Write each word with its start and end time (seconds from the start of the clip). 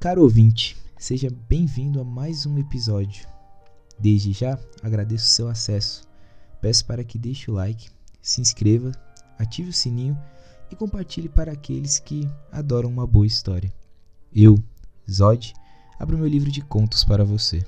Caro 0.00 0.22
ouvinte, 0.22 0.76
seja 0.96 1.28
bem-vindo 1.48 2.00
a 2.00 2.04
mais 2.04 2.46
um 2.46 2.56
episódio. 2.56 3.26
Desde 3.98 4.32
já 4.32 4.56
agradeço 4.80 5.24
o 5.24 5.28
seu 5.28 5.48
acesso. 5.48 6.04
Peço 6.60 6.86
para 6.86 7.02
que 7.02 7.18
deixe 7.18 7.50
o 7.50 7.54
like, 7.54 7.90
se 8.22 8.40
inscreva, 8.40 8.92
ative 9.36 9.70
o 9.70 9.72
sininho 9.72 10.16
e 10.70 10.76
compartilhe 10.76 11.28
para 11.28 11.50
aqueles 11.50 11.98
que 11.98 12.30
adoram 12.52 12.88
uma 12.88 13.08
boa 13.08 13.26
história. 13.26 13.74
Eu, 14.32 14.62
Zod, 15.10 15.52
abro 15.98 16.16
meu 16.16 16.28
livro 16.28 16.48
de 16.48 16.62
contos 16.62 17.02
para 17.02 17.24
você. 17.24 17.66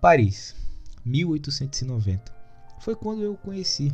Paris, 0.00 0.56
1890. 1.04 2.34
Foi 2.80 2.96
quando 2.96 3.22
eu 3.22 3.34
o 3.34 3.38
conheci. 3.38 3.92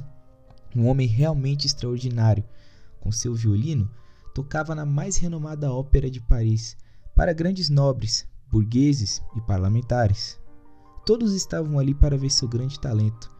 Um 0.74 0.86
homem 0.86 1.06
realmente 1.06 1.66
extraordinário. 1.66 2.42
Com 3.00 3.12
seu 3.12 3.34
violino, 3.34 3.88
tocava 4.38 4.72
na 4.72 4.86
mais 4.86 5.16
renomada 5.16 5.72
ópera 5.72 6.08
de 6.08 6.20
Paris, 6.20 6.76
para 7.12 7.32
grandes 7.32 7.68
nobres, 7.68 8.24
burgueses 8.48 9.20
e 9.34 9.40
parlamentares. 9.40 10.38
Todos 11.04 11.34
estavam 11.34 11.76
ali 11.76 11.92
para 11.92 12.16
ver 12.16 12.30
seu 12.30 12.46
grande 12.46 12.78
talento. 12.78 13.32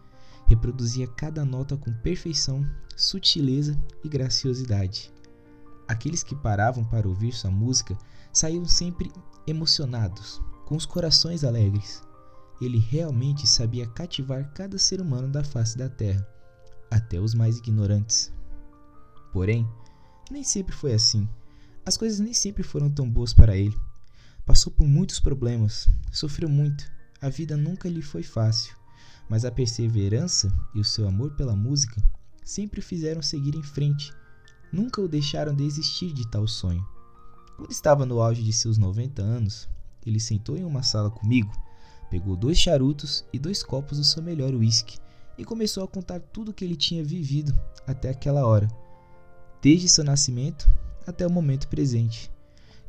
Reproduzia 0.48 1.06
cada 1.06 1.44
nota 1.44 1.76
com 1.76 1.92
perfeição, 1.92 2.66
sutileza 2.96 3.80
e 4.02 4.08
graciosidade. 4.08 5.14
Aqueles 5.86 6.24
que 6.24 6.34
paravam 6.34 6.82
para 6.82 7.08
ouvir 7.08 7.30
sua 7.30 7.52
música 7.52 7.96
saíam 8.32 8.64
sempre 8.64 9.12
emocionados, 9.46 10.42
com 10.66 10.74
os 10.74 10.84
corações 10.84 11.44
alegres. 11.44 12.02
Ele 12.60 12.78
realmente 12.80 13.46
sabia 13.46 13.86
cativar 13.86 14.52
cada 14.52 14.76
ser 14.76 15.00
humano 15.00 15.28
da 15.28 15.44
face 15.44 15.78
da 15.78 15.88
terra, 15.88 16.26
até 16.90 17.20
os 17.20 17.34
mais 17.34 17.58
ignorantes. 17.58 18.34
Porém, 19.32 19.64
nem 20.32 20.44
sempre 20.44 20.74
foi 20.74 20.94
assim. 20.94 21.28
As 21.84 21.96
coisas 21.96 22.20
nem 22.20 22.34
sempre 22.34 22.62
foram 22.62 22.90
tão 22.90 23.08
boas 23.08 23.32
para 23.32 23.56
ele. 23.56 23.76
Passou 24.44 24.72
por 24.72 24.86
muitos 24.86 25.20
problemas, 25.20 25.88
sofreu 26.10 26.48
muito. 26.48 26.84
A 27.20 27.28
vida 27.28 27.56
nunca 27.56 27.88
lhe 27.88 28.02
foi 28.02 28.22
fácil, 28.22 28.76
mas 29.28 29.44
a 29.44 29.50
perseverança 29.50 30.52
e 30.74 30.80
o 30.80 30.84
seu 30.84 31.06
amor 31.06 31.32
pela 31.32 31.56
música 31.56 32.02
sempre 32.44 32.80
o 32.80 32.82
fizeram 32.82 33.20
seguir 33.20 33.54
em 33.54 33.62
frente 33.62 34.12
nunca 34.72 35.00
o 35.00 35.08
deixaram 35.08 35.54
desistir 35.54 36.12
de 36.12 36.26
tal 36.28 36.46
sonho. 36.46 36.86
Quando 37.56 37.70
estava 37.70 38.06
no 38.06 38.20
auge 38.20 38.42
de 38.42 38.52
seus 38.52 38.78
90 38.78 39.22
anos, 39.22 39.68
ele 40.06 40.20
sentou 40.20 40.56
em 40.56 40.64
uma 40.64 40.82
sala 40.82 41.10
comigo, 41.10 41.52
pegou 42.10 42.36
dois 42.36 42.58
charutos 42.58 43.24
e 43.32 43.38
dois 43.38 43.62
copos 43.62 43.98
do 43.98 44.04
seu 44.04 44.22
melhor 44.22 44.54
uísque 44.54 44.98
e 45.36 45.44
começou 45.44 45.84
a 45.84 45.88
contar 45.88 46.20
tudo 46.20 46.50
o 46.50 46.54
que 46.54 46.64
ele 46.64 46.76
tinha 46.76 47.04
vivido 47.04 47.58
até 47.86 48.10
aquela 48.10 48.46
hora, 48.46 48.68
desde 49.62 49.88
seu 49.88 50.04
nascimento 50.04 50.68
até 51.06 51.26
o 51.26 51.30
momento 51.30 51.68
presente. 51.68 52.30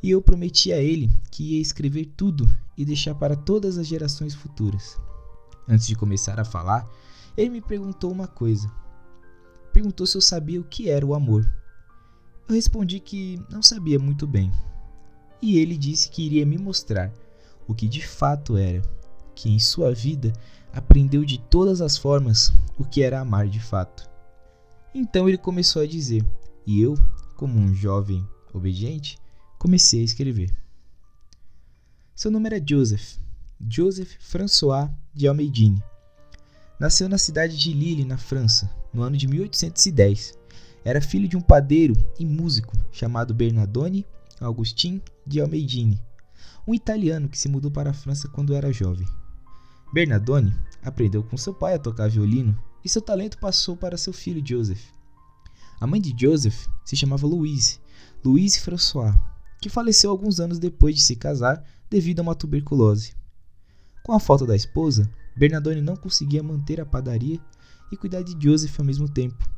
E 0.02 0.10
eu 0.10 0.22
prometi 0.22 0.72
a 0.72 0.78
ele 0.78 1.10
que 1.30 1.54
ia 1.54 1.60
escrever 1.60 2.06
tudo 2.16 2.48
e 2.76 2.84
deixar 2.84 3.14
para 3.14 3.36
todas 3.36 3.76
as 3.76 3.86
gerações 3.86 4.34
futuras. 4.34 4.98
Antes 5.68 5.86
de 5.86 5.94
começar 5.94 6.40
a 6.40 6.44
falar, 6.44 6.88
ele 7.36 7.50
me 7.50 7.60
perguntou 7.60 8.10
uma 8.10 8.26
coisa. 8.26 8.70
Perguntou 9.72 10.06
se 10.06 10.16
eu 10.16 10.20
sabia 10.20 10.60
o 10.60 10.64
que 10.64 10.88
era 10.88 11.04
o 11.04 11.14
amor. 11.14 11.48
Eu 12.48 12.54
respondi 12.54 12.98
que 12.98 13.40
não 13.50 13.62
sabia 13.62 13.98
muito 13.98 14.26
bem. 14.26 14.50
E 15.40 15.58
ele 15.58 15.76
disse 15.76 16.08
que 16.08 16.24
iria 16.24 16.44
me 16.44 16.58
mostrar 16.58 17.12
o 17.68 17.74
que 17.74 17.86
de 17.86 18.04
fato 18.04 18.56
era, 18.56 18.82
que 19.34 19.48
em 19.48 19.58
sua 19.58 19.94
vida 19.94 20.32
aprendeu 20.72 21.24
de 21.24 21.38
todas 21.38 21.80
as 21.80 21.96
formas 21.96 22.52
o 22.78 22.84
que 22.84 23.02
era 23.02 23.20
amar 23.20 23.48
de 23.48 23.60
fato. 23.60 24.08
Então 24.94 25.28
ele 25.28 25.38
começou 25.38 25.82
a 25.82 25.86
dizer, 25.86 26.24
e 26.66 26.80
eu, 26.80 26.94
como 27.36 27.58
um 27.58 27.74
jovem 27.74 28.26
obediente, 28.52 29.18
comecei 29.58 30.00
a 30.00 30.04
escrever. 30.04 30.54
Seu 32.14 32.30
nome 32.30 32.46
era 32.46 32.64
Joseph, 32.64 33.18
Joseph 33.68 34.16
François 34.20 34.90
de 35.14 35.26
Almeidine. 35.26 35.82
Nasceu 36.78 37.08
na 37.08 37.18
cidade 37.18 37.56
de 37.56 37.72
Lille, 37.72 38.04
na 38.04 38.16
França, 38.16 38.70
no 38.92 39.02
ano 39.02 39.16
de 39.16 39.26
1810 39.26 40.40
era 40.84 41.00
filho 41.00 41.28
de 41.28 41.36
um 41.36 41.40
padeiro 41.40 41.94
e 42.18 42.24
músico 42.24 42.76
chamado 42.90 43.34
Bernardone 43.34 44.06
Augustin 44.40 45.02
de 45.26 45.40
Almeidini, 45.40 46.02
um 46.66 46.74
italiano 46.74 47.28
que 47.28 47.38
se 47.38 47.48
mudou 47.48 47.70
para 47.70 47.90
a 47.90 47.94
França 47.94 48.28
quando 48.28 48.54
era 48.54 48.72
jovem. 48.72 49.06
Bernardone 49.92 50.54
aprendeu 50.82 51.22
com 51.22 51.36
seu 51.36 51.52
pai 51.52 51.74
a 51.74 51.78
tocar 51.78 52.08
violino 52.08 52.58
e 52.82 52.88
seu 52.88 53.02
talento 53.02 53.38
passou 53.38 53.76
para 53.76 53.98
seu 53.98 54.12
filho 54.12 54.42
Joseph. 54.44 54.82
A 55.80 55.86
mãe 55.86 56.00
de 56.00 56.14
Joseph 56.16 56.66
se 56.84 56.94
chamava 56.94 57.26
Louise, 57.26 57.80
Louise 58.24 58.60
François, 58.60 59.14
que 59.60 59.70
faleceu 59.70 60.10
alguns 60.10 60.38
anos 60.38 60.58
depois 60.58 60.94
de 60.94 61.00
se 61.00 61.16
casar 61.16 61.64
devido 61.88 62.20
a 62.20 62.22
uma 62.22 62.34
tuberculose. 62.34 63.14
Com 64.04 64.12
a 64.12 64.20
falta 64.20 64.46
da 64.46 64.54
esposa, 64.54 65.10
Bernardone 65.36 65.80
não 65.80 65.96
conseguia 65.96 66.42
manter 66.42 66.80
a 66.80 66.86
padaria 66.86 67.40
e 67.90 67.96
cuidar 67.96 68.22
de 68.22 68.36
Joseph 68.38 68.78
ao 68.78 68.84
mesmo 68.84 69.08
tempo, 69.08 69.48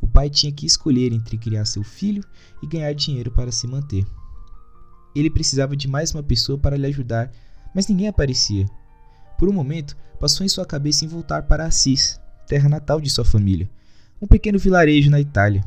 o 0.00 0.06
pai 0.06 0.30
tinha 0.30 0.52
que 0.52 0.66
escolher 0.66 1.12
entre 1.12 1.36
criar 1.36 1.64
seu 1.64 1.82
filho 1.82 2.24
e 2.62 2.66
ganhar 2.66 2.92
dinheiro 2.92 3.30
para 3.30 3.52
se 3.52 3.66
manter. 3.66 4.06
Ele 5.14 5.30
precisava 5.30 5.76
de 5.76 5.88
mais 5.88 6.12
uma 6.12 6.22
pessoa 6.22 6.58
para 6.58 6.76
lhe 6.76 6.86
ajudar, 6.86 7.32
mas 7.74 7.88
ninguém 7.88 8.08
aparecia. 8.08 8.66
Por 9.38 9.48
um 9.48 9.52
momento, 9.52 9.96
passou 10.20 10.44
em 10.44 10.48
sua 10.48 10.66
cabeça 10.66 11.04
em 11.04 11.08
voltar 11.08 11.42
para 11.42 11.66
Assis, 11.66 12.20
terra 12.46 12.68
natal 12.68 13.00
de 13.00 13.10
sua 13.10 13.24
família, 13.24 13.68
um 14.20 14.26
pequeno 14.26 14.58
vilarejo 14.58 15.10
na 15.10 15.20
Itália. 15.20 15.64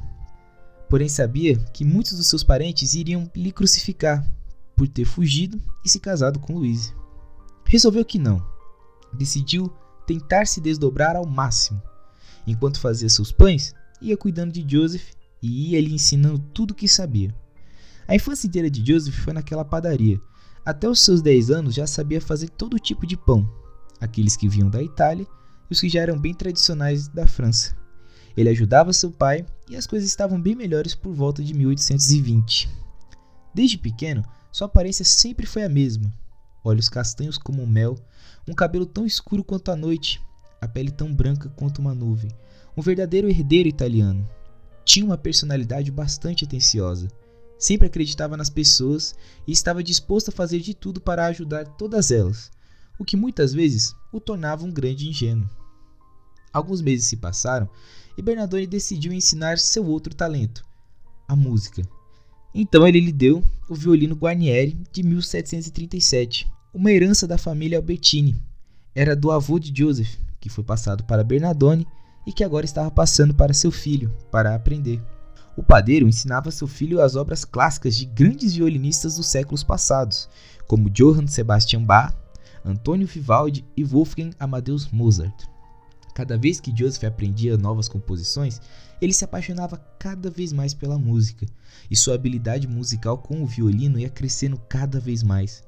Porém, 0.89 1.07
sabia 1.07 1.57
que 1.73 1.85
muitos 1.85 2.17
dos 2.17 2.27
seus 2.27 2.43
parentes 2.43 2.93
iriam 2.93 3.29
lhe 3.35 3.51
crucificar 3.51 4.25
por 4.75 4.87
ter 4.87 5.05
fugido 5.05 5.61
e 5.85 5.89
se 5.89 5.99
casado 5.99 6.39
com 6.39 6.53
Louise. 6.53 6.93
Resolveu 7.65 8.03
que 8.03 8.19
não. 8.19 8.45
Decidiu 9.13 9.71
tentar 10.05 10.45
se 10.45 10.59
desdobrar 10.59 11.15
ao 11.15 11.25
máximo. 11.25 11.81
Enquanto 12.45 12.79
fazia 12.79 13.07
seus 13.07 13.31
pães, 13.31 13.73
ia 14.01 14.17
cuidando 14.17 14.51
de 14.51 14.65
Joseph 14.67 15.11
e 15.41 15.71
ia 15.71 15.81
lhe 15.81 15.93
ensinando 15.93 16.39
tudo 16.53 16.71
o 16.71 16.75
que 16.75 16.87
sabia. 16.87 17.33
A 18.07 18.15
infância 18.15 18.47
inteira 18.47 18.69
de 18.69 18.85
Joseph 18.85 19.15
foi 19.15 19.31
naquela 19.31 19.63
padaria. 19.63 20.19
Até 20.65 20.89
os 20.89 20.99
seus 20.99 21.21
10 21.21 21.49
anos 21.49 21.73
já 21.73 21.87
sabia 21.87 22.19
fazer 22.19 22.49
todo 22.49 22.77
tipo 22.77 23.07
de 23.07 23.15
pão, 23.15 23.49
aqueles 23.99 24.35
que 24.35 24.49
vinham 24.49 24.69
da 24.69 24.83
Itália 24.83 25.25
e 25.69 25.73
os 25.73 25.79
que 25.79 25.87
já 25.87 26.01
eram 26.01 26.19
bem 26.19 26.33
tradicionais 26.33 27.07
da 27.07 27.27
França. 27.27 27.80
Ele 28.35 28.49
ajudava 28.49 28.93
seu 28.93 29.11
pai 29.11 29.45
e 29.69 29.75
as 29.75 29.85
coisas 29.85 30.07
estavam 30.07 30.41
bem 30.41 30.55
melhores 30.55 30.95
por 30.95 31.13
volta 31.13 31.43
de 31.43 31.53
1820. 31.53 32.69
Desde 33.53 33.77
pequeno, 33.77 34.23
sua 34.51 34.65
aparência 34.65 35.03
sempre 35.03 35.45
foi 35.45 35.63
a 35.63 35.69
mesma: 35.69 36.13
olhos 36.63 36.89
castanhos 36.89 37.37
como 37.37 37.67
mel, 37.67 37.97
um 38.47 38.53
cabelo 38.53 38.85
tão 38.85 39.05
escuro 39.05 39.43
quanto 39.43 39.71
a 39.71 39.75
noite, 39.75 40.21
a 40.61 40.67
pele 40.67 40.91
tão 40.91 41.13
branca 41.13 41.49
quanto 41.49 41.79
uma 41.79 41.93
nuvem, 41.93 42.31
um 42.75 42.81
verdadeiro 42.81 43.29
herdeiro 43.29 43.67
italiano. 43.67 44.27
Tinha 44.83 45.05
uma 45.05 45.17
personalidade 45.17 45.91
bastante 45.91 46.45
atenciosa. 46.45 47.07
Sempre 47.57 47.87
acreditava 47.87 48.35
nas 48.35 48.49
pessoas 48.49 49.13
e 49.45 49.51
estava 49.51 49.83
disposto 49.83 50.29
a 50.29 50.31
fazer 50.31 50.59
de 50.59 50.73
tudo 50.73 50.99
para 50.99 51.27
ajudar 51.27 51.67
todas 51.67 52.09
elas, 52.09 52.51
o 52.97 53.05
que 53.05 53.15
muitas 53.15 53.53
vezes 53.53 53.95
o 54.11 54.19
tornava 54.19 54.65
um 54.65 54.71
grande 54.71 55.07
ingênuo. 55.07 55.47
Alguns 56.51 56.81
meses 56.81 57.07
se 57.07 57.17
passaram 57.17 57.69
e 58.59 58.67
decidiu 58.67 59.11
ensinar 59.11 59.57
seu 59.57 59.85
outro 59.85 60.13
talento, 60.13 60.63
a 61.27 61.35
música. 61.35 61.81
Então 62.53 62.87
ele 62.87 62.99
lhe 62.99 63.11
deu 63.11 63.43
o 63.69 63.75
violino 63.75 64.15
Guarnieri 64.15 64.77
de 64.91 65.03
1737, 65.03 66.51
uma 66.73 66.91
herança 66.91 67.27
da 67.27 67.37
família 67.37 67.77
Albertini. 67.77 68.41
Era 68.93 69.15
do 69.15 69.31
avô 69.31 69.57
de 69.57 69.73
Joseph, 69.75 70.17
que 70.39 70.49
foi 70.49 70.63
passado 70.63 71.03
para 71.05 71.23
Bernardone 71.23 71.87
e 72.27 72.33
que 72.33 72.43
agora 72.43 72.65
estava 72.65 72.91
passando 72.91 73.33
para 73.33 73.53
seu 73.53 73.71
filho, 73.71 74.13
para 74.29 74.53
aprender. 74.53 75.01
O 75.55 75.63
padeiro 75.63 76.07
ensinava 76.07 76.51
seu 76.51 76.67
filho 76.67 77.01
as 77.01 77.15
obras 77.15 77.43
clássicas 77.43 77.95
de 77.95 78.05
grandes 78.05 78.53
violinistas 78.53 79.15
dos 79.15 79.27
séculos 79.27 79.63
passados, 79.63 80.29
como 80.67 80.89
Johann 80.89 81.27
Sebastian 81.27 81.83
Bach, 81.83 82.15
Antônio 82.63 83.07
Vivaldi 83.07 83.65
e 83.75 83.83
Wolfgang 83.83 84.31
Amadeus 84.39 84.89
Mozart. 84.91 85.50
Cada 86.13 86.37
vez 86.37 86.59
que 86.59 86.75
Joseph 86.75 87.03
aprendia 87.03 87.57
novas 87.57 87.87
composições, 87.87 88.61
ele 89.01 89.13
se 89.13 89.23
apaixonava 89.23 89.77
cada 89.97 90.29
vez 90.29 90.51
mais 90.51 90.73
pela 90.73 90.97
música, 90.97 91.45
e 91.89 91.95
sua 91.95 92.15
habilidade 92.15 92.67
musical 92.67 93.17
com 93.17 93.41
o 93.41 93.47
violino 93.47 93.99
ia 93.99 94.09
crescendo 94.09 94.57
cada 94.69 94.99
vez 94.99 95.23
mais. 95.23 95.63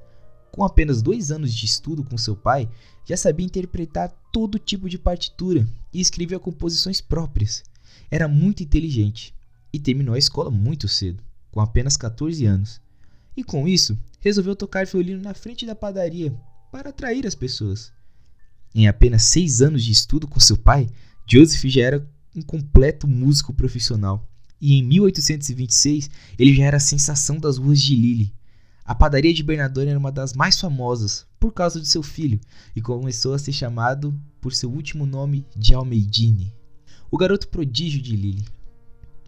Com 0.52 0.64
apenas 0.64 1.02
dois 1.02 1.32
anos 1.32 1.52
de 1.52 1.66
estudo 1.66 2.04
com 2.04 2.16
seu 2.16 2.36
pai, 2.36 2.68
já 3.04 3.16
sabia 3.16 3.44
interpretar 3.44 4.10
todo 4.32 4.58
tipo 4.58 4.88
de 4.88 4.98
partitura 4.98 5.66
e 5.92 6.00
escrevia 6.00 6.38
composições 6.38 7.00
próprias. 7.00 7.64
Era 8.10 8.28
muito 8.28 8.62
inteligente 8.62 9.34
e 9.72 9.80
terminou 9.80 10.14
a 10.14 10.18
escola 10.18 10.50
muito 10.50 10.86
cedo, 10.86 11.22
com 11.50 11.60
apenas 11.60 11.96
14 11.96 12.44
anos. 12.46 12.80
E 13.36 13.42
com 13.42 13.66
isso, 13.66 13.98
resolveu 14.20 14.54
tocar 14.54 14.86
violino 14.86 15.20
na 15.20 15.34
frente 15.34 15.66
da 15.66 15.74
padaria 15.74 16.32
para 16.70 16.90
atrair 16.90 17.26
as 17.26 17.34
pessoas. 17.34 17.92
Em 18.74 18.88
apenas 18.88 19.22
seis 19.24 19.62
anos 19.62 19.84
de 19.84 19.92
estudo 19.92 20.26
com 20.26 20.40
seu 20.40 20.56
pai, 20.56 20.88
Joseph 21.26 21.62
já 21.66 21.82
era 21.82 22.10
um 22.34 22.42
completo 22.42 23.06
músico 23.06 23.54
profissional 23.54 24.28
e 24.60 24.74
em 24.74 24.82
1826 24.82 26.10
ele 26.38 26.54
já 26.54 26.64
era 26.64 26.78
a 26.78 26.80
sensação 26.80 27.38
das 27.38 27.56
ruas 27.56 27.80
de 27.80 27.94
Lille. 27.94 28.34
A 28.84 28.94
padaria 28.94 29.32
de 29.32 29.42
Bernardone 29.42 29.90
era 29.90 29.98
uma 29.98 30.10
das 30.10 30.34
mais 30.34 30.60
famosas 30.60 31.26
por 31.38 31.52
causa 31.52 31.80
de 31.80 31.86
seu 31.86 32.02
filho 32.02 32.40
e 32.74 32.82
começou 32.82 33.32
a 33.32 33.38
ser 33.38 33.52
chamado 33.52 34.18
por 34.40 34.52
seu 34.52 34.70
último 34.70 35.06
nome 35.06 35.46
de 35.56 35.72
Almeidine, 35.72 36.52
o 37.10 37.16
garoto 37.16 37.48
prodígio 37.48 38.02
de 38.02 38.16
Lille. 38.16 38.44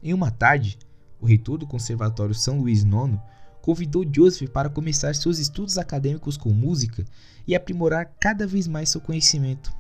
Em 0.03 0.13
uma 0.13 0.31
tarde, 0.31 0.77
o 1.21 1.27
reitor 1.27 1.59
do 1.59 1.67
Conservatório 1.67 2.35
São 2.35 2.61
Luís 2.61 2.83
IX 2.83 3.19
convidou 3.67 4.07
Joseph 4.09 4.49
para 4.51 4.71
começar 4.71 5.13
seus 5.17 5.41
estudos 5.41 5.77
acadêmicos 5.77 6.37
com 6.37 6.51
música 6.51 7.05
e 7.49 7.53
aprimorar 7.53 8.15
cada 8.21 8.47
vez 8.47 8.69
mais 8.69 8.91
seu 8.91 9.01
conhecimento. 9.01 9.73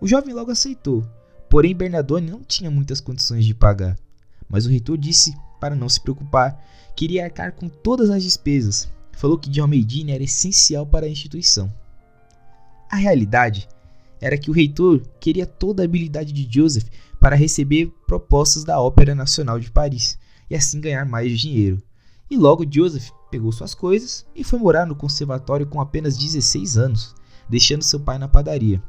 O 0.00 0.08
jovem 0.08 0.34
logo 0.34 0.50
aceitou, 0.50 1.08
porém 1.48 1.72
Bernardone 1.72 2.28
não 2.28 2.42
tinha 2.42 2.68
muitas 2.72 3.00
condições 3.00 3.44
de 3.44 3.54
pagar. 3.54 3.96
Mas 4.48 4.66
o 4.66 4.68
reitor 4.68 4.98
disse 4.98 5.32
para 5.60 5.76
não 5.76 5.88
se 5.88 6.00
preocupar, 6.00 6.60
queria 6.96 7.22
arcar 7.22 7.52
com 7.52 7.68
todas 7.68 8.10
as 8.10 8.24
despesas. 8.24 8.90
Falou 9.12 9.38
que 9.38 9.48
de 9.48 9.60
Almeidine 9.60 10.10
era 10.10 10.24
essencial 10.24 10.84
para 10.84 11.06
a 11.06 11.08
instituição. 11.08 11.72
A 12.90 12.96
realidade 12.96 13.68
era 14.20 14.36
que 14.36 14.50
o 14.50 14.54
reitor 14.54 15.02
queria 15.20 15.46
toda 15.46 15.84
a 15.84 15.84
habilidade 15.84 16.32
de 16.32 16.52
Joseph 16.52 16.88
para 17.20 17.36
receber 17.36 17.92
propostas 18.08 18.64
da 18.64 18.80
Ópera 18.80 19.14
Nacional 19.14 19.60
de 19.60 19.70
Paris 19.70 20.18
e 20.50 20.56
assim 20.56 20.80
ganhar 20.80 21.06
mais 21.06 21.38
dinheiro. 21.38 21.80
E 22.30 22.36
logo 22.36 22.64
Joseph 22.70 23.10
pegou 23.28 23.50
suas 23.50 23.74
coisas 23.74 24.24
e 24.36 24.44
foi 24.44 24.58
morar 24.58 24.86
no 24.86 24.94
conservatório 24.94 25.66
com 25.66 25.80
apenas 25.80 26.16
16 26.16 26.78
anos, 26.78 27.14
deixando 27.48 27.82
seu 27.82 27.98
pai 27.98 28.18
na 28.18 28.28
padaria. 28.28 28.80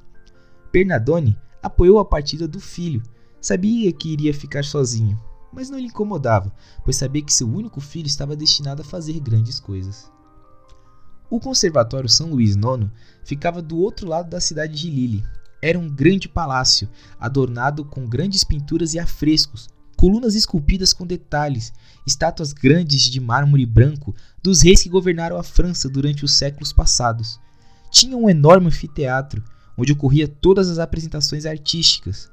Bernardone 0.71 1.35
apoiou 1.61 1.97
a 1.97 2.05
partida 2.05 2.47
do 2.47 2.59
filho, 2.59 3.01
sabia 3.41 3.91
que 3.91 4.13
iria 4.13 4.33
ficar 4.33 4.63
sozinho, 4.63 5.19
mas 5.51 5.71
não 5.71 5.79
lhe 5.79 5.87
incomodava, 5.87 6.53
pois 6.83 6.97
sabia 6.97 7.23
que 7.23 7.33
seu 7.33 7.49
único 7.49 7.81
filho 7.81 8.05
estava 8.05 8.35
destinado 8.35 8.83
a 8.83 8.85
fazer 8.85 9.19
grandes 9.19 9.59
coisas. 9.59 10.11
O 11.29 11.39
Conservatório 11.39 12.09
São 12.09 12.29
Luís 12.29 12.55
IX 12.55 12.91
ficava 13.23 13.61
do 13.61 13.77
outro 13.77 14.07
lado 14.07 14.29
da 14.29 14.39
cidade 14.39 14.75
de 14.75 14.89
Lille. 14.89 15.23
Era 15.61 15.79
um 15.79 15.89
grande 15.89 16.27
palácio, 16.27 16.89
adornado 17.19 17.85
com 17.85 18.05
grandes 18.05 18.43
pinturas 18.43 18.93
e 18.93 18.99
afrescos, 18.99 19.69
colunas 20.01 20.33
esculpidas 20.33 20.93
com 20.93 21.05
detalhes, 21.05 21.71
estátuas 22.07 22.53
grandes 22.53 23.03
de 23.03 23.19
mármore 23.21 23.67
branco 23.67 24.15
dos 24.41 24.63
reis 24.63 24.81
que 24.81 24.89
governaram 24.89 25.37
a 25.37 25.43
França 25.43 25.87
durante 25.87 26.25
os 26.25 26.31
séculos 26.31 26.73
passados. 26.73 27.39
Tinha 27.91 28.17
um 28.17 28.27
enorme 28.27 28.65
anfiteatro, 28.65 29.43
onde 29.77 29.91
ocorria 29.91 30.27
todas 30.27 30.71
as 30.71 30.79
apresentações 30.79 31.45
artísticas. 31.45 32.31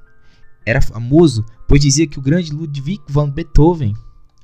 Era 0.65 0.81
famoso, 0.81 1.45
pois 1.67 1.79
dizia 1.79 2.07
que 2.07 2.17
o 2.17 2.23
grande 2.23 2.51
Ludwig 2.51 3.03
van 3.07 3.29
Beethoven 3.29 3.93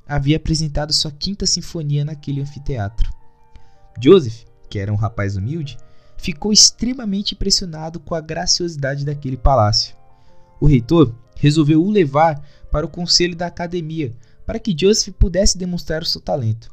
havia 0.06 0.36
apresentado 0.36 0.92
sua 0.92 1.10
quinta 1.10 1.46
sinfonia 1.46 2.04
naquele 2.04 2.40
anfiteatro. 2.40 3.12
Joseph, 4.00 4.44
que 4.70 4.78
era 4.78 4.92
um 4.92 4.96
rapaz 4.96 5.36
humilde, 5.36 5.76
ficou 6.16 6.52
extremamente 6.52 7.34
impressionado 7.34 7.98
com 7.98 8.14
a 8.14 8.20
graciosidade 8.20 9.04
daquele 9.04 9.36
palácio. 9.36 9.96
O 10.60 10.66
reitor 10.66 11.12
resolveu 11.34 11.84
o 11.84 11.90
levar 11.90 12.40
para 12.76 12.84
o 12.84 12.90
conselho 12.90 13.34
da 13.34 13.46
academia 13.46 14.14
para 14.44 14.58
que 14.58 14.76
Joseph 14.78 15.14
pudesse 15.14 15.56
demonstrar 15.56 16.02
o 16.02 16.04
seu 16.04 16.20
talento. 16.20 16.70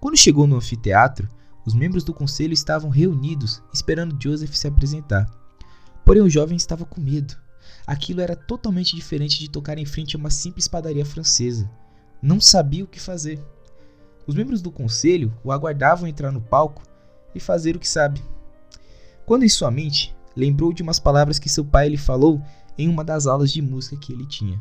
Quando 0.00 0.16
chegou 0.16 0.46
no 0.46 0.56
anfiteatro, 0.56 1.28
os 1.66 1.74
membros 1.74 2.02
do 2.02 2.14
conselho 2.14 2.54
estavam 2.54 2.88
reunidos 2.88 3.62
esperando 3.70 4.16
Joseph 4.18 4.54
se 4.54 4.66
apresentar. 4.66 5.26
Porém, 6.06 6.22
o 6.22 6.30
jovem 6.30 6.56
estava 6.56 6.86
com 6.86 7.02
medo. 7.02 7.36
Aquilo 7.86 8.22
era 8.22 8.34
totalmente 8.34 8.96
diferente 8.96 9.38
de 9.38 9.50
tocar 9.50 9.76
em 9.76 9.84
frente 9.84 10.16
a 10.16 10.18
uma 10.18 10.30
simples 10.30 10.66
padaria 10.66 11.04
francesa. 11.04 11.70
Não 12.22 12.40
sabia 12.40 12.84
o 12.84 12.88
que 12.88 12.98
fazer. 12.98 13.38
Os 14.26 14.34
membros 14.34 14.62
do 14.62 14.72
conselho 14.72 15.36
o 15.44 15.52
aguardavam 15.52 16.08
entrar 16.08 16.32
no 16.32 16.40
palco 16.40 16.82
e 17.34 17.40
fazer 17.40 17.76
o 17.76 17.78
que 17.78 17.86
sabe. 17.86 18.24
Quando 19.26 19.42
em 19.42 19.50
sua 19.50 19.70
mente 19.70 20.16
lembrou 20.34 20.72
de 20.72 20.82
umas 20.82 20.98
palavras 20.98 21.38
que 21.38 21.50
seu 21.50 21.62
pai 21.62 21.90
lhe 21.90 21.98
falou 21.98 22.40
em 22.78 22.88
uma 22.88 23.04
das 23.04 23.26
aulas 23.26 23.52
de 23.52 23.60
música 23.60 23.98
que 23.98 24.14
ele 24.14 24.24
tinha. 24.24 24.58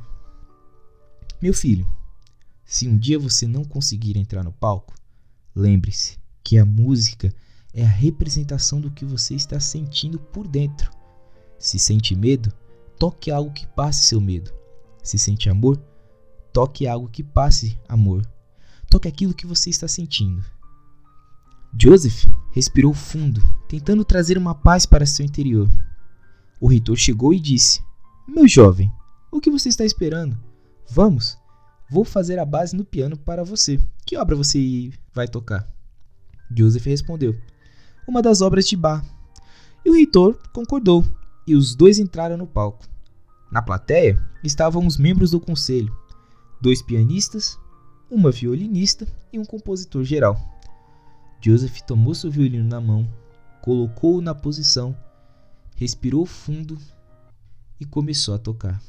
Meu 1.41 1.53
filho, 1.53 1.87
se 2.63 2.87
um 2.87 2.97
dia 2.97 3.19
você 3.19 3.45
não 3.45 3.63
conseguir 3.63 4.17
entrar 4.17 4.43
no 4.43 4.51
palco, 4.51 4.93
lembre-se 5.55 6.17
que 6.43 6.57
a 6.57 6.65
música 6.65 7.33
é 7.73 7.83
a 7.83 7.89
representação 7.89 8.79
do 8.79 8.89
que 8.89 9.03
você 9.03 9.35
está 9.35 9.59
sentindo 9.59 10.17
por 10.17 10.47
dentro. 10.47 10.89
Se 11.59 11.77
sente 11.77 12.15
medo, 12.15 12.53
toque 12.97 13.29
algo 13.29 13.51
que 13.51 13.67
passe 13.67 14.05
seu 14.05 14.21
medo. 14.21 14.51
Se 15.03 15.17
sente 15.17 15.49
amor, 15.49 15.77
toque 16.53 16.87
algo 16.87 17.09
que 17.09 17.21
passe 17.21 17.77
amor. 17.87 18.25
Toque 18.89 19.07
aquilo 19.07 19.33
que 19.33 19.45
você 19.45 19.69
está 19.69 19.87
sentindo. 19.87 20.43
Joseph 21.77 22.25
respirou 22.53 22.93
fundo, 22.93 23.43
tentando 23.67 24.05
trazer 24.05 24.37
uma 24.37 24.55
paz 24.55 24.85
para 24.85 25.05
seu 25.05 25.25
interior. 25.25 25.69
O 26.61 26.67
reitor 26.67 26.95
chegou 26.95 27.33
e 27.33 27.39
disse: 27.39 27.83
Meu 28.25 28.47
jovem, 28.47 28.89
o 29.29 29.41
que 29.41 29.51
você 29.51 29.67
está 29.67 29.83
esperando? 29.83 30.44
Vamos, 30.89 31.37
vou 31.89 32.05
fazer 32.05 32.39
a 32.39 32.45
base 32.45 32.75
no 32.75 32.85
piano 32.85 33.17
para 33.17 33.43
você. 33.43 33.79
Que 34.05 34.17
obra 34.17 34.35
você 34.35 34.91
vai 35.13 35.27
tocar? 35.27 35.67
Joseph 36.55 36.85
respondeu: 36.85 37.35
Uma 38.07 38.21
das 38.21 38.41
obras 38.41 38.67
de 38.67 38.75
Bach. 38.75 39.03
E 39.83 39.89
o 39.89 39.93
reitor 39.93 40.39
concordou 40.53 41.05
e 41.47 41.55
os 41.55 41.75
dois 41.75 41.99
entraram 41.99 42.37
no 42.37 42.47
palco. 42.47 42.87
Na 43.51 43.61
plateia 43.61 44.19
estavam 44.43 44.85
os 44.85 44.97
membros 44.97 45.31
do 45.31 45.39
conselho: 45.39 45.95
dois 46.61 46.81
pianistas, 46.81 47.59
uma 48.09 48.31
violinista 48.31 49.07
e 49.31 49.39
um 49.39 49.45
compositor 49.45 50.03
geral. 50.03 50.37
Joseph 51.41 51.81
tomou 51.81 52.15
seu 52.15 52.31
violino 52.31 52.67
na 52.67 52.81
mão, 52.81 53.07
colocou-o 53.61 54.21
na 54.21 54.33
posição, 54.33 54.95
respirou 55.75 56.25
fundo 56.25 56.77
e 57.79 57.85
começou 57.85 58.33
a 58.33 58.39
tocar. 58.39 58.81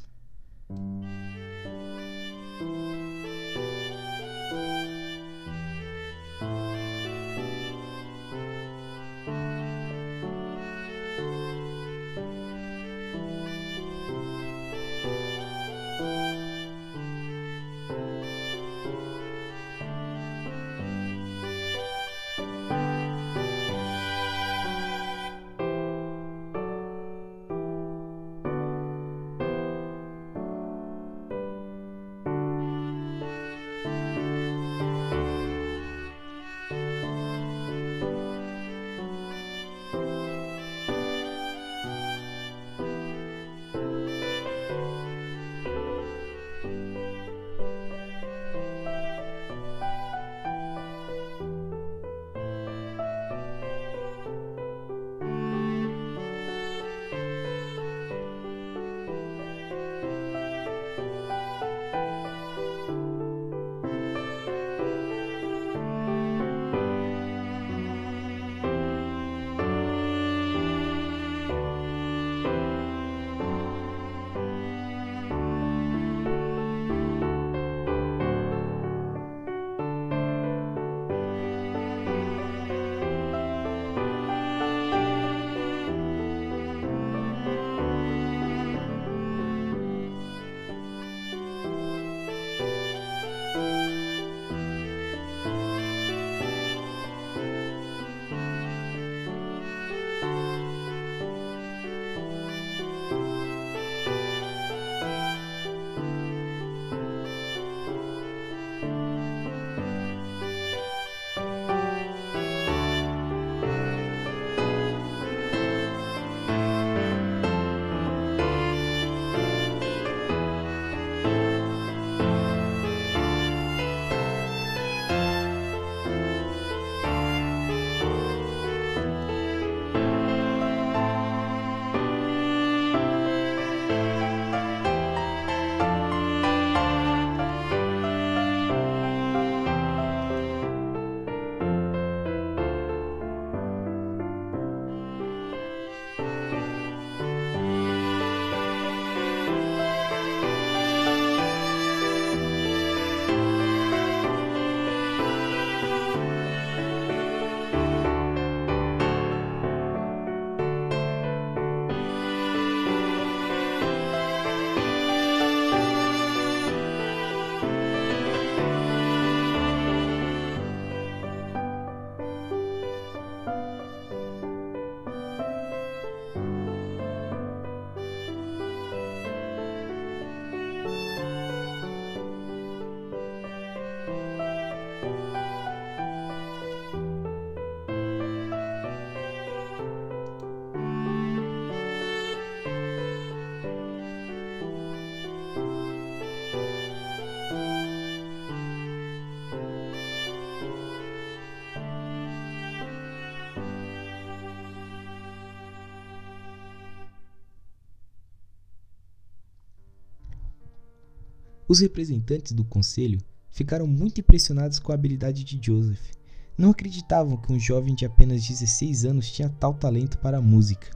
Os 211.68 211.80
representantes 211.80 212.52
do 212.52 212.64
conselho 212.64 213.20
ficaram 213.50 213.86
muito 213.86 214.20
impressionados 214.20 214.78
com 214.78 214.92
a 214.92 214.94
habilidade 214.94 215.42
de 215.42 215.58
Joseph. 215.60 216.12
Não 216.56 216.70
acreditavam 216.70 217.36
que 217.36 217.52
um 217.52 217.58
jovem 217.58 217.94
de 217.94 218.06
apenas 218.06 218.46
16 218.46 219.04
anos 219.04 219.30
tinha 219.30 219.48
tal 219.48 219.74
talento 219.74 220.16
para 220.18 220.38
a 220.38 220.42
música. 220.42 220.90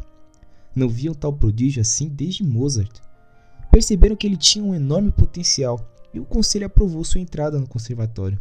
Não 0.74 0.88
viam 0.88 1.12
tal 1.12 1.32
prodígio 1.32 1.82
assim 1.82 2.08
desde 2.08 2.44
Mozart. 2.44 3.00
Perceberam 3.70 4.14
que 4.14 4.26
ele 4.26 4.36
tinha 4.36 4.64
um 4.64 4.74
enorme 4.74 5.10
potencial 5.10 5.84
e 6.14 6.20
o 6.20 6.24
conselho 6.24 6.66
aprovou 6.66 7.04
sua 7.04 7.20
entrada 7.20 7.58
no 7.58 7.66
conservatório. 7.66 8.38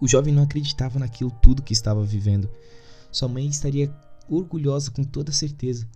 O 0.00 0.08
jovem 0.08 0.34
não 0.34 0.42
acreditava 0.42 0.98
naquilo 0.98 1.30
tudo 1.42 1.62
que 1.62 1.72
estava 1.72 2.04
vivendo. 2.04 2.50
Sua 3.10 3.28
mãe 3.28 3.46
estaria 3.46 3.92
orgulhosa 4.28 4.90
com 4.90 5.04
toda 5.04 5.32
certeza. 5.32 5.88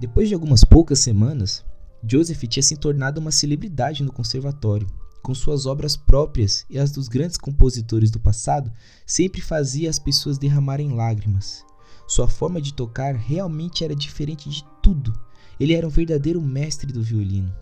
Depois 0.00 0.28
de 0.28 0.34
algumas 0.34 0.64
poucas 0.64 0.98
semanas, 1.00 1.64
Joseph 2.02 2.42
tinha 2.48 2.62
se 2.62 2.76
tornado 2.76 3.20
uma 3.20 3.32
celebridade 3.32 4.02
no 4.02 4.12
conservatório. 4.12 4.86
Com 5.22 5.34
suas 5.34 5.66
obras 5.66 5.96
próprias 5.96 6.64
e 6.70 6.78
as 6.78 6.90
dos 6.92 7.08
grandes 7.08 7.36
compositores 7.36 8.10
do 8.10 8.20
passado, 8.20 8.72
sempre 9.06 9.40
fazia 9.40 9.90
as 9.90 9.98
pessoas 9.98 10.38
derramarem 10.38 10.94
lágrimas. 10.94 11.64
Sua 12.06 12.28
forma 12.28 12.60
de 12.60 12.72
tocar 12.72 13.14
realmente 13.14 13.84
era 13.84 13.94
diferente 13.94 14.48
de 14.48 14.64
tudo. 14.82 15.12
Ele 15.58 15.74
era 15.74 15.86
um 15.86 15.90
verdadeiro 15.90 16.40
mestre 16.40 16.92
do 16.92 17.02
violino. 17.02 17.54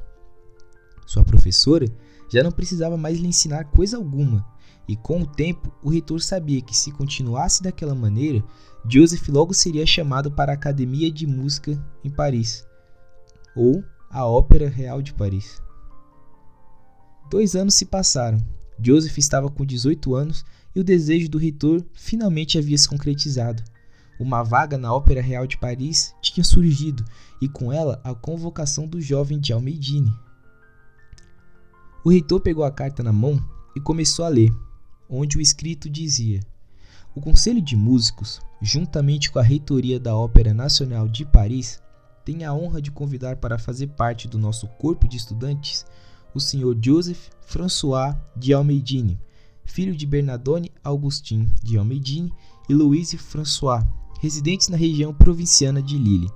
Sua 1.06 1.24
professora 1.24 1.86
já 2.28 2.42
não 2.42 2.52
precisava 2.52 2.96
mais 2.96 3.18
lhe 3.18 3.28
ensinar 3.28 3.64
coisa 3.64 3.96
alguma, 3.96 4.46
e 4.88 4.96
com 4.96 5.22
o 5.22 5.26
tempo 5.26 5.72
o 5.82 5.90
reitor 5.90 6.20
sabia 6.20 6.60
que 6.60 6.76
se 6.76 6.92
continuasse 6.92 7.62
daquela 7.62 7.94
maneira, 7.94 8.44
Joseph 8.88 9.28
logo 9.28 9.54
seria 9.54 9.86
chamado 9.86 10.30
para 10.30 10.52
a 10.52 10.54
Academia 10.54 11.10
de 11.10 11.26
Música 11.26 11.82
em 12.04 12.10
Paris, 12.10 12.66
ou 13.54 13.82
a 14.16 14.24
Ópera 14.24 14.66
Real 14.66 15.02
de 15.02 15.12
Paris. 15.12 15.60
Dois 17.30 17.54
anos 17.54 17.74
se 17.74 17.84
passaram. 17.84 18.42
Joseph 18.82 19.18
estava 19.18 19.50
com 19.50 19.62
18 19.62 20.14
anos 20.14 20.42
e 20.74 20.80
o 20.80 20.84
desejo 20.84 21.28
do 21.28 21.36
reitor 21.36 21.84
finalmente 21.92 22.56
havia 22.56 22.78
se 22.78 22.88
concretizado. 22.88 23.62
Uma 24.18 24.42
vaga 24.42 24.78
na 24.78 24.90
Ópera 24.90 25.20
Real 25.20 25.46
de 25.46 25.58
Paris 25.58 26.14
tinha 26.22 26.42
surgido 26.42 27.04
e 27.42 27.46
com 27.46 27.70
ela 27.70 28.00
a 28.02 28.14
convocação 28.14 28.88
do 28.88 29.02
jovem 29.02 29.38
de 29.38 29.52
Almeidine. 29.52 30.10
O 32.02 32.08
reitor 32.08 32.40
pegou 32.40 32.64
a 32.64 32.70
carta 32.70 33.02
na 33.02 33.12
mão 33.12 33.38
e 33.76 33.80
começou 33.80 34.24
a 34.24 34.28
ler, 34.28 34.50
onde 35.10 35.36
o 35.36 35.42
escrito 35.42 35.90
dizia: 35.90 36.40
O 37.14 37.20
Conselho 37.20 37.60
de 37.60 37.76
Músicos, 37.76 38.40
juntamente 38.62 39.30
com 39.30 39.38
a 39.38 39.42
reitoria 39.42 40.00
da 40.00 40.16
Ópera 40.16 40.54
Nacional 40.54 41.06
de 41.06 41.26
Paris, 41.26 41.82
tem 42.26 42.44
a 42.44 42.52
honra 42.52 42.82
de 42.82 42.90
convidar 42.90 43.36
para 43.36 43.56
fazer 43.56 43.86
parte 43.86 44.26
do 44.26 44.36
nosso 44.36 44.66
corpo 44.66 45.06
de 45.06 45.16
estudantes 45.16 45.86
o 46.34 46.40
Sr. 46.40 46.76
Joseph 46.82 47.28
François 47.40 48.16
de 48.36 48.52
Almeidine, 48.52 49.20
filho 49.64 49.94
de 49.94 50.04
Bernardone 50.04 50.72
Augustin 50.82 51.48
de 51.62 51.78
Almeidine 51.78 52.32
e 52.68 52.74
Louise 52.74 53.16
François, 53.16 53.86
residentes 54.20 54.68
na 54.68 54.76
região 54.76 55.14
provinciana 55.14 55.80
de 55.80 55.96
Lille. 55.96 56.28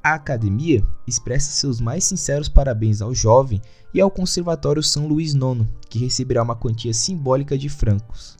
A 0.00 0.14
academia 0.14 0.86
expressa 1.08 1.50
seus 1.50 1.80
mais 1.80 2.04
sinceros 2.04 2.48
parabéns 2.48 3.02
ao 3.02 3.12
jovem 3.12 3.60
e 3.92 4.00
ao 4.00 4.12
Conservatório 4.12 4.82
São 4.82 5.08
Luís 5.08 5.34
IX, 5.34 5.66
que 5.90 5.98
receberá 5.98 6.44
uma 6.44 6.54
quantia 6.54 6.94
simbólica 6.94 7.58
de 7.58 7.68
francos. 7.68 8.36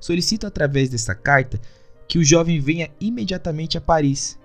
Solicito 0.00 0.48
através 0.48 0.88
desta 0.88 1.14
carta 1.14 1.60
que 2.08 2.18
o 2.18 2.24
jovem 2.24 2.58
venha 2.58 2.90
imediatamente 3.00 3.78
a 3.78 3.80
Paris, 3.80 4.36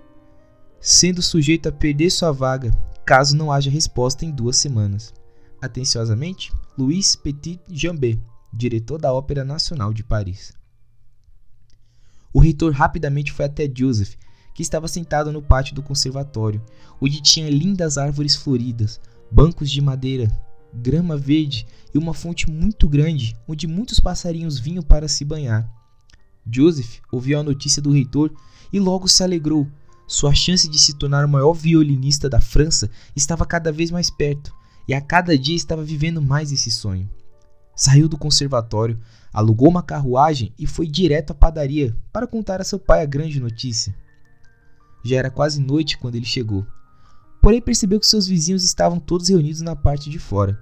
sendo 0.85 1.21
sujeito 1.21 1.69
a 1.69 1.71
perder 1.71 2.09
sua 2.09 2.33
vaga 2.33 2.69
caso 3.05 3.37
não 3.37 3.49
haja 3.49 3.71
resposta 3.71 4.25
em 4.25 4.31
duas 4.31 4.57
semanas. 4.57 5.13
Atenciosamente, 5.61 6.51
Louis 6.77 7.15
Petit 7.15 7.57
Jambet, 7.69 8.19
diretor 8.53 8.99
da 8.99 9.13
Ópera 9.13 9.45
Nacional 9.45 9.93
de 9.93 10.03
Paris. 10.03 10.51
O 12.33 12.39
reitor 12.39 12.73
rapidamente 12.73 13.31
foi 13.31 13.45
até 13.45 13.71
Joseph, 13.73 14.15
que 14.53 14.61
estava 14.61 14.89
sentado 14.89 15.31
no 15.31 15.41
pátio 15.41 15.73
do 15.73 15.81
conservatório, 15.81 16.61
onde 16.99 17.21
tinha 17.21 17.49
lindas 17.49 17.97
árvores 17.97 18.35
floridas, 18.35 18.99
bancos 19.31 19.71
de 19.71 19.79
madeira, 19.79 20.29
grama 20.73 21.15
verde 21.15 21.65
e 21.93 21.97
uma 21.97 22.13
fonte 22.13 22.51
muito 22.51 22.89
grande 22.89 23.37
onde 23.47 23.67
muitos 23.67 24.01
passarinhos 24.01 24.59
vinham 24.59 24.83
para 24.83 25.07
se 25.07 25.23
banhar. 25.23 25.65
Joseph 26.45 26.99
ouviu 27.09 27.39
a 27.39 27.43
notícia 27.43 27.81
do 27.81 27.91
reitor 27.91 28.33
e 28.71 28.81
logo 28.81 29.07
se 29.07 29.23
alegrou. 29.23 29.65
Sua 30.07 30.33
chance 30.33 30.67
de 30.67 30.77
se 30.77 30.93
tornar 30.95 31.25
o 31.25 31.29
maior 31.29 31.53
violinista 31.53 32.29
da 32.29 32.41
França 32.41 32.89
estava 33.15 33.45
cada 33.45 33.71
vez 33.71 33.89
mais 33.89 34.09
perto, 34.09 34.53
e 34.87 34.93
a 34.93 35.01
cada 35.01 35.37
dia 35.37 35.55
estava 35.55 35.83
vivendo 35.83 36.21
mais 36.21 36.51
esse 36.51 36.69
sonho. 36.69 37.09
Saiu 37.75 38.07
do 38.07 38.17
conservatório, 38.17 38.99
alugou 39.33 39.69
uma 39.69 39.81
carruagem 39.81 40.53
e 40.59 40.67
foi 40.67 40.85
direto 40.85 41.31
à 41.31 41.33
padaria 41.33 41.95
para 42.11 42.27
contar 42.27 42.61
a 42.61 42.63
seu 42.63 42.77
pai 42.77 43.01
a 43.01 43.05
grande 43.05 43.39
notícia. 43.39 43.95
Já 45.03 45.17
era 45.17 45.31
quase 45.31 45.59
noite 45.59 45.97
quando 45.97 46.15
ele 46.15 46.25
chegou. 46.25 46.65
Porém, 47.41 47.61
percebeu 47.61 47.99
que 47.99 48.07
seus 48.07 48.27
vizinhos 48.27 48.63
estavam 48.63 48.99
todos 48.99 49.27
reunidos 49.27 49.61
na 49.61 49.75
parte 49.75 50.09
de 50.09 50.19
fora. 50.19 50.57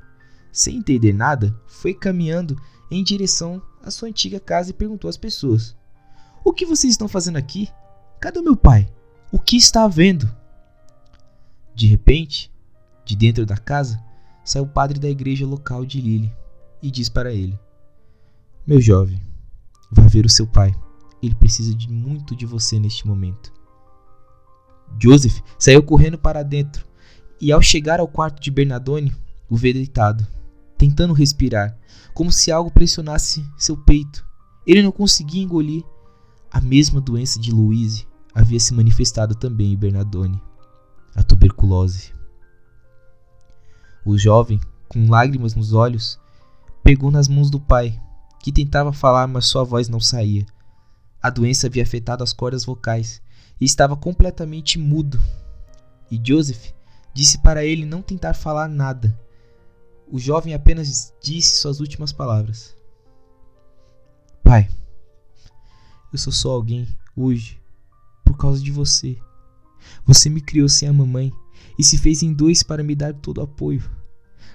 Sem 0.52 0.78
entender 0.78 1.14
nada, 1.14 1.56
foi 1.68 1.94
caminhando 1.94 2.60
em 2.90 3.04
direção 3.04 3.62
à 3.84 3.92
sua 3.92 4.08
antiga 4.08 4.40
casa 4.40 4.70
e 4.72 4.74
perguntou 4.74 5.10
às 5.10 5.18
pessoas: 5.18 5.76
O 6.44 6.54
que 6.54 6.66
vocês 6.66 6.94
estão 6.94 7.08
fazendo 7.08 7.38
aqui? 7.38 7.70
Cadê 8.20 8.40
o 8.40 8.44
meu 8.44 8.56
pai? 8.56 8.92
O 9.34 9.40
que 9.40 9.56
está 9.56 9.86
havendo? 9.86 10.30
De 11.74 11.88
repente, 11.88 12.52
de 13.06 13.16
dentro 13.16 13.46
da 13.46 13.56
casa, 13.56 13.98
saiu 14.44 14.66
o 14.66 14.68
padre 14.68 15.00
da 15.00 15.10
igreja 15.10 15.48
local 15.48 15.86
de 15.86 16.02
Lille 16.02 16.36
e 16.84 16.92
diz 16.92 17.08
para 17.08 17.32
ele: 17.32 17.58
Meu 18.68 18.82
jovem, 18.82 19.22
vá 19.90 20.06
ver 20.06 20.26
o 20.26 20.30
seu 20.30 20.46
pai. 20.46 20.76
Ele 21.24 21.34
precisa 21.34 21.74
de 21.74 21.90
muito 21.90 22.36
de 22.36 22.46
você 22.46 22.78
neste 22.78 23.08
momento. 23.08 23.54
Joseph 25.02 25.40
saiu 25.58 25.82
correndo 25.82 26.18
para 26.18 26.44
dentro 26.44 26.86
e, 27.40 27.54
ao 27.54 27.62
chegar 27.62 28.02
ao 28.02 28.10
quarto 28.10 28.42
de 28.42 28.52
Bernardone, 28.52 29.16
o 29.50 29.56
vê 29.56 29.72
deitado, 29.72 30.28
tentando 30.78 31.14
respirar, 31.14 31.78
como 32.14 32.34
se 32.34 32.52
algo 32.52 32.70
pressionasse 32.70 33.46
seu 33.58 33.78
peito. 33.78 34.28
Ele 34.68 34.84
não 34.84 34.92
conseguia 34.92 35.42
engolir. 35.42 35.84
A 36.52 36.60
mesma 36.60 37.00
doença 37.00 37.40
de 37.40 37.50
Louise 37.50 38.06
havia 38.34 38.60
se 38.60 38.74
manifestado 38.74 39.36
também 39.36 39.74
em 39.74 39.78
Bernardone, 39.78 40.42
a 41.16 41.24
tuberculose. 41.24 42.14
O 44.06 44.18
jovem, 44.18 44.60
com 44.88 45.10
lágrimas 45.10 45.54
nos 45.54 45.74
olhos, 45.74 46.20
pegou 46.84 47.12
nas 47.12 47.28
mãos 47.28 47.50
do 47.50 47.60
pai, 47.60 48.00
que 48.40 48.52
tentava 48.52 48.92
falar, 48.92 49.28
mas 49.28 49.46
sua 49.46 49.64
voz 49.64 49.88
não 49.88 50.00
saía. 50.00 50.46
A 51.22 51.30
doença 51.30 51.68
havia 51.68 51.84
afetado 51.84 52.24
as 52.24 52.34
cordas 52.34 52.66
vocais 52.66 53.22
e 53.60 53.66
estava 53.66 53.96
completamente 53.96 54.80
mudo. 54.80 55.22
E 56.10 56.20
Joseph 56.24 56.74
disse 57.14 57.38
para 57.38 57.64
ele 57.64 57.86
não 57.86 58.02
tentar 58.02 58.34
falar 58.34 58.68
nada. 58.68 59.18
O 60.12 60.18
jovem 60.18 60.54
apenas 60.54 61.14
disse 61.22 61.58
suas 61.58 61.80
últimas 61.80 62.12
palavras: 62.12 62.76
Pai, 64.44 64.68
eu 66.12 66.18
sou 66.18 66.34
só 66.34 66.52
alguém 66.52 66.88
hoje 67.16 67.61
por 68.32 68.38
causa 68.38 68.64
de 68.64 68.72
você. 68.72 69.18
Você 70.06 70.30
me 70.30 70.40
criou 70.40 70.70
sem 70.70 70.88
a 70.88 70.94
mamãe 70.94 71.34
e 71.78 71.84
se 71.84 71.98
fez 71.98 72.24
em 72.24 72.34
dois 72.34 72.64
para 72.64 72.82
me 72.82 72.96
dar 72.96 73.14
todo 73.14 73.40
o 73.40 73.42
apoio. 73.42 73.84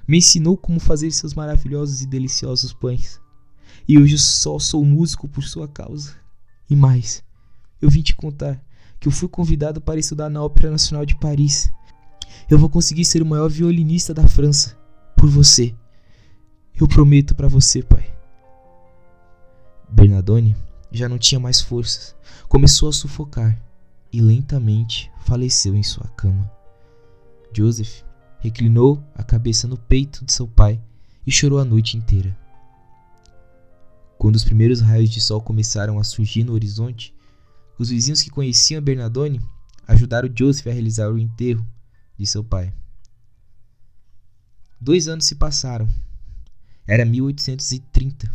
Me 0.09 0.17
ensinou 0.17 0.57
como 0.57 0.81
fazer 0.81 1.11
seus 1.11 1.35
maravilhosos 1.35 2.01
e 2.01 2.07
deliciosos 2.07 2.73
pães. 2.73 3.21
E 3.87 3.99
hoje 3.99 4.19
só 4.19 4.59
sou 4.59 4.83
músico 4.83 5.29
por 5.29 5.45
sua 5.45 5.69
causa. 5.69 6.15
E 6.71 6.75
mais, 6.75 7.23
eu 7.81 7.91
vim 7.91 8.01
te 8.01 8.15
contar 8.15 8.65
que 8.99 9.09
eu 9.09 9.13
fui 9.13 9.29
convidado 9.29 9.79
para 9.79 10.01
estudar 10.01 10.31
na 10.31 10.43
Ópera 10.43 10.71
Nacional 10.71 11.05
de 11.05 11.15
Paris. 11.17 11.71
Eu 12.49 12.59
vou 12.59 12.71
conseguir 12.71 13.05
ser 13.05 13.21
o 13.21 13.27
maior 13.27 13.51
violinista 13.51 14.15
da 14.15 14.27
França 14.27 14.75
por 15.15 15.29
você. 15.29 15.75
Eu 16.81 16.89
prometo 16.89 17.35
para 17.35 17.47
você, 17.47 17.83
pai. 17.83 18.11
Bernardone 19.91 20.57
já 20.91 21.09
não 21.09 21.19
tinha 21.19 21.39
mais 21.39 21.61
forças, 21.61 22.17
começou 22.49 22.89
a 22.89 22.93
sufocar 22.93 23.66
e 24.13 24.21
lentamente 24.21 25.11
faleceu 25.25 25.77
em 25.77 25.83
sua 25.83 26.09
cama. 26.09 26.51
Joseph 27.53 28.03
reclinou 28.41 29.03
a 29.15 29.23
cabeça 29.23 29.67
no 29.67 29.77
peito 29.77 30.25
de 30.25 30.33
seu 30.33 30.47
pai 30.47 30.81
e 31.27 31.33
chorou 31.33 31.59
a 31.59 31.65
noite 31.65 31.97
inteira. 31.97 32.37
Quando 34.19 34.37
os 34.37 34.45
primeiros 34.45 34.81
raios 34.81 35.11
de 35.11 35.21
sol 35.21 35.41
começaram 35.41 35.99
a 35.99 36.05
surgir 36.05 36.45
no 36.45 36.53
horizonte, 36.53 37.15
os 37.79 37.91
vizinhos 37.91 38.23
que 38.23 38.31
conheciam 38.31 38.83
Bernardone 38.83 39.41
ajudaram 39.87 40.33
Joseph 40.35 40.67
a 40.67 40.73
realizar 40.73 41.11
o 41.11 41.19
enterro 41.19 41.67
de 42.19 42.27
seu 42.27 42.43
pai. 42.43 42.73
Dois 44.81 45.09
anos 45.09 45.27
se 45.27 45.35
passaram. 45.35 45.89
Era 46.87 47.05
1830. 47.05 48.31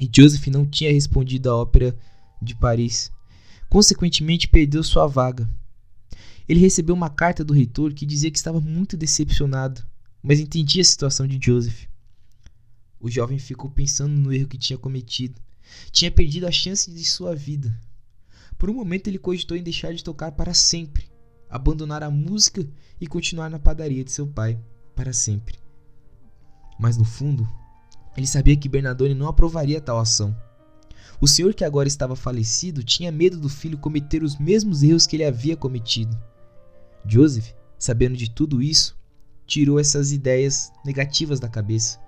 E 0.00 0.10
Joseph 0.12 0.46
não 0.48 0.66
tinha 0.66 0.92
respondido 0.92 1.50
à 1.50 1.56
ópera 1.56 1.96
de 2.40 2.54
Paris. 2.54 3.12
Consequentemente, 3.74 4.48
perdeu 4.48 4.82
sua 4.82 5.06
vaga 5.06 5.50
ele 6.48 6.60
recebeu 6.60 6.94
uma 6.94 7.08
carta 7.08 7.42
do 7.42 7.54
reitor 7.54 7.92
que 7.94 8.04
dizia 8.04 8.30
que 8.30 8.38
estava 8.38 8.60
muito 8.60 8.96
decepcionado 8.96 9.84
mas 10.22 10.40
entendia 10.40 10.80
a 10.80 10.84
situação 10.84 11.26
de 11.26 11.38
Joseph. 11.38 11.86
O 12.98 13.10
jovem 13.10 13.38
ficou 13.38 13.70
pensando 13.70 14.14
no 14.14 14.32
erro 14.32 14.48
que 14.48 14.56
tinha 14.56 14.78
cometido. 14.78 15.38
Tinha 15.92 16.10
perdido 16.10 16.46
a 16.46 16.50
chance 16.50 16.90
de 16.90 17.04
sua 17.04 17.34
vida. 17.36 17.78
Por 18.56 18.70
um 18.70 18.74
momento 18.74 19.08
ele 19.08 19.18
cogitou 19.18 19.54
em 19.54 19.62
deixar 19.62 19.92
de 19.92 20.02
tocar 20.02 20.32
para 20.32 20.54
sempre, 20.54 21.10
abandonar 21.50 22.02
a 22.02 22.10
música 22.10 22.66
e 22.98 23.06
continuar 23.06 23.50
na 23.50 23.58
padaria 23.58 24.02
de 24.02 24.12
seu 24.12 24.26
pai 24.26 24.58
para 24.96 25.12
sempre. 25.12 25.58
Mas 26.80 26.96
no 26.96 27.04
fundo, 27.04 27.46
ele 28.16 28.26
sabia 28.26 28.56
que 28.56 28.68
Bernardone 28.68 29.14
não 29.14 29.28
aprovaria 29.28 29.78
tal 29.78 29.98
ação. 29.98 30.34
O 31.24 31.26
senhor 31.26 31.54
que 31.54 31.64
agora 31.64 31.88
estava 31.88 32.14
falecido 32.14 32.84
tinha 32.84 33.10
medo 33.10 33.38
do 33.38 33.48
filho 33.48 33.78
cometer 33.78 34.22
os 34.22 34.38
mesmos 34.38 34.82
erros 34.82 35.06
que 35.06 35.16
ele 35.16 35.24
havia 35.24 35.56
cometido. 35.56 36.14
Joseph, 37.06 37.50
sabendo 37.78 38.14
de 38.14 38.28
tudo 38.28 38.60
isso, 38.60 38.94
tirou 39.46 39.80
essas 39.80 40.12
ideias 40.12 40.70
negativas 40.84 41.40
da 41.40 41.48
cabeça. 41.48 41.98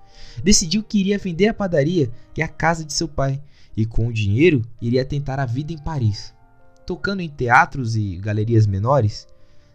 Decidiu 0.43 0.83
que 0.83 0.99
iria 0.99 1.17
vender 1.17 1.47
a 1.47 1.53
padaria 1.55 2.11
e 2.37 2.43
a 2.43 2.47
casa 2.47 2.85
de 2.85 2.93
seu 2.93 3.07
pai, 3.07 3.41
e 3.75 3.87
com 3.87 4.07
o 4.07 4.13
dinheiro 4.13 4.61
iria 4.79 5.03
tentar 5.03 5.39
a 5.39 5.47
vida 5.47 5.73
em 5.73 5.79
Paris, 5.79 6.31
tocando 6.85 7.21
em 7.23 7.27
teatros 7.27 7.95
e 7.95 8.17
galerias 8.17 8.67
menores, 8.67 9.27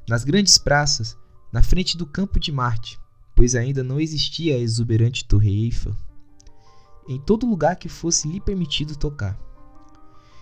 nas 0.09 0.23
grandes 0.23 0.57
praças, 0.57 1.17
na 1.53 1.65
frente 1.65 1.97
do 1.99 2.07
Campo 2.07 2.39
de 2.39 2.53
Marte, 2.53 2.97
pois 3.35 3.57
ainda 3.57 3.83
não 3.83 3.99
existia 3.99 4.55
a 4.55 4.59
exuberante 4.59 5.25
Torre 5.25 5.65
Eiffel, 5.65 5.97
em 7.09 7.21
todo 7.21 7.49
lugar 7.49 7.77
que 7.77 7.89
fosse 7.89 8.29
lhe 8.29 8.41
permitido 8.41 8.97
tocar. 8.97 9.39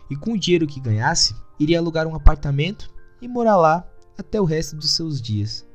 E 0.08 0.16
com 0.16 0.32
o 0.32 0.38
dinheiro 0.38 0.66
que 0.66 0.80
ganhasse, 0.80 1.34
iria 1.58 1.78
alugar 1.78 2.06
um 2.06 2.14
apartamento 2.14 2.90
e 3.20 3.28
morar 3.28 3.56
lá 3.56 3.88
até 4.18 4.40
o 4.40 4.44
resto 4.44 4.76
dos 4.76 4.90
seus 4.90 5.20
dias. 5.20 5.66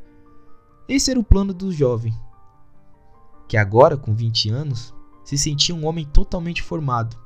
Esse 0.88 1.10
era 1.10 1.20
o 1.20 1.24
plano 1.24 1.54
do 1.54 1.72
jovem, 1.72 2.14
que 3.48 3.58
agora, 3.58 3.98
com 3.98 4.14
20 4.14 4.50
anos, 4.50 4.94
se 5.24 5.38
sentia 5.38 5.74
um 5.74 5.86
homem 5.86 6.06
totalmente 6.06 6.62
formado. 6.62 7.18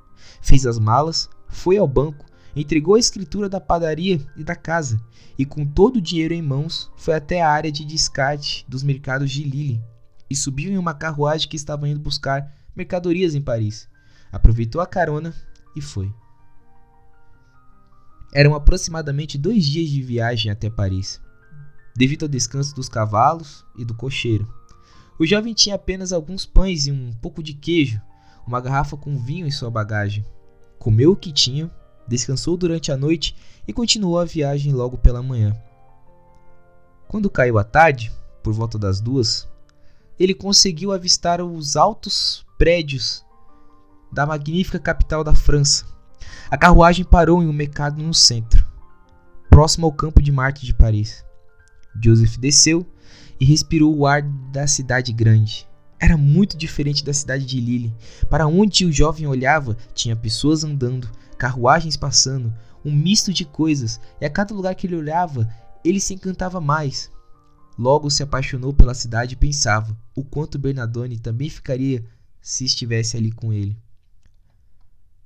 Fez 0.41 0.65
as 0.65 0.79
malas, 0.79 1.29
foi 1.47 1.77
ao 1.77 1.87
banco, 1.87 2.25
entregou 2.55 2.95
a 2.95 2.99
escritura 2.99 3.49
da 3.49 3.59
padaria 3.59 4.19
e 4.35 4.43
da 4.43 4.55
casa, 4.55 4.99
e 5.37 5.45
com 5.45 5.65
todo 5.65 5.97
o 5.97 6.01
dinheiro 6.01 6.33
em 6.33 6.41
mãos, 6.41 6.91
foi 6.95 7.15
até 7.15 7.41
a 7.41 7.49
área 7.49 7.71
de 7.71 7.85
descarte 7.85 8.65
dos 8.67 8.83
mercados 8.83 9.31
de 9.31 9.43
Lille 9.43 9.81
e 10.29 10.35
subiu 10.35 10.71
em 10.71 10.77
uma 10.77 10.93
carruagem 10.93 11.49
que 11.49 11.55
estava 11.55 11.87
indo 11.87 11.99
buscar 11.99 12.58
mercadorias 12.79 13.35
em 13.35 13.41
Paris. 13.41 13.87
Aproveitou 14.31 14.81
a 14.81 14.87
carona 14.87 15.35
e 15.75 15.81
foi. 15.81 16.11
Eram 18.33 18.55
aproximadamente 18.55 19.37
dois 19.37 19.65
dias 19.65 19.89
de 19.89 20.01
viagem 20.01 20.51
até 20.51 20.69
Paris, 20.69 21.19
devido 21.95 22.23
ao 22.23 22.29
descanso 22.29 22.73
dos 22.75 22.87
cavalos 22.87 23.65
e 23.77 23.83
do 23.83 23.93
cocheiro. 23.93 24.47
O 25.19 25.25
jovem 25.25 25.53
tinha 25.53 25.75
apenas 25.75 26.13
alguns 26.13 26.45
pães 26.45 26.87
e 26.87 26.91
um 26.91 27.11
pouco 27.21 27.43
de 27.43 27.53
queijo, 27.53 27.99
uma 28.47 28.61
garrafa 28.61 28.95
com 28.95 29.17
vinho 29.17 29.45
em 29.45 29.51
sua 29.51 29.69
bagagem. 29.69 30.23
Comeu 30.77 31.11
o 31.11 31.15
que 31.15 31.33
tinha, 31.33 31.69
descansou 32.07 32.55
durante 32.55 32.91
a 32.91 32.97
noite 32.97 33.35
e 33.67 33.73
continuou 33.73 34.19
a 34.19 34.25
viagem 34.25 34.71
logo 34.73 34.97
pela 34.97 35.21
manhã. 35.21 35.59
Quando 37.07 37.29
caiu 37.29 37.57
a 37.57 37.63
tarde, 37.63 38.11
por 38.43 38.53
volta 38.53 38.77
das 38.77 39.01
duas, 39.01 39.49
ele 40.17 40.33
conseguiu 40.33 40.91
avistar 40.91 41.41
os 41.41 41.75
altos 41.75 42.45
prédios 42.59 43.25
da 44.11 44.25
magnífica 44.25 44.77
capital 44.77 45.23
da 45.23 45.33
França. 45.33 45.85
A 46.51 46.57
carruagem 46.57 47.05
parou 47.05 47.41
em 47.41 47.47
um 47.47 47.53
mercado 47.53 48.03
no 48.03 48.13
centro, 48.13 48.67
próximo 49.49 49.85
ao 49.85 49.93
campo 49.93 50.21
de 50.21 50.29
Marte 50.29 50.65
de 50.65 50.73
Paris. 50.73 51.23
Joseph 52.03 52.35
desceu 52.37 52.85
e 53.39 53.45
respirou 53.45 53.95
o 53.95 54.05
ar 54.05 54.23
da 54.51 54.67
cidade 54.67 55.13
grande. 55.13 55.65
Era 55.97 56.17
muito 56.17 56.57
diferente 56.57 57.01
da 57.01 57.13
cidade 57.13 57.45
de 57.45 57.61
Lille. 57.61 57.95
Para 58.29 58.45
onde 58.45 58.85
o 58.85 58.91
jovem 58.91 59.25
olhava, 59.25 59.77
tinha 59.93 60.15
pessoas 60.15 60.65
andando, 60.65 61.09
carruagens 61.37 61.95
passando, 61.95 62.53
um 62.83 62.91
misto 62.91 63.31
de 63.31 63.45
coisas, 63.45 64.01
e 64.19 64.25
a 64.25 64.29
cada 64.29 64.53
lugar 64.53 64.75
que 64.75 64.85
ele 64.85 64.97
olhava, 64.97 65.49
ele 65.81 66.01
se 66.01 66.13
encantava 66.13 66.59
mais. 66.59 67.09
Logo 67.77 68.09
se 68.09 68.21
apaixonou 68.21 68.73
pela 68.73 68.93
cidade 68.93 69.35
e 69.35 69.37
pensava 69.37 69.97
o 70.13 70.25
quanto 70.25 70.59
Bernardone 70.59 71.17
também 71.17 71.49
ficaria 71.49 72.03
se 72.41 72.65
estivesse 72.65 73.17
ali 73.17 73.31
com 73.31 73.51
ele. 73.53 73.77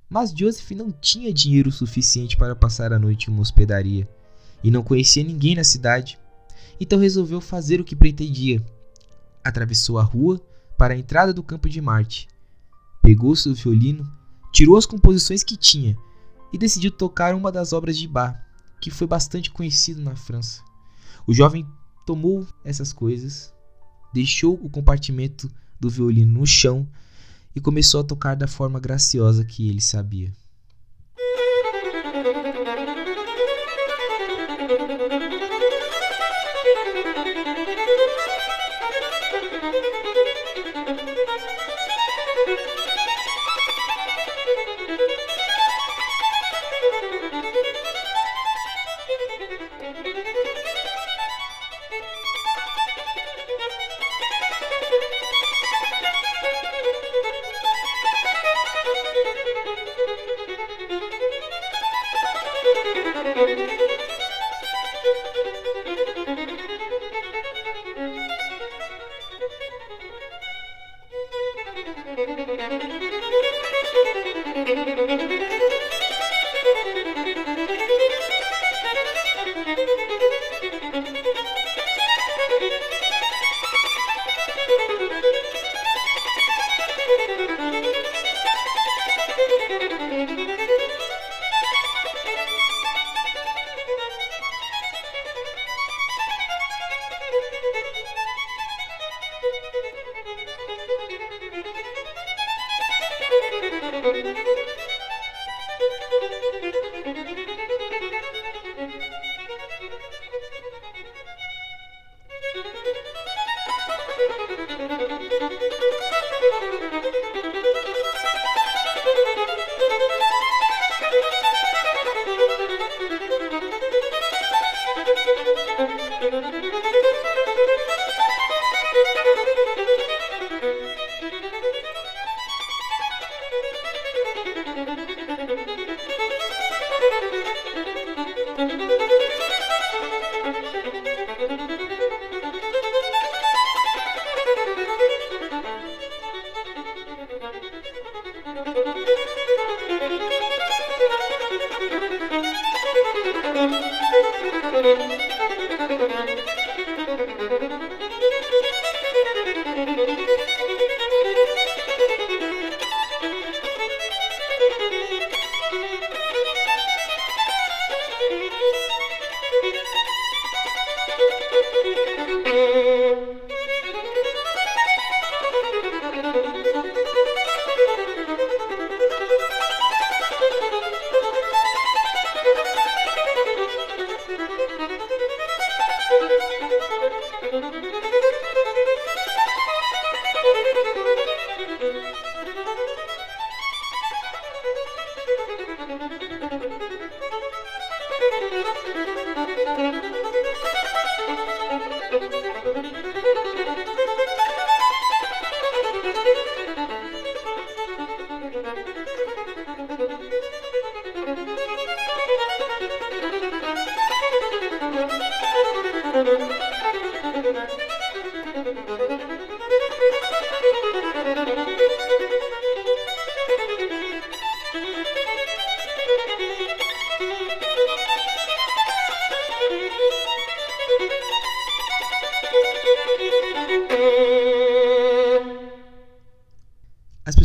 Mas 0.08 0.32
Joseph 0.32 0.70
não 0.72 0.92
tinha 0.92 1.32
dinheiro 1.32 1.72
suficiente 1.72 2.36
para 2.36 2.54
passar 2.54 2.92
a 2.92 2.98
noite 2.98 3.28
em 3.28 3.32
uma 3.32 3.42
hospedaria 3.42 4.08
e 4.62 4.70
não 4.70 4.82
conhecia 4.82 5.24
ninguém 5.24 5.54
na 5.54 5.64
cidade, 5.64 6.18
então 6.80 6.98
resolveu 6.98 7.40
fazer 7.40 7.80
o 7.80 7.84
que 7.84 7.96
pretendia. 7.96 8.64
Atravessou 9.42 9.98
a 9.98 10.02
rua 10.02 10.40
para 10.78 10.94
a 10.94 10.96
entrada 10.96 11.32
do 11.32 11.42
campo 11.42 11.68
de 11.68 11.80
Marte, 11.80 12.28
pegou 13.02 13.34
seu 13.36 13.54
violino, 13.54 14.10
tirou 14.52 14.76
as 14.76 14.86
composições 14.86 15.42
que 15.42 15.56
tinha 15.56 15.96
e 16.52 16.58
decidiu 16.58 16.90
tocar 16.90 17.34
uma 17.34 17.50
das 17.50 17.72
obras 17.72 17.98
de 17.98 18.06
Bach, 18.06 18.38
que 18.80 18.90
foi 18.90 19.06
bastante 19.06 19.50
conhecido 19.50 20.00
na 20.00 20.14
França. 20.14 20.62
O 21.26 21.34
jovem 21.34 21.66
tomou 22.06 22.46
essas 22.64 22.92
coisas, 22.92 23.52
deixou 24.12 24.54
o 24.54 24.70
compartimento 24.70 25.50
do 25.78 25.90
violino 25.90 26.40
no 26.40 26.46
chão 26.46 26.86
e 27.54 27.60
começou 27.60 28.00
a 28.00 28.04
tocar 28.04 28.34
da 28.34 28.46
forma 28.46 28.80
graciosa 28.80 29.44
que 29.44 29.68
ele 29.68 29.80
sabia. 29.80 30.32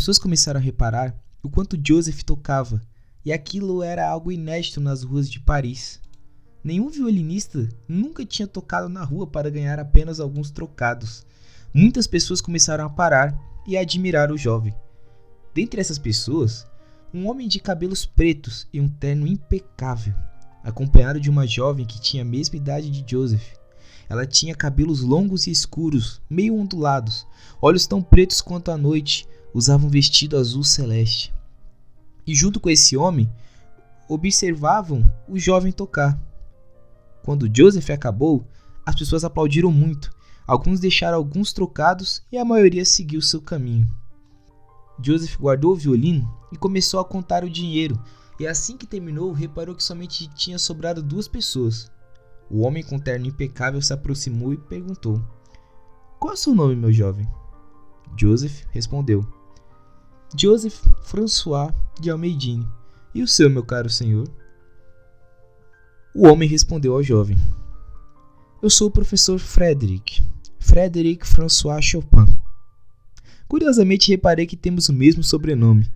Pessoas 0.10 0.18
começaram 0.18 0.60
a 0.60 0.64
reparar 0.64 1.16
o 1.44 1.50
quanto 1.50 1.78
Joseph 1.80 2.24
tocava, 2.24 2.82
e 3.24 3.32
aquilo 3.32 3.84
era 3.84 4.10
algo 4.10 4.32
inédito 4.32 4.82
nas 4.82 5.04
ruas 5.04 5.30
de 5.30 5.40
Paris. 5.40 6.02
Nenhum 6.64 6.90
violinista 6.90 7.70
nunca 7.88 8.26
tinha 8.26 8.48
tocado 8.48 8.90
na 8.90 9.04
rua 9.04 9.28
para 9.28 9.52
ganhar 9.52 9.80
apenas 9.80 10.20
alguns 10.20 10.50
trocados. 10.50 11.24
Muitas 11.72 12.08
pessoas 12.08 12.42
começaram 12.42 12.86
a 12.86 12.90
parar 12.90 13.40
e 13.68 13.78
a 13.78 13.82
admirar 13.82 14.32
o 14.32 14.38
jovem. 14.38 14.74
Dentre 15.54 15.80
essas 15.80 16.00
pessoas, 16.00 16.66
um 17.14 17.30
homem 17.30 17.48
de 17.48 17.60
cabelos 17.60 18.04
pretos 18.04 18.68
e 18.74 18.82
um 18.82 18.90
terno 18.90 19.28
impecável, 19.28 20.16
acompanhado 20.64 21.20
de 21.20 21.30
uma 21.30 21.46
jovem 21.46 21.86
que 21.86 22.02
tinha 22.02 22.24
a 22.24 22.26
mesma 22.26 22.58
idade 22.58 22.90
de 22.90 23.06
Joseph. 23.08 23.54
Ela 24.10 24.26
tinha 24.26 24.56
cabelos 24.56 25.02
longos 25.02 25.46
e 25.46 25.52
escuros, 25.52 26.20
meio 26.28 26.56
ondulados, 26.56 27.28
olhos 27.62 27.86
tão 27.86 28.02
pretos 28.02 28.42
quanto 28.42 28.72
a 28.72 28.78
noite, 28.78 29.28
usava 29.54 29.86
um 29.86 29.90
vestido 29.90 30.38
azul 30.38 30.64
celeste. 30.64 31.34
E 32.26 32.36
junto 32.36 32.60
com 32.60 32.70
esse 32.70 32.96
homem, 32.96 33.30
observavam 34.08 35.06
o 35.28 35.38
jovem 35.38 35.72
tocar. 35.72 36.20
Quando 37.24 37.50
Joseph 37.54 37.90
acabou, 37.90 38.46
as 38.86 38.96
pessoas 38.96 39.24
aplaudiram 39.24 39.72
muito. 39.72 40.12
Alguns 40.48 40.80
deixaram 40.80 41.18
alguns 41.18 41.54
trocados 41.54 42.24
e 42.32 42.38
a 42.38 42.46
maioria 42.46 42.84
seguiu 42.84 43.22
seu 43.22 43.42
caminho. 43.42 43.88
Joseph 45.02 45.38
guardou 45.38 45.74
o 45.74 45.76
violino 45.76 46.28
e 46.52 46.58
começou 46.58 47.00
a 47.00 47.06
contar 47.06 47.44
o 47.44 47.50
dinheiro, 47.50 48.02
e 48.40 48.48
assim 48.48 48.76
que 48.76 48.88
terminou, 48.88 49.32
reparou 49.32 49.76
que 49.76 49.84
somente 49.84 50.28
tinha 50.30 50.58
sobrado 50.58 51.04
duas 51.04 51.28
pessoas. 51.28 51.92
O 52.50 52.62
homem 52.62 52.84
com 52.84 52.98
terno 52.98 53.28
impecável 53.28 53.82
se 53.82 53.94
aproximou 53.94 54.54
e 54.54 54.58
perguntou: 54.58 55.22
Qual 56.20 56.32
é 56.32 56.34
o 56.34 56.38
seu 56.38 56.56
nome, 56.56 56.76
meu 56.76 56.92
jovem? 56.92 57.28
Joseph 58.18 58.64
respondeu: 58.72 59.39
Joseph 60.38 60.86
François 61.02 61.74
de 62.00 62.12
Almeidine. 62.12 62.68
E 63.16 63.24
o 63.24 63.28
seu, 63.28 63.50
meu 63.50 63.64
caro 63.64 63.90
senhor? 63.90 64.30
O 66.14 66.28
homem 66.28 66.48
respondeu 66.48 66.94
ao 66.94 67.02
jovem: 67.02 67.36
Eu 68.62 68.70
sou 68.70 68.90
o 68.90 68.92
professor 68.92 69.40
Frederic, 69.40 70.24
Frederic 70.60 71.28
François 71.28 71.82
Chopin. 71.82 72.28
Curiosamente 73.48 74.12
reparei 74.12 74.46
que 74.46 74.56
temos 74.56 74.88
o 74.90 74.94
mesmo 74.94 75.24
sobrenome, 75.24 75.92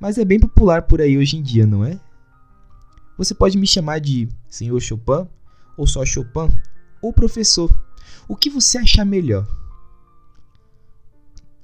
mas 0.00 0.18
é 0.18 0.24
bem 0.24 0.40
popular 0.40 0.82
por 0.82 1.00
aí 1.00 1.16
hoje 1.16 1.36
em 1.36 1.42
dia, 1.42 1.64
não 1.64 1.84
é? 1.84 2.00
Você 3.16 3.32
pode 3.32 3.56
me 3.56 3.66
chamar 3.66 4.00
de 4.00 4.28
senhor 4.48 4.80
Chopin, 4.80 5.28
ou 5.76 5.86
só 5.86 6.04
Chopin, 6.04 6.50
ou 7.00 7.12
professor. 7.12 7.70
O 8.26 8.34
que 8.34 8.50
você 8.50 8.78
achar 8.78 9.04
melhor? 9.04 9.46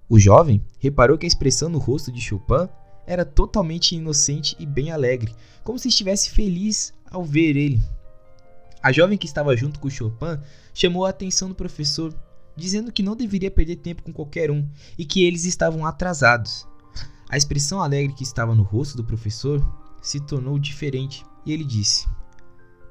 O 0.08 0.18
jovem 0.18 0.64
reparou 0.78 1.18
que 1.18 1.26
a 1.26 1.28
expressão 1.28 1.68
no 1.68 1.78
rosto 1.78 2.10
de 2.10 2.20
Chopin 2.20 2.68
era 3.06 3.26
totalmente 3.26 3.94
inocente 3.94 4.56
e 4.58 4.64
bem 4.64 4.90
alegre, 4.90 5.34
como 5.62 5.78
se 5.78 5.88
estivesse 5.88 6.30
feliz 6.30 6.94
ao 7.10 7.22
ver 7.22 7.56
ele. 7.56 7.82
A 8.82 8.90
jovem 8.90 9.18
que 9.18 9.26
estava 9.26 9.56
junto 9.56 9.78
com 9.78 9.90
Chopin 9.90 10.38
chamou 10.72 11.04
a 11.04 11.10
atenção 11.10 11.48
do 11.48 11.54
professor, 11.54 12.14
dizendo 12.56 12.90
que 12.90 13.02
não 13.02 13.14
deveria 13.14 13.50
perder 13.50 13.76
tempo 13.76 14.02
com 14.02 14.12
qualquer 14.12 14.50
um 14.50 14.66
e 14.96 15.04
que 15.04 15.24
eles 15.24 15.44
estavam 15.44 15.84
atrasados. 15.84 16.66
A 17.28 17.36
expressão 17.36 17.82
alegre 17.82 18.14
que 18.14 18.22
estava 18.22 18.54
no 18.54 18.62
rosto 18.62 18.96
do 18.96 19.04
professor 19.04 19.62
se 20.00 20.20
tornou 20.20 20.58
diferente 20.58 21.22
e 21.44 21.52
ele 21.52 21.64
disse: 21.64 22.08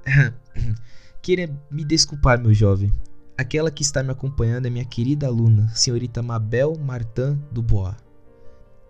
Queira 1.21 1.49
me 1.71 1.84
desculpar, 1.84 2.39
meu 2.39 2.53
jovem, 2.53 2.93
Aquela 3.38 3.69
que 3.69 3.84
está 3.84 4.02
me 4.02 4.10
acompanhando 4.10 4.65
é 4.65 4.69
minha 4.69 4.84
querida 4.84 5.28
aluna, 5.28 5.67
senhorita 5.69 6.23
Mabel 6.23 6.76
Martin 6.76 7.39
Dubois. 7.52 7.95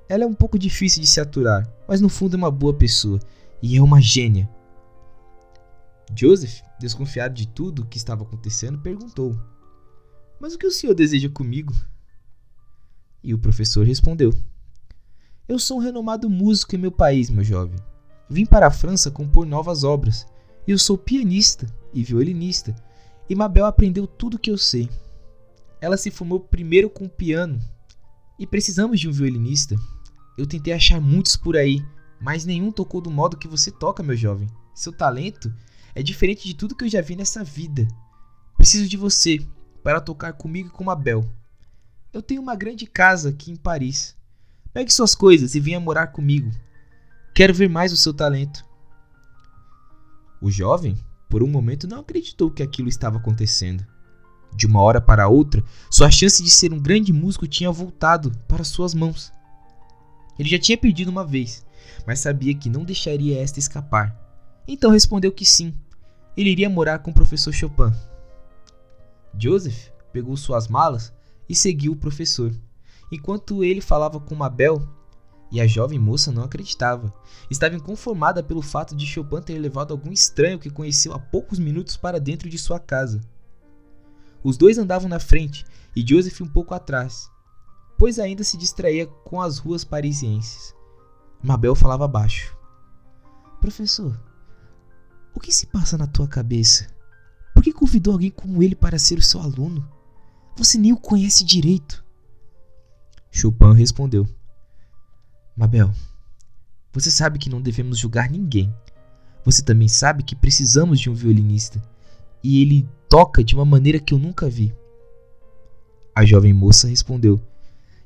Ela 0.07 0.23
é 0.23 0.27
um 0.27 0.33
pouco 0.33 0.57
difícil 0.57 1.01
de 1.01 1.07
se 1.07 1.19
aturar, 1.19 1.69
mas 1.85 1.99
no 1.99 2.07
fundo 2.07 2.35
é 2.35 2.37
uma 2.37 2.49
boa 2.49 2.73
pessoa 2.73 3.19
e 3.61 3.75
é 3.75 3.81
uma 3.81 3.99
gênia. 3.99 4.49
Joseph, 6.15 6.61
desconfiado 6.79 7.33
de 7.33 7.45
tudo 7.45 7.81
o 7.81 7.85
que 7.85 7.97
estava 7.97 8.23
acontecendo, 8.23 8.79
perguntou: 8.79 9.37
Mas 10.39 10.53
o 10.53 10.57
que 10.57 10.65
o 10.65 10.71
senhor 10.71 10.93
deseja 10.93 11.27
comigo? 11.27 11.75
E 13.21 13.33
o 13.33 13.37
professor 13.37 13.85
respondeu: 13.85 14.33
Eu 15.45 15.59
sou 15.59 15.77
um 15.77 15.81
renomado 15.81 16.29
músico 16.29 16.73
em 16.73 16.79
meu 16.79 16.91
país, 16.91 17.29
meu 17.29 17.43
jovem. 17.43 17.77
Vim 18.29 18.45
para 18.45 18.67
a 18.67 18.71
França 18.71 19.11
compor 19.11 19.45
novas 19.45 19.83
obras. 19.83 20.25
Eu 20.65 20.77
sou 20.77 20.97
pianista 20.97 21.67
e 21.93 22.01
violinista 22.01 22.73
e 23.29 23.35
Mabel 23.35 23.65
aprendeu 23.65 24.07
tudo 24.07 24.35
o 24.35 24.39
que 24.39 24.51
eu 24.51 24.57
sei. 24.57 24.89
Ela 25.81 25.97
se 25.97 26.09
formou 26.09 26.39
primeiro 26.39 26.89
com 26.89 27.05
o 27.05 27.09
piano 27.09 27.59
e 28.39 28.47
precisamos 28.47 28.99
de 28.99 29.07
um 29.07 29.11
violinista. 29.11 29.75
Eu 30.37 30.45
tentei 30.45 30.73
achar 30.73 31.01
muitos 31.01 31.35
por 31.35 31.55
aí, 31.55 31.85
mas 32.19 32.45
nenhum 32.45 32.71
tocou 32.71 33.01
do 33.01 33.11
modo 33.11 33.37
que 33.37 33.47
você 33.47 33.71
toca, 33.71 34.03
meu 34.03 34.15
jovem. 34.15 34.47
Seu 34.73 34.91
talento 34.91 35.53
é 35.93 36.03
diferente 36.03 36.47
de 36.47 36.53
tudo 36.53 36.75
que 36.75 36.83
eu 36.83 36.89
já 36.89 37.01
vi 37.01 37.15
nessa 37.15 37.43
vida. 37.43 37.87
Preciso 38.55 38.87
de 38.87 38.97
você 38.97 39.39
para 39.83 40.01
tocar 40.01 40.33
comigo 40.33 40.69
e 40.69 40.71
com 40.71 40.83
Mabel. 40.83 41.27
Eu 42.13 42.21
tenho 42.21 42.41
uma 42.41 42.55
grande 42.55 42.85
casa 42.85 43.29
aqui 43.29 43.51
em 43.51 43.55
Paris. 43.55 44.15
Pegue 44.73 44.91
suas 44.91 45.15
coisas 45.15 45.55
e 45.55 45.59
venha 45.59 45.79
morar 45.79 46.07
comigo. 46.07 46.51
Quero 47.33 47.53
ver 47.53 47.69
mais 47.69 47.91
o 47.91 47.97
seu 47.97 48.13
talento. 48.13 48.65
O 50.41 50.51
jovem 50.51 50.97
por 51.29 51.43
um 51.43 51.47
momento 51.47 51.87
não 51.87 51.99
acreditou 51.99 52.51
que 52.51 52.63
aquilo 52.63 52.89
estava 52.89 53.17
acontecendo. 53.17 53.85
De 54.55 54.65
uma 54.65 54.81
hora 54.81 55.01
para 55.01 55.27
outra, 55.27 55.63
sua 55.91 56.09
chance 56.09 56.41
de 56.41 56.49
ser 56.49 56.73
um 56.73 56.79
grande 56.79 57.11
músico 57.11 57.47
tinha 57.47 57.71
voltado 57.71 58.31
para 58.47 58.63
suas 58.63 58.93
mãos. 58.93 59.31
Ele 60.39 60.49
já 60.49 60.57
tinha 60.57 60.77
perdido 60.77 61.09
uma 61.09 61.25
vez, 61.25 61.65
mas 62.05 62.19
sabia 62.19 62.55
que 62.55 62.69
não 62.69 62.83
deixaria 62.83 63.41
esta 63.41 63.59
escapar. 63.59 64.15
Então 64.67 64.91
respondeu 64.91 65.31
que 65.31 65.45
sim. 65.45 65.73
Ele 66.35 66.49
iria 66.49 66.69
morar 66.69 66.99
com 66.99 67.11
o 67.11 67.13
professor 67.13 67.51
Chopin. 67.51 67.91
Joseph 69.37 69.89
pegou 70.11 70.35
suas 70.37 70.67
malas 70.67 71.13
e 71.49 71.55
seguiu 71.55 71.93
o 71.93 71.97
professor. 71.97 72.53
Enquanto 73.11 73.63
ele 73.63 73.81
falava 73.81 74.19
com 74.19 74.35
Mabel, 74.35 74.81
e 75.51 75.61
a 75.61 75.67
jovem 75.67 75.97
moça 75.97 76.31
não 76.31 76.43
acreditava. 76.43 77.13
Estava 77.49 77.75
inconformada 77.75 78.43
pelo 78.43 78.61
fato 78.61 78.95
de 78.95 79.05
Chopin 79.05 79.41
ter 79.41 79.57
levado 79.57 79.91
algum 79.91 80.11
estranho 80.11 80.59
que 80.59 80.69
conheceu 80.69 81.13
há 81.13 81.19
poucos 81.19 81.59
minutos 81.59 81.95
para 81.95 82.19
dentro 82.19 82.49
de 82.49 82.57
sua 82.57 82.79
casa. 82.79 83.21
Os 84.43 84.57
dois 84.57 84.77
andavam 84.77 85.09
na 85.09 85.19
frente 85.19 85.65
e 85.95 86.05
Joseph 86.07 86.41
um 86.41 86.47
pouco 86.47 86.73
atrás, 86.73 87.29
pois 87.97 88.19
ainda 88.19 88.43
se 88.43 88.57
distraía 88.57 89.07
com 89.07 89.41
as 89.41 89.57
ruas 89.57 89.83
parisienses. 89.83 90.75
Mabel 91.41 91.75
falava 91.75 92.07
baixo. 92.07 92.55
Professor, 93.61 94.19
o 95.33 95.39
que 95.39 95.51
se 95.51 95.67
passa 95.67 95.97
na 95.97 96.07
tua 96.07 96.27
cabeça? 96.27 96.87
Por 97.53 97.63
que 97.63 97.71
convidou 97.71 98.13
alguém 98.13 98.29
como 98.29 98.61
ele 98.61 98.75
para 98.75 98.99
ser 98.99 99.17
o 99.17 99.23
seu 99.23 99.41
aluno? 99.41 99.87
Você 100.55 100.77
nem 100.77 100.93
o 100.93 100.97
conhece 100.97 101.43
direito. 101.43 102.03
Chopin 103.31 103.73
respondeu. 103.73 104.27
Mabel, 105.57 105.91
você 106.93 107.09
sabe 107.09 107.39
que 107.39 107.49
não 107.49 107.59
devemos 107.59 107.97
julgar 107.97 108.29
ninguém. 108.29 108.71
Você 109.43 109.63
também 109.63 109.87
sabe 109.87 110.21
que 110.21 110.35
precisamos 110.35 110.99
de 110.99 111.09
um 111.09 111.15
violinista. 111.15 111.81
E 112.43 112.61
ele 112.61 112.87
toca 113.09 113.43
de 113.43 113.55
uma 113.55 113.65
maneira 113.65 113.99
que 113.99 114.13
eu 114.13 114.19
nunca 114.19 114.47
vi. 114.47 114.71
A 116.15 116.23
jovem 116.23 116.53
moça 116.53 116.87
respondeu: 116.87 117.41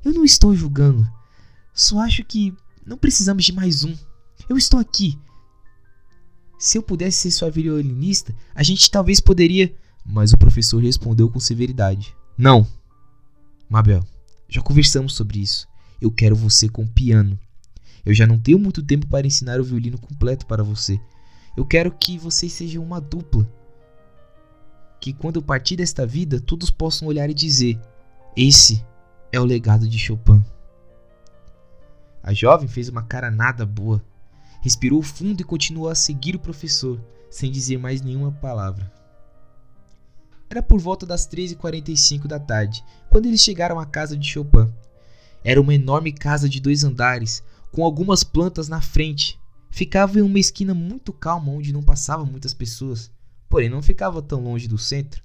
Eu 0.02 0.14
não 0.14 0.24
estou 0.24 0.56
julgando. 0.56 1.06
Só 1.74 2.00
acho 2.00 2.24
que 2.24 2.56
não 2.86 2.98
precisamos 2.98 3.44
de 3.44 3.52
mais 3.52 3.84
um. 3.84 3.94
Eu 4.48 4.58
estou 4.58 4.80
aqui. 4.80 5.20
Se 6.58 6.78
eu 6.78 6.84
pudesse 6.84 7.18
ser 7.18 7.32
sua 7.32 7.52
violinista, 7.52 8.34
a 8.56 8.64
gente 8.64 8.90
talvez 8.90 9.20
poderia. 9.20 9.76
Mas 10.06 10.32
o 10.32 10.38
professor 10.38 10.82
respondeu 10.82 11.30
com 11.30 11.40
severidade: 11.40 12.16
Não. 12.38 12.66
Mabel, 13.70 14.06
já 14.48 14.62
conversamos 14.62 15.14
sobre 15.14 15.40
isso. 15.40 15.71
Eu 16.02 16.12
quero 16.12 16.36
você 16.36 16.68
com 16.68 16.88
piano. 16.88 17.40
Eu 18.04 18.14
já 18.14 18.26
não 18.26 18.40
tenho 18.40 18.58
muito 18.58 18.82
tempo 18.82 19.06
para 19.06 19.28
ensinar 19.28 19.60
o 19.60 19.64
violino 19.64 20.00
completo 20.00 20.48
para 20.48 20.64
você. 20.64 21.00
Eu 21.56 21.64
quero 21.66 21.92
que 21.92 22.18
vocês 22.18 22.52
sejam 22.52 22.84
uma 22.84 23.00
dupla. 23.00 23.48
Que 25.00 25.14
quando 25.14 25.36
eu 25.36 25.44
partir 25.44 25.76
desta 25.76 26.06
vida, 26.06 26.40
todos 26.40 26.72
possam 26.72 27.08
olhar 27.08 27.30
e 27.30 27.34
dizer: 27.34 27.80
Esse 28.36 28.84
é 29.32 29.40
o 29.40 29.46
legado 29.46 29.88
de 29.88 30.00
Chopin. 30.00 30.44
A 32.24 32.34
jovem 32.34 32.68
fez 32.68 32.90
uma 32.90 33.04
cara 33.04 33.30
nada 33.30 33.66
boa. 33.66 34.04
Respirou 34.62 35.02
fundo 35.02 35.42
e 35.42 35.46
continuou 35.46 35.90
a 35.90 35.96
seguir 35.96 36.36
o 36.36 36.40
professor, 36.40 37.00
sem 37.30 37.52
dizer 37.52 37.78
mais 37.78 38.02
nenhuma 38.02 38.32
palavra. 38.32 38.92
Era 40.50 40.62
por 40.62 40.80
volta 40.80 41.06
das 41.06 41.28
3h45 41.28 42.28
da 42.28 42.40
tarde, 42.40 42.84
quando 43.10 43.26
eles 43.26 43.42
chegaram 43.42 43.80
à 43.80 43.86
casa 43.86 44.18
de 44.18 44.28
Chopin. 44.28 44.72
Era 45.44 45.60
uma 45.60 45.74
enorme 45.74 46.12
casa 46.12 46.48
de 46.48 46.60
dois 46.60 46.84
andares, 46.84 47.44
com 47.72 47.84
algumas 47.84 48.24
plantas 48.24 48.68
na 48.68 48.82
frente. 48.82 49.40
Ficava 49.70 50.20
em 50.20 50.22
uma 50.22 50.40
esquina 50.40 50.74
muito 50.74 51.12
calma 51.14 51.52
onde 51.52 51.74
não 51.74 51.82
passavam 51.82 52.26
muitas 52.26 52.54
pessoas, 52.54 53.12
porém 53.50 53.70
não 53.70 53.82
ficava 53.82 54.22
tão 54.22 54.44
longe 54.44 54.68
do 54.68 54.78
centro. 54.78 55.24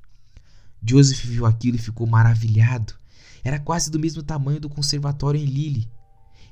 Joseph 0.88 1.24
viu 1.24 1.44
aquilo 1.44 1.76
e 1.76 1.80
ficou 1.80 2.06
maravilhado. 2.06 2.94
Era 3.42 3.58
quase 3.58 3.90
do 3.90 3.98
mesmo 3.98 4.22
tamanho 4.22 4.60
do 4.60 4.68
conservatório 4.68 5.40
em 5.40 5.44
Lille. 5.44 5.88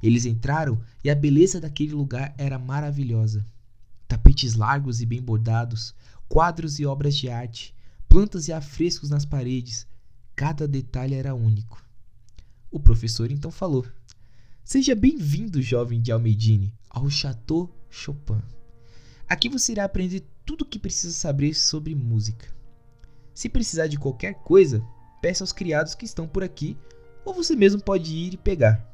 Eles 0.03 0.27
entraram 0.27 0.81
e 1.03 1.09
a 1.09 1.15
beleza 1.15 1.61
daquele 1.61 1.93
lugar 1.93 2.35
era 2.37 2.59
maravilhosa. 2.59 3.47
Tapetes 4.07 4.55
largos 4.55 5.01
e 5.01 5.07
bem 5.07 5.23
bordados, 5.23 5.95
quadros 6.29 6.79
e 6.79 6.87
obras 6.87 7.17
de 7.17 7.31
arte, 7.31 7.75
plantas 8.09 8.49
e 8.49 8.53
afrescos 8.53 9.09
nas 9.09 9.25
paredes. 9.25 9.87
Cada 10.35 10.69
detalhe 10.69 11.15
era 11.15 11.35
único. 11.35 11.84
O 12.75 12.81
professor 12.81 13.31
então 13.31 13.53
falou: 13.53 13.87
Seja 14.65 14.97
bem-vindo, 14.97 15.63
jovem 15.63 16.03
de 16.03 16.11
Almedine, 16.11 16.75
ao 16.91 17.09
Chateau 17.09 17.73
Chopin. 17.89 18.43
Aqui 19.29 19.49
você 19.49 19.71
irá 19.71 19.85
aprender 19.85 20.27
tudo 20.45 20.63
o 20.63 20.65
que 20.65 20.81
precisa 20.81 21.15
saber 21.15 21.55
sobre 21.55 21.95
música. 21.95 22.49
Se 23.33 23.49
precisar 23.49 23.87
de 23.87 23.97
qualquer 23.97 24.35
coisa, 24.43 24.85
peça 25.23 25.45
aos 25.45 25.53
criados 25.53 25.95
que 25.95 26.05
estão 26.05 26.27
por 26.27 26.43
aqui, 26.43 26.77
ou 27.25 27.33
você 27.33 27.55
mesmo 27.55 27.81
pode 27.81 28.13
ir 28.13 28.35
e 28.35 28.37
pegar. 28.37 28.85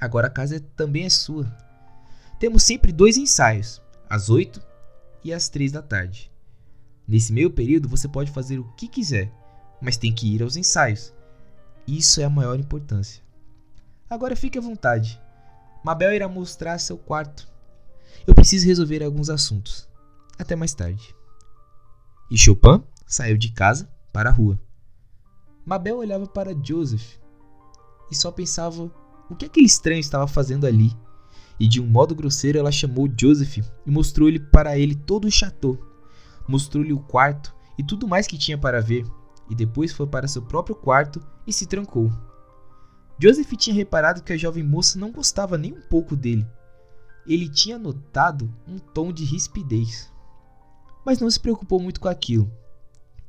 Agora 0.00 0.28
a 0.28 0.30
casa 0.30 0.58
também 0.74 1.04
é 1.04 1.10
sua. 1.10 1.44
Temos 2.40 2.62
sempre 2.62 2.90
dois 2.90 3.18
ensaios, 3.18 3.82
às 4.08 4.30
8 4.30 4.62
e 5.22 5.30
às 5.30 5.50
3 5.50 5.72
da 5.72 5.82
tarde. 5.82 6.32
Nesse 7.06 7.34
meio 7.34 7.50
período 7.50 7.86
você 7.86 8.08
pode 8.08 8.30
fazer 8.30 8.58
o 8.58 8.72
que 8.78 8.88
quiser, 8.88 9.30
mas 9.78 9.98
tem 9.98 10.10
que 10.10 10.34
ir 10.34 10.42
aos 10.42 10.56
ensaios. 10.56 11.12
Isso 11.88 12.20
é 12.20 12.24
a 12.24 12.30
maior 12.30 12.60
importância. 12.60 13.22
Agora 14.10 14.36
fique 14.36 14.58
à 14.58 14.60
vontade. 14.60 15.20
Mabel 15.82 16.12
irá 16.12 16.28
mostrar 16.28 16.78
seu 16.78 16.98
quarto. 16.98 17.48
Eu 18.26 18.34
preciso 18.34 18.66
resolver 18.66 19.02
alguns 19.02 19.30
assuntos. 19.30 19.88
Até 20.38 20.54
mais 20.54 20.74
tarde. 20.74 21.14
E 22.30 22.36
Chopin 22.36 22.82
saiu 23.06 23.38
de 23.38 23.50
casa 23.52 23.90
para 24.12 24.28
a 24.28 24.32
rua. 24.32 24.60
Mabel 25.64 25.96
olhava 25.96 26.26
para 26.26 26.54
Joseph 26.62 27.16
e 28.10 28.14
só 28.14 28.30
pensava 28.30 28.92
o 29.30 29.34
que 29.34 29.46
aquele 29.46 29.66
estranho 29.66 30.00
estava 30.00 30.26
fazendo 30.26 30.66
ali. 30.66 30.94
E 31.58 31.66
de 31.66 31.80
um 31.80 31.86
modo 31.86 32.14
grosseiro 32.14 32.58
ela 32.58 32.70
chamou 32.70 33.08
Joseph 33.18 33.58
e 33.58 33.90
mostrou-lhe 33.90 34.38
para 34.38 34.78
ele 34.78 34.94
todo 34.94 35.26
o 35.26 35.30
chateau 35.30 35.88
mostrou-lhe 36.48 36.92
o 36.92 36.98
quarto 36.98 37.54
e 37.76 37.84
tudo 37.84 38.08
mais 38.08 38.26
que 38.26 38.38
tinha 38.38 38.56
para 38.56 38.80
ver, 38.80 39.04
e 39.48 39.54
depois 39.54 39.92
foi 39.92 40.06
para 40.06 40.28
seu 40.28 40.42
próprio 40.42 40.76
quarto 40.76 41.20
e 41.46 41.52
se 41.52 41.66
trancou. 41.66 42.12
Joseph 43.20 43.50
tinha 43.56 43.74
reparado 43.74 44.22
que 44.22 44.32
a 44.32 44.36
jovem 44.36 44.62
moça 44.62 44.98
não 44.98 45.10
gostava 45.10 45.58
nem 45.58 45.72
um 45.72 45.80
pouco 45.80 46.14
dele. 46.14 46.46
Ele 47.26 47.48
tinha 47.48 47.78
notado 47.78 48.52
um 48.66 48.78
tom 48.78 49.12
de 49.12 49.24
rispidez. 49.24 50.12
Mas 51.04 51.18
não 51.18 51.30
se 51.30 51.40
preocupou 51.40 51.80
muito 51.80 52.00
com 52.00 52.08
aquilo. 52.08 52.50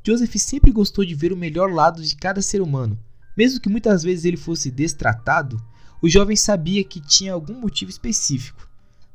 Joseph 0.06 0.36
sempre 0.36 0.72
gostou 0.72 1.04
de 1.04 1.16
ver 1.16 1.34
o 1.34 1.38
melhor 1.38 1.72
lado 1.72 2.02
de 2.02 2.16
cada 2.16 2.42
ser 2.42 2.62
humano. 2.62 2.98
Mesmo 3.36 3.60
que 3.60 3.70
muitas 3.70 4.04
vezes 4.04 4.26
ele 4.26 4.38
fosse 4.38 4.70
destratado, 4.70 5.62
o 6.02 6.10
jovem 6.10 6.36
sabia 6.36 6.84
que 6.84 7.02
tinha 7.02 7.34
algum 7.34 7.60
motivo 7.60 7.92
específico, 7.92 8.70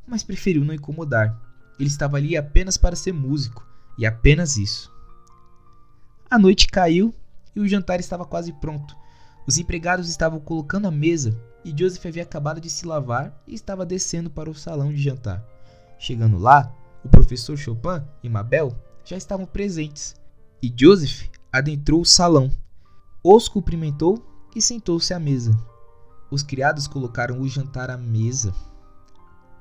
mas 0.07 0.23
preferiu 0.23 0.65
não 0.65 0.75
incomodar. 0.75 1.41
Ele 1.79 1.89
estava 1.89 2.17
ali 2.17 2.37
apenas 2.37 2.77
para 2.77 2.97
ser 2.97 3.13
músico, 3.13 3.67
e 3.97 4.05
apenas 4.05 4.57
isso. 4.57 4.94
A 6.35 6.39
noite 6.39 6.67
caiu 6.67 7.15
e 7.55 7.61
o 7.61 7.69
jantar 7.69 8.01
estava 8.01 8.25
quase 8.25 8.53
pronto. 8.55 8.97
Os 9.47 9.57
empregados 9.57 10.09
estavam 10.09 10.41
colocando 10.41 10.89
a 10.89 10.91
mesa 10.91 11.41
e 11.65 11.73
Joseph 11.79 12.05
havia 12.07 12.25
acabado 12.25 12.61
de 12.61 12.69
se 12.69 12.85
lavar 12.85 13.41
e 13.47 13.55
estava 13.55 13.87
descendo 13.87 14.29
para 14.29 14.51
o 14.51 14.55
salão 14.55 14.93
de 14.93 15.01
jantar. 15.01 15.47
Chegando 15.97 16.37
lá, 16.37 16.75
o 17.05 17.09
professor 17.09 17.57
Chopin 17.57 18.03
e 18.21 18.29
Mabel 18.29 18.77
já 19.05 19.17
estavam 19.17 19.47
presentes 19.47 20.17
e 20.61 20.75
Joseph 20.77 21.29
adentrou 21.53 22.01
o 22.01 22.05
salão, 22.05 22.51
os 23.23 23.49
cumprimentou 23.49 24.21
e 24.57 24.61
sentou-se 24.61 25.15
à 25.15 25.21
mesa. 25.21 25.57
Os 26.33 26.43
criados 26.43 26.89
colocaram 26.89 27.41
o 27.41 27.49
jantar 27.49 27.91
à 27.91 27.97
mesa. 27.97 28.53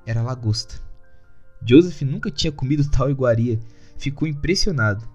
Era 0.08 0.24
lagosta. 0.24 0.82
Joseph 1.64 2.02
nunca 2.02 2.32
tinha 2.32 2.52
comido 2.52 2.90
tal 2.90 3.12
iguaria 3.12 3.60
ficou 3.96 4.28
impressionado. 4.28 5.08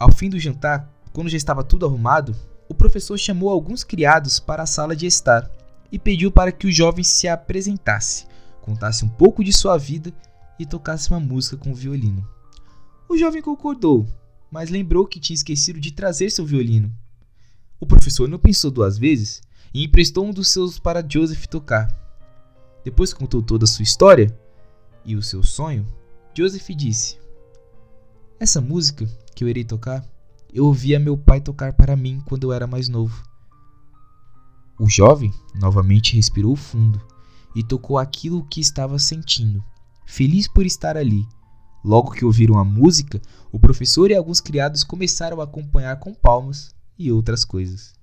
Ao 0.00 0.12
fim 0.12 0.28
do 0.28 0.38
jantar, 0.38 0.95
quando 1.16 1.30
já 1.30 1.38
estava 1.38 1.64
tudo 1.64 1.86
arrumado, 1.86 2.36
o 2.68 2.74
professor 2.74 3.16
chamou 3.16 3.48
alguns 3.48 3.82
criados 3.82 4.38
para 4.38 4.64
a 4.64 4.66
sala 4.66 4.94
de 4.94 5.06
estar 5.06 5.50
e 5.90 5.98
pediu 5.98 6.30
para 6.30 6.52
que 6.52 6.66
o 6.66 6.70
jovem 6.70 7.02
se 7.02 7.26
apresentasse, 7.26 8.26
contasse 8.60 9.02
um 9.02 9.08
pouco 9.08 9.42
de 9.42 9.50
sua 9.50 9.78
vida 9.78 10.12
e 10.58 10.66
tocasse 10.66 11.08
uma 11.10 11.18
música 11.18 11.56
com 11.56 11.70
o 11.70 11.74
violino. 11.74 12.28
O 13.08 13.16
jovem 13.16 13.40
concordou, 13.40 14.06
mas 14.50 14.68
lembrou 14.68 15.06
que 15.06 15.18
tinha 15.18 15.34
esquecido 15.34 15.80
de 15.80 15.90
trazer 15.90 16.28
seu 16.28 16.44
violino. 16.44 16.94
O 17.80 17.86
professor 17.86 18.28
não 18.28 18.38
pensou 18.38 18.70
duas 18.70 18.98
vezes 18.98 19.40
e 19.72 19.84
emprestou 19.84 20.26
um 20.26 20.34
dos 20.34 20.48
seus 20.50 20.78
para 20.78 21.02
Joseph 21.02 21.46
tocar. 21.46 21.88
Depois 22.84 23.14
contou 23.14 23.40
toda 23.40 23.64
a 23.64 23.66
sua 23.66 23.84
história 23.84 24.38
e 25.02 25.16
o 25.16 25.22
seu 25.22 25.42
sonho, 25.42 25.88
Joseph 26.36 26.68
disse: 26.76 27.18
essa 28.38 28.60
música 28.60 29.08
que 29.34 29.42
eu 29.42 29.48
irei 29.48 29.64
tocar, 29.64 30.06
eu 30.52 30.64
ouvia 30.64 30.98
meu 30.98 31.16
pai 31.16 31.40
tocar 31.40 31.72
para 31.72 31.96
mim 31.96 32.20
quando 32.26 32.44
eu 32.44 32.52
era 32.52 32.66
mais 32.66 32.88
novo. 32.88 33.22
O 34.78 34.88
jovem 34.88 35.32
novamente 35.54 36.14
respirou 36.14 36.54
fundo 36.54 37.00
e 37.54 37.62
tocou 37.62 37.96
aquilo 37.98 38.44
que 38.44 38.60
estava 38.60 38.98
sentindo, 38.98 39.64
feliz 40.06 40.46
por 40.46 40.66
estar 40.66 40.96
ali. 40.96 41.26
Logo 41.82 42.10
que 42.10 42.24
ouviram 42.24 42.58
a 42.58 42.64
música, 42.64 43.20
o 43.50 43.58
professor 43.58 44.10
e 44.10 44.14
alguns 44.14 44.40
criados 44.40 44.84
começaram 44.84 45.40
a 45.40 45.44
acompanhar 45.44 45.98
com 45.98 46.12
palmas 46.12 46.74
e 46.98 47.10
outras 47.10 47.44
coisas. 47.44 47.94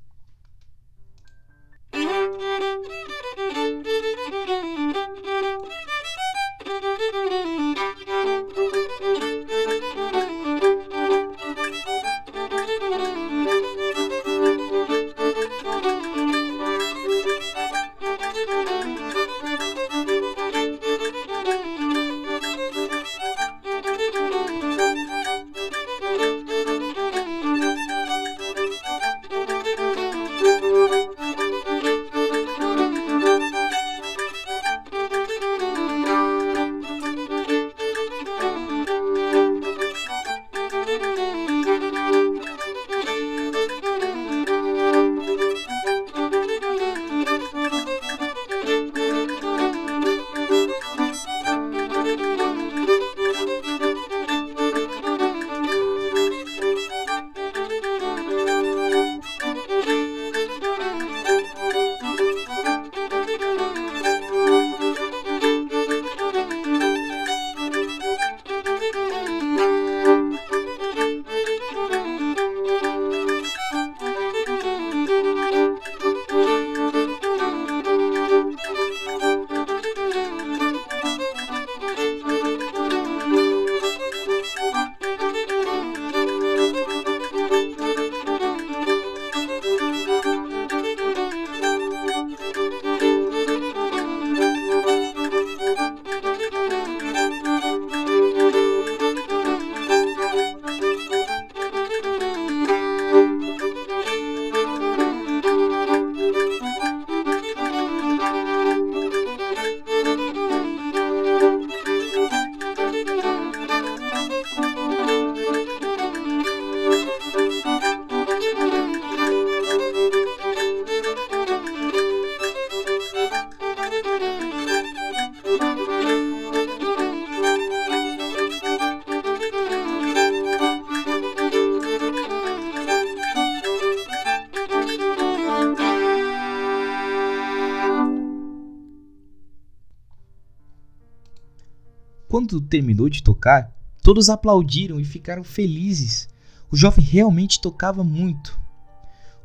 Quando 142.43 142.59
terminou 142.59 143.07
de 143.07 143.23
tocar, 143.23 143.73
todos 144.01 144.29
aplaudiram 144.29 144.99
e 144.99 145.05
ficaram 145.05 145.45
felizes. 145.45 146.27
O 146.69 146.75
jovem 146.75 147.01
realmente 147.01 147.61
tocava 147.61 148.03
muito. 148.03 148.59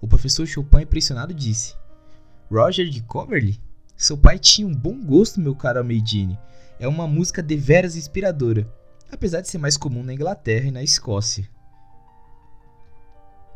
O 0.00 0.08
professor 0.08 0.44
Chopin, 0.48 0.80
impressionado, 0.80 1.32
disse: 1.32 1.76
Roger 2.50 2.88
de 2.88 3.00
Coverley? 3.02 3.60
Seu 3.96 4.18
pai 4.18 4.36
tinha 4.36 4.66
um 4.66 4.74
bom 4.74 5.00
gosto, 5.00 5.40
meu 5.40 5.54
caro 5.54 5.78
Almeidine. 5.78 6.36
É 6.80 6.88
uma 6.88 7.06
música 7.06 7.40
deveras 7.40 7.94
inspiradora, 7.94 8.68
apesar 9.12 9.42
de 9.42 9.48
ser 9.48 9.58
mais 9.58 9.76
comum 9.76 10.02
na 10.02 10.12
Inglaterra 10.12 10.66
e 10.66 10.72
na 10.72 10.82
Escócia. 10.82 11.48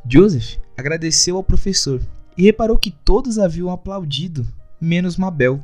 Joseph 0.08 0.56
agradeceu 0.76 1.36
ao 1.36 1.42
professor 1.42 2.00
e 2.38 2.44
reparou 2.44 2.78
que 2.78 2.92
todos 2.92 3.40
haviam 3.40 3.72
aplaudido, 3.72 4.46
menos 4.80 5.16
Mabel. 5.16 5.60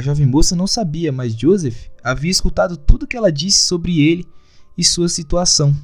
A 0.00 0.02
jovem 0.02 0.24
moça 0.24 0.56
não 0.56 0.66
sabia, 0.66 1.12
mas 1.12 1.38
Joseph 1.38 1.90
havia 2.02 2.30
escutado 2.30 2.74
tudo 2.74 3.06
que 3.06 3.18
ela 3.18 3.30
disse 3.30 3.66
sobre 3.66 4.00
ele 4.00 4.26
e 4.74 4.82
sua 4.82 5.10
situação. 5.10 5.76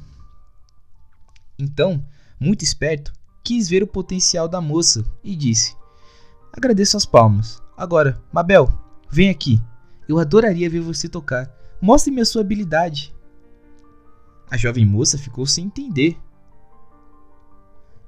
Então, 1.59 2.03
muito 2.39 2.63
esperto, 2.63 3.13
quis 3.43 3.69
ver 3.69 3.83
o 3.83 3.87
potencial 3.87 4.47
da 4.47 4.59
moça 4.59 5.05
e 5.23 5.35
disse: 5.35 5.75
Agradeço 6.51 6.97
as 6.97 7.05
palmas. 7.05 7.61
Agora, 7.77 8.19
Mabel, 8.33 8.67
vem 9.07 9.29
aqui. 9.29 9.61
Eu 10.09 10.17
adoraria 10.17 10.67
ver 10.67 10.79
você 10.79 11.07
tocar. 11.07 11.55
Mostre-me 11.79 12.21
a 12.21 12.25
sua 12.25 12.41
habilidade. 12.41 13.13
A 14.49 14.57
jovem 14.57 14.83
moça 14.83 15.15
ficou 15.19 15.45
sem 15.45 15.65
entender. 15.65 16.17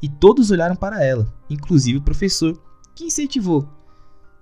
E 0.01 0.09
todos 0.09 0.49
olharam 0.49 0.75
para 0.75 1.03
ela, 1.05 1.31
inclusive 1.47 1.99
o 1.99 2.03
professor, 2.03 2.59
que 2.95 3.03
incentivou. 3.03 3.78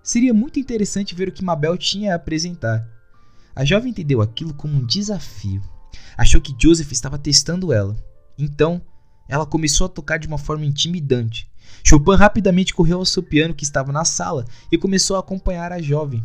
Seria 0.08 0.34
muito 0.34 0.58
interessante 0.58 1.14
ver 1.14 1.28
o 1.28 1.34
que 1.34 1.44
Mabel 1.44 1.78
tinha 1.78 2.14
a 2.14 2.16
apresentar. 2.16 2.88
A 3.54 3.66
jovem 3.66 3.90
entendeu 3.90 4.22
aquilo 4.22 4.54
como 4.54 4.74
um 4.74 4.86
desafio. 4.86 5.62
Achou 6.18 6.40
que 6.40 6.56
Joseph 6.58 6.94
estava 6.94 7.18
testando 7.18 7.74
ela. 7.74 7.94
Então, 8.38 8.82
ela 9.28 9.46
começou 9.46 9.84
a 9.84 9.90
tocar 9.90 10.18
de 10.18 10.26
uma 10.26 10.38
forma 10.38 10.66
intimidante. 10.66 11.52
Chopin 11.84 12.16
rapidamente 12.16 12.74
correu 12.74 13.00
ao 13.00 13.06
seu 13.06 13.22
piano 13.22 13.54
que 13.54 13.66
estava 13.66 13.92
na 13.92 14.06
sala 14.06 14.46
e 14.72 14.78
começou 14.78 15.18
a 15.18 15.20
acompanhar 15.20 15.74
a 15.74 15.82
jovem. 15.82 16.24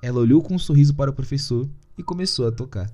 Ela 0.00 0.20
olhou 0.20 0.40
com 0.40 0.54
um 0.54 0.58
sorriso 0.58 0.94
para 0.94 1.10
o 1.10 1.14
professor 1.14 1.68
e 1.98 2.04
começou 2.04 2.46
a 2.46 2.52
tocar. 2.52 2.88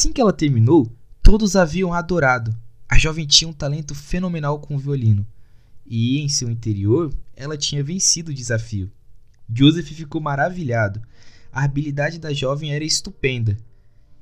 Assim 0.00 0.14
que 0.14 0.20
ela 0.22 0.32
terminou, 0.32 0.90
todos 1.22 1.56
haviam 1.56 1.92
adorado. 1.92 2.56
A 2.88 2.96
jovem 2.96 3.26
tinha 3.26 3.46
um 3.46 3.52
talento 3.52 3.94
fenomenal 3.94 4.58
com 4.58 4.74
o 4.74 4.78
violino. 4.78 5.26
E 5.84 6.20
em 6.20 6.26
seu 6.26 6.48
interior, 6.50 7.12
ela 7.36 7.54
tinha 7.54 7.84
vencido 7.84 8.30
o 8.30 8.34
desafio. 8.34 8.90
Joseph 9.54 9.88
ficou 9.88 10.18
maravilhado. 10.18 11.02
A 11.52 11.64
habilidade 11.64 12.18
da 12.18 12.32
jovem 12.32 12.72
era 12.72 12.82
estupenda. 12.82 13.58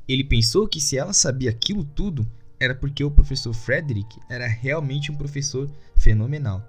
Ele 0.08 0.24
pensou 0.24 0.66
que 0.66 0.80
se 0.80 0.98
ela 0.98 1.12
sabia 1.12 1.50
aquilo 1.50 1.84
tudo, 1.84 2.26
era 2.58 2.74
porque 2.74 3.04
o 3.04 3.10
professor 3.12 3.54
Frederick 3.54 4.18
era 4.28 4.48
realmente 4.48 5.12
um 5.12 5.16
professor 5.16 5.70
fenomenal. 5.94 6.60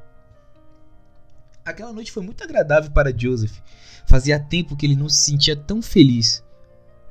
Aquela 1.66 1.92
noite 1.92 2.12
foi 2.12 2.22
muito 2.22 2.44
agradável 2.44 2.92
para 2.92 3.12
Joseph. 3.12 3.58
Fazia 4.08 4.40
tempo 4.40 4.78
que 4.78 4.86
ele 4.86 4.96
não 4.96 5.10
se 5.10 5.32
sentia 5.32 5.56
tão 5.56 5.82
feliz. 5.82 6.44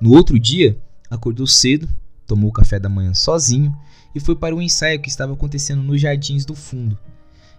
No 0.00 0.12
outro 0.12 0.38
dia, 0.38 0.80
acordou 1.10 1.46
cedo, 1.46 1.88
tomou 2.26 2.50
o 2.50 2.52
café 2.52 2.78
da 2.78 2.88
manhã 2.88 3.14
sozinho 3.14 3.74
e 4.14 4.20
foi 4.20 4.36
para 4.36 4.54
o 4.54 4.62
ensaio 4.62 5.00
que 5.00 5.08
estava 5.08 5.32
acontecendo 5.32 5.82
nos 5.82 6.00
jardins 6.00 6.44
do 6.44 6.54
fundo. 6.54 6.98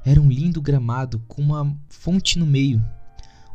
Era 0.06 0.22
um 0.22 0.30
lindo 0.30 0.62
gramado 0.62 1.22
com 1.28 1.41
uma 1.41 1.76
fonte 1.89 2.39
no 2.39 2.45
meio, 2.45 2.82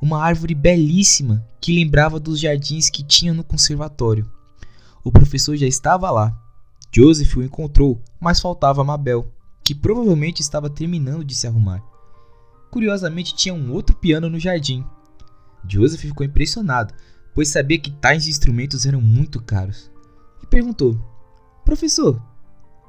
uma 0.01 0.22
árvore 0.22 0.55
belíssima 0.55 1.47
que 1.61 1.74
lembrava 1.74 2.20
dos 2.20 2.38
jardins 2.38 2.90
que 2.90 3.03
tinha 3.03 3.32
no 3.32 3.42
conservatório. 3.42 4.30
O 5.03 5.11
professor 5.11 5.57
já 5.57 5.66
estava 5.66 6.11
lá. 6.11 6.38
Joseph 6.95 7.36
o 7.36 7.42
encontrou, 7.42 8.01
mas 8.20 8.40
faltava 8.40 8.84
Mabel, 8.84 9.32
que 9.64 9.74
provavelmente 9.74 10.40
estava 10.40 10.70
terminando 10.70 11.24
de 11.24 11.34
se 11.34 11.47
arrumar. 11.47 11.82
Curiosamente, 12.70 13.34
tinha 13.34 13.55
um 13.55 13.72
outro 13.72 13.97
piano 13.97 14.28
no 14.28 14.38
jardim. 14.38 14.84
Joseph 15.66 16.01
ficou 16.01 16.26
impressionado, 16.26 16.92
pois 17.35 17.49
sabia 17.49 17.78
que 17.78 17.91
tais 17.91 18.28
instrumentos 18.28 18.87
eram 18.87 19.01
muito 19.01 19.43
caros, 19.43 19.91
e 20.43 20.47
perguntou: 20.47 20.99
Professor, 21.64 22.22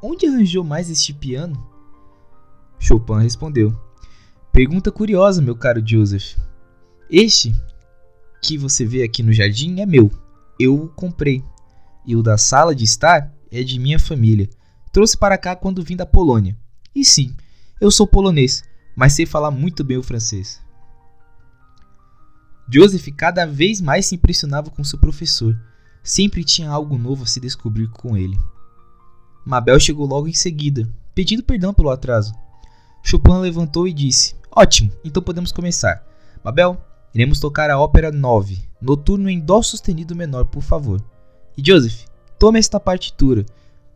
onde 0.01 0.27
arranjou 0.27 0.63
mais 0.63 0.89
este 0.89 1.13
piano? 1.13 1.67
Chopin 2.79 3.19
respondeu: 3.19 3.75
Pergunta 4.51 4.91
curiosa, 4.91 5.41
meu 5.41 5.55
caro 5.55 5.85
Joseph. 5.85 6.37
Este 7.09 7.53
que 8.41 8.57
você 8.57 8.85
vê 8.85 9.03
aqui 9.03 9.23
no 9.23 9.33
jardim 9.33 9.79
é 9.79 9.85
meu. 9.85 10.11
Eu 10.59 10.75
o 10.75 10.87
comprei. 10.89 11.43
E 12.05 12.15
o 12.15 12.21
da 12.21 12.37
sala 12.37 12.75
de 12.75 12.83
estar 12.83 13.33
é 13.51 13.63
de 13.63 13.79
minha 13.79 13.97
família. 13.97 14.49
Trouxe 14.91 15.17
para 15.17 15.37
cá 15.37 15.55
quando 15.55 15.83
vim 15.83 15.95
da 15.95 16.05
Polônia. 16.05 16.55
E 16.93 17.03
sim, 17.03 17.35
eu 17.81 17.91
sou 17.91 18.07
polonês, 18.07 18.63
mas 18.95 19.13
sei 19.13 19.25
falar 19.25 19.51
muito 19.51 19.83
bem 19.83 19.97
o 19.97 20.03
francês. 20.03 20.61
Joseph 22.67 23.07
cada 23.15 23.45
vez 23.45 23.79
mais 23.79 24.07
se 24.07 24.15
impressionava 24.15 24.71
com 24.71 24.83
seu 24.83 24.97
professor. 24.97 25.59
Sempre 26.03 26.43
tinha 26.43 26.69
algo 26.69 26.97
novo 26.97 27.23
a 27.23 27.27
se 27.27 27.39
descobrir 27.39 27.87
com 27.89 28.17
ele. 28.17 28.37
Mabel 29.45 29.79
chegou 29.79 30.07
logo 30.07 30.27
em 30.27 30.33
seguida, 30.33 30.89
pedindo 31.13 31.43
perdão 31.43 31.73
pelo 31.73 31.91
atraso. 31.91 32.33
Chopin 33.03 33.37
levantou 33.37 33.87
e 33.87 33.93
disse: 33.93 34.35
Ótimo, 34.51 34.91
então 35.03 35.21
podemos 35.21 35.51
começar. 35.51 36.03
Mabel, 36.43 36.81
iremos 37.13 37.39
tocar 37.39 37.69
a 37.69 37.79
ópera 37.79 38.11
9, 38.11 38.59
noturno 38.81 39.29
em 39.29 39.39
Dó 39.39 39.61
sustenido 39.61 40.15
menor, 40.15 40.45
por 40.45 40.63
favor. 40.63 41.03
E 41.55 41.63
Joseph, 41.65 42.05
tome 42.39 42.57
esta 42.57 42.79
partitura 42.79 43.45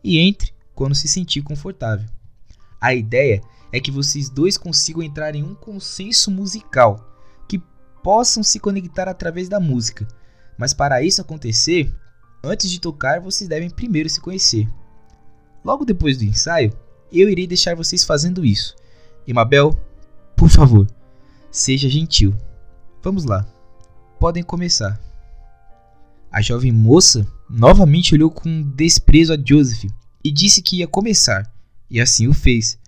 e 0.02 0.18
entre 0.18 0.52
quando 0.74 0.94
se 0.94 1.08
sentir 1.08 1.42
confortável. 1.42 2.08
A 2.80 2.94
ideia 2.94 3.42
é 3.72 3.80
que 3.80 3.90
vocês 3.90 4.30
dois 4.30 4.56
consigam 4.56 5.02
entrar 5.02 5.34
em 5.34 5.42
um 5.42 5.54
consenso 5.54 6.30
musical 6.30 7.09
possam 8.02 8.42
se 8.42 8.58
conectar 8.58 9.08
através 9.08 9.48
da 9.48 9.60
música. 9.60 10.06
Mas 10.58 10.74
para 10.74 11.02
isso 11.02 11.20
acontecer, 11.20 11.92
antes 12.42 12.70
de 12.70 12.80
tocar, 12.80 13.20
vocês 13.20 13.48
devem 13.48 13.70
primeiro 13.70 14.08
se 14.08 14.20
conhecer. 14.20 14.68
Logo 15.64 15.84
depois 15.84 16.18
do 16.18 16.24
ensaio, 16.24 16.72
eu 17.12 17.28
irei 17.28 17.46
deixar 17.46 17.74
vocês 17.74 18.04
fazendo 18.04 18.44
isso. 18.44 18.74
E 19.26 19.32
Mabel, 19.32 19.78
por 20.36 20.48
favor, 20.48 20.86
seja 21.50 21.88
gentil. 21.88 22.34
Vamos 23.02 23.24
lá. 23.24 23.46
Podem 24.18 24.42
começar. 24.42 25.00
A 26.30 26.40
jovem 26.40 26.70
moça 26.70 27.26
novamente 27.48 28.14
olhou 28.14 28.30
com 28.30 28.62
desprezo 28.62 29.32
a 29.32 29.36
Joseph 29.36 29.90
e 30.22 30.30
disse 30.30 30.62
que 30.62 30.76
ia 30.76 30.86
começar, 30.86 31.52
e 31.90 32.00
assim 32.00 32.28
o 32.28 32.34
fez. 32.34 32.78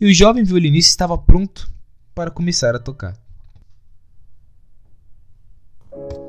E 0.00 0.06
o 0.06 0.14
jovem 0.14 0.44
violinista 0.44 0.90
estava 0.90 1.18
pronto 1.18 1.70
para 2.14 2.30
começar 2.30 2.74
a 2.74 2.78
tocar. 2.78 3.25
Thank 5.96 6.12
you 6.12 6.25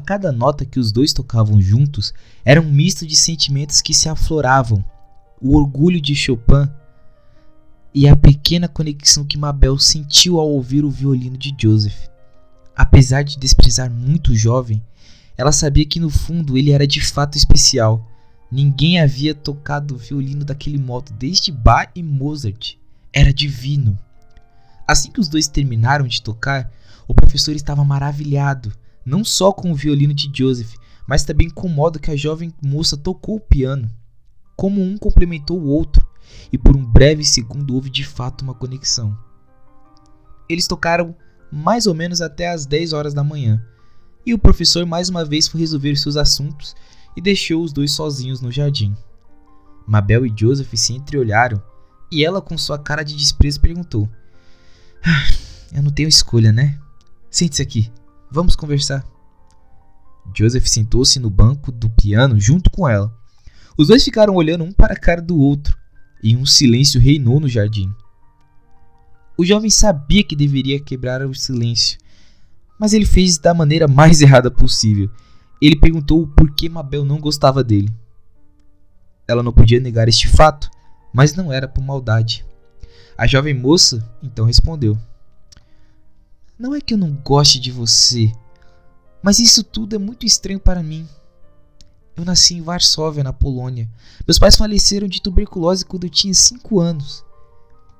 A 0.00 0.02
cada 0.02 0.32
nota 0.32 0.64
que 0.64 0.80
os 0.80 0.90
dois 0.90 1.12
tocavam 1.12 1.60
juntos 1.60 2.14
era 2.42 2.58
um 2.58 2.72
misto 2.72 3.06
de 3.06 3.14
sentimentos 3.14 3.82
que 3.82 3.92
se 3.92 4.08
afloravam: 4.08 4.82
o 5.38 5.54
orgulho 5.54 6.00
de 6.00 6.14
Chopin 6.14 6.66
e 7.92 8.08
a 8.08 8.16
pequena 8.16 8.66
conexão 8.66 9.26
que 9.26 9.36
Mabel 9.36 9.78
sentiu 9.78 10.40
ao 10.40 10.48
ouvir 10.48 10.86
o 10.86 10.90
violino 10.90 11.36
de 11.36 11.54
Joseph. 11.54 12.08
Apesar 12.74 13.22
de 13.24 13.38
desprezar 13.38 13.90
muito 13.90 14.32
o 14.32 14.34
jovem, 14.34 14.82
ela 15.36 15.52
sabia 15.52 15.84
que 15.84 16.00
no 16.00 16.08
fundo 16.08 16.56
ele 16.56 16.70
era 16.70 16.86
de 16.86 17.02
fato 17.02 17.36
especial. 17.36 18.08
Ninguém 18.50 19.02
havia 19.02 19.34
tocado 19.34 19.96
o 19.96 19.98
violino 19.98 20.46
daquele 20.46 20.78
modo 20.78 21.12
desde 21.12 21.52
Bach 21.52 21.90
e 21.94 22.02
Mozart. 22.02 22.76
Era 23.12 23.34
divino. 23.34 23.98
Assim 24.88 25.10
que 25.10 25.20
os 25.20 25.28
dois 25.28 25.46
terminaram 25.46 26.06
de 26.06 26.22
tocar, 26.22 26.72
o 27.06 27.12
professor 27.12 27.54
estava 27.54 27.84
maravilhado 27.84 28.72
não 29.04 29.24
só 29.24 29.52
com 29.52 29.70
o 29.70 29.74
violino 29.74 30.14
de 30.14 30.30
Joseph, 30.32 30.74
mas 31.06 31.24
também 31.24 31.50
com 31.50 31.66
o 31.66 31.70
modo 31.70 31.98
que 31.98 32.10
a 32.10 32.16
jovem 32.16 32.52
moça 32.62 32.96
tocou 32.96 33.36
o 33.36 33.40
piano. 33.40 33.90
Como 34.56 34.82
um 34.82 34.96
complementou 34.96 35.58
o 35.60 35.66
outro, 35.66 36.06
e 36.52 36.58
por 36.58 36.76
um 36.76 36.84
breve 36.84 37.24
segundo 37.24 37.74
houve 37.74 37.90
de 37.90 38.04
fato 38.04 38.42
uma 38.42 38.54
conexão. 38.54 39.16
Eles 40.48 40.66
tocaram 40.66 41.14
mais 41.50 41.86
ou 41.86 41.94
menos 41.94 42.20
até 42.20 42.48
as 42.48 42.66
10 42.66 42.92
horas 42.92 43.14
da 43.14 43.24
manhã, 43.24 43.64
e 44.24 44.34
o 44.34 44.38
professor 44.38 44.84
mais 44.86 45.08
uma 45.08 45.24
vez 45.24 45.48
foi 45.48 45.60
resolver 45.60 45.96
seus 45.96 46.16
assuntos 46.16 46.76
e 47.16 47.20
deixou 47.20 47.62
os 47.62 47.72
dois 47.72 47.92
sozinhos 47.92 48.40
no 48.40 48.52
jardim. 48.52 48.94
Mabel 49.86 50.26
e 50.26 50.32
Joseph 50.36 50.72
se 50.74 50.92
entreolharam 50.92 51.60
e 52.12 52.24
ela, 52.24 52.40
com 52.42 52.58
sua 52.58 52.78
cara 52.78 53.02
de 53.02 53.16
desprezo, 53.16 53.60
perguntou: 53.60 54.08
ah, 55.04 55.26
Eu 55.72 55.82
não 55.82 55.90
tenho 55.90 56.08
escolha, 56.08 56.52
né? 56.52 56.78
Sente-se 57.30 57.62
aqui, 57.62 57.90
vamos 58.30 58.54
conversar. 58.54 59.04
Joseph 60.34 60.66
sentou-se 60.66 61.18
no 61.18 61.30
banco 61.30 61.72
do 61.72 61.90
piano 61.90 62.38
junto 62.38 62.70
com 62.70 62.88
ela. 62.88 63.12
Os 63.76 63.88
dois 63.88 64.04
ficaram 64.04 64.34
olhando 64.34 64.64
um 64.64 64.72
para 64.72 64.94
a 64.94 64.98
cara 64.98 65.20
do 65.20 65.38
outro 65.38 65.76
e 66.22 66.36
um 66.36 66.44
silêncio 66.46 67.00
reinou 67.00 67.40
no 67.40 67.48
jardim. 67.48 67.92
O 69.36 69.44
jovem 69.44 69.70
sabia 69.70 70.22
que 70.22 70.36
deveria 70.36 70.78
quebrar 70.78 71.24
o 71.26 71.34
silêncio, 71.34 71.98
mas 72.78 72.92
ele 72.92 73.06
fez 73.06 73.38
da 73.38 73.54
maneira 73.54 73.88
mais 73.88 74.20
errada 74.20 74.50
possível. 74.50 75.10
Ele 75.60 75.76
perguntou 75.76 76.26
por 76.26 76.54
que 76.54 76.68
Mabel 76.68 77.04
não 77.04 77.18
gostava 77.18 77.64
dele. 77.64 77.92
Ela 79.26 79.42
não 79.42 79.52
podia 79.52 79.80
negar 79.80 80.08
este 80.08 80.28
fato, 80.28 80.70
mas 81.12 81.34
não 81.34 81.52
era 81.52 81.66
por 81.66 81.82
maldade. 81.82 82.44
A 83.16 83.26
jovem 83.26 83.54
moça 83.54 84.06
então 84.22 84.44
respondeu: 84.44 84.98
Não 86.60 86.74
é 86.74 86.80
que 86.82 86.92
eu 86.92 86.98
não 86.98 87.12
goste 87.12 87.58
de 87.58 87.72
você, 87.72 88.30
mas 89.22 89.38
isso 89.38 89.64
tudo 89.64 89.96
é 89.96 89.98
muito 89.98 90.26
estranho 90.26 90.60
para 90.60 90.82
mim. 90.82 91.08
Eu 92.14 92.22
nasci 92.22 92.52
em 92.52 92.60
Varsóvia, 92.60 93.24
na 93.24 93.32
Polônia. 93.32 93.88
Meus 94.26 94.38
pais 94.38 94.56
faleceram 94.56 95.08
de 95.08 95.22
tuberculose 95.22 95.86
quando 95.86 96.04
eu 96.04 96.10
tinha 96.10 96.34
5 96.34 96.78
anos. 96.78 97.24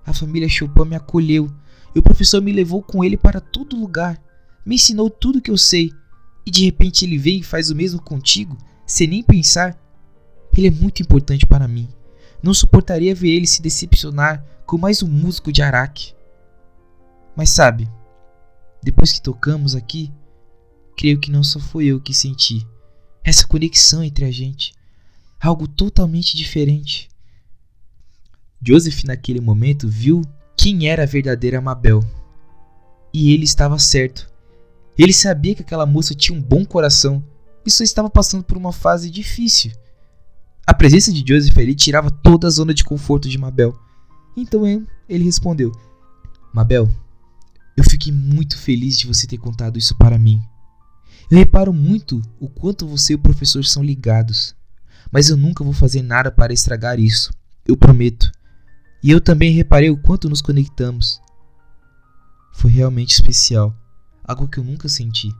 A 0.04 0.12
família 0.12 0.46
Chopin 0.46 0.84
me 0.84 0.94
acolheu 0.94 1.50
e 1.94 1.98
o 1.98 2.02
professor 2.02 2.42
me 2.42 2.52
levou 2.52 2.82
com 2.82 3.02
ele 3.02 3.16
para 3.16 3.40
todo 3.40 3.80
lugar. 3.80 4.22
Me 4.62 4.74
ensinou 4.74 5.08
tudo 5.08 5.38
o 5.38 5.40
que 5.40 5.50
eu 5.50 5.56
sei. 5.56 5.90
E 6.44 6.50
de 6.50 6.62
repente 6.66 7.06
ele 7.06 7.16
vem 7.16 7.38
e 7.38 7.42
faz 7.42 7.70
o 7.70 7.74
mesmo 7.74 8.02
contigo, 8.02 8.58
sem 8.86 9.06
nem 9.06 9.22
pensar. 9.22 9.74
Ele 10.54 10.66
é 10.66 10.70
muito 10.70 11.00
importante 11.00 11.46
para 11.46 11.66
mim. 11.66 11.88
Não 12.42 12.52
suportaria 12.52 13.14
ver 13.14 13.30
ele 13.30 13.46
se 13.46 13.62
decepcionar 13.62 14.44
com 14.66 14.76
mais 14.76 15.02
um 15.02 15.08
músico 15.08 15.50
de 15.50 15.62
Araque. 15.62 16.12
Mas 17.34 17.48
sabe, 17.48 17.88
depois 18.82 19.12
que 19.12 19.22
tocamos 19.22 19.74
aqui, 19.74 20.12
creio 20.96 21.18
que 21.18 21.30
não 21.30 21.42
só 21.42 21.58
foi 21.58 21.86
eu 21.86 22.00
que 22.00 22.14
senti 22.14 22.66
essa 23.24 23.46
conexão 23.46 24.02
entre 24.02 24.24
a 24.24 24.30
gente, 24.30 24.72
algo 25.40 25.68
totalmente 25.68 26.36
diferente. 26.36 27.08
Joseph, 28.62 29.04
naquele 29.04 29.40
momento, 29.40 29.88
viu 29.88 30.22
quem 30.56 30.88
era 30.88 31.04
a 31.04 31.06
verdadeira 31.06 31.60
Mabel. 31.60 32.04
E 33.12 33.32
ele 33.32 33.44
estava 33.44 33.78
certo. 33.78 34.30
Ele 34.98 35.12
sabia 35.12 35.54
que 35.54 35.62
aquela 35.62 35.86
moça 35.86 36.14
tinha 36.14 36.38
um 36.38 36.42
bom 36.42 36.64
coração 36.64 37.24
e 37.64 37.70
só 37.70 37.82
estava 37.82 38.10
passando 38.10 38.44
por 38.44 38.56
uma 38.56 38.72
fase 38.72 39.10
difícil. 39.10 39.72
A 40.66 40.74
presença 40.74 41.12
de 41.12 41.24
Joseph 41.26 41.56
ali 41.56 41.74
tirava 41.74 42.10
toda 42.10 42.46
a 42.46 42.50
zona 42.50 42.74
de 42.74 42.84
conforto 42.84 43.28
de 43.28 43.38
Mabel. 43.38 43.76
Então 44.36 44.66
ele 45.08 45.24
respondeu: 45.24 45.72
Mabel, 46.52 46.88
eu 47.80 47.84
fiquei 47.84 48.12
muito 48.12 48.58
feliz 48.58 48.98
de 48.98 49.06
você 49.06 49.26
ter 49.26 49.38
contado 49.38 49.78
isso 49.78 49.96
para 49.96 50.18
mim. 50.18 50.42
Eu 51.30 51.38
reparo 51.38 51.72
muito 51.72 52.20
o 52.38 52.46
quanto 52.46 52.86
você 52.86 53.14
e 53.14 53.16
o 53.16 53.18
professor 53.18 53.64
são 53.64 53.82
ligados, 53.82 54.54
mas 55.10 55.30
eu 55.30 55.36
nunca 55.36 55.64
vou 55.64 55.72
fazer 55.72 56.02
nada 56.02 56.30
para 56.30 56.52
estragar 56.52 57.00
isso, 57.00 57.32
eu 57.66 57.78
prometo. 57.78 58.30
E 59.02 59.10
eu 59.10 59.18
também 59.18 59.54
reparei 59.54 59.88
o 59.88 59.96
quanto 59.96 60.28
nos 60.28 60.42
conectamos. 60.42 61.22
Foi 62.52 62.70
realmente 62.70 63.14
especial, 63.14 63.74
algo 64.24 64.46
que 64.46 64.58
eu 64.58 64.64
nunca 64.64 64.86
senti. 64.86 65.30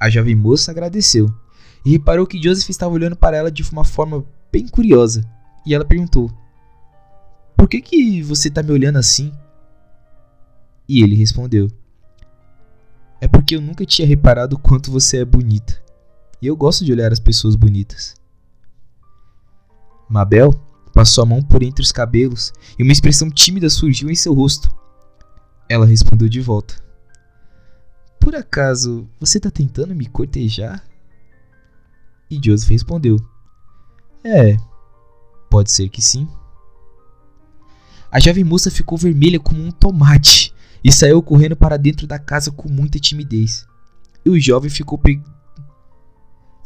A 0.00 0.08
jovem 0.08 0.34
moça 0.34 0.70
agradeceu 0.70 1.30
e 1.84 1.90
reparou 1.90 2.26
que 2.26 2.42
Joseph 2.42 2.70
estava 2.70 2.94
olhando 2.94 3.16
para 3.16 3.36
ela 3.36 3.52
de 3.52 3.62
uma 3.70 3.84
forma 3.84 4.24
bem 4.50 4.66
curiosa. 4.66 5.28
E 5.66 5.74
ela 5.74 5.84
perguntou: 5.84 6.32
Por 7.54 7.68
que, 7.68 7.82
que 7.82 8.22
você 8.22 8.48
está 8.48 8.62
me 8.62 8.72
olhando 8.72 8.96
assim? 8.96 9.30
E 10.92 11.02
ele 11.02 11.16
respondeu: 11.16 11.70
É 13.18 13.26
porque 13.26 13.56
eu 13.56 13.62
nunca 13.62 13.86
tinha 13.86 14.06
reparado 14.06 14.56
o 14.56 14.58
quanto 14.58 14.90
você 14.90 15.22
é 15.22 15.24
bonita. 15.24 15.82
E 16.42 16.46
eu 16.46 16.54
gosto 16.54 16.84
de 16.84 16.92
olhar 16.92 17.10
as 17.10 17.18
pessoas 17.18 17.56
bonitas. 17.56 18.14
Mabel 20.06 20.52
passou 20.92 21.22
a 21.22 21.26
mão 21.26 21.42
por 21.42 21.62
entre 21.62 21.82
os 21.82 21.90
cabelos 21.90 22.52
e 22.78 22.82
uma 22.82 22.92
expressão 22.92 23.30
tímida 23.30 23.70
surgiu 23.70 24.10
em 24.10 24.14
seu 24.14 24.34
rosto. 24.34 24.70
Ela 25.66 25.86
respondeu 25.86 26.28
de 26.28 26.42
volta: 26.42 26.74
Por 28.20 28.36
acaso 28.36 29.08
você 29.18 29.38
está 29.38 29.50
tentando 29.50 29.94
me 29.94 30.04
cortejar? 30.04 30.84
E 32.30 32.38
Joseph 32.44 32.68
respondeu: 32.68 33.16
É, 34.22 34.58
pode 35.48 35.72
ser 35.72 35.88
que 35.88 36.02
sim. 36.02 36.28
A 38.10 38.20
jovem 38.20 38.44
moça 38.44 38.70
ficou 38.70 38.98
vermelha 38.98 39.40
como 39.40 39.62
um 39.62 39.70
tomate 39.70 40.52
e 40.84 40.90
saiu 40.90 41.22
correndo 41.22 41.56
para 41.56 41.76
dentro 41.76 42.06
da 42.06 42.18
casa 42.18 42.50
com 42.50 42.68
muita 42.68 42.98
timidez. 42.98 43.66
E 44.24 44.30
o 44.30 44.38
jovem 44.40 44.70
ficou 44.70 44.98
pe... 44.98 45.20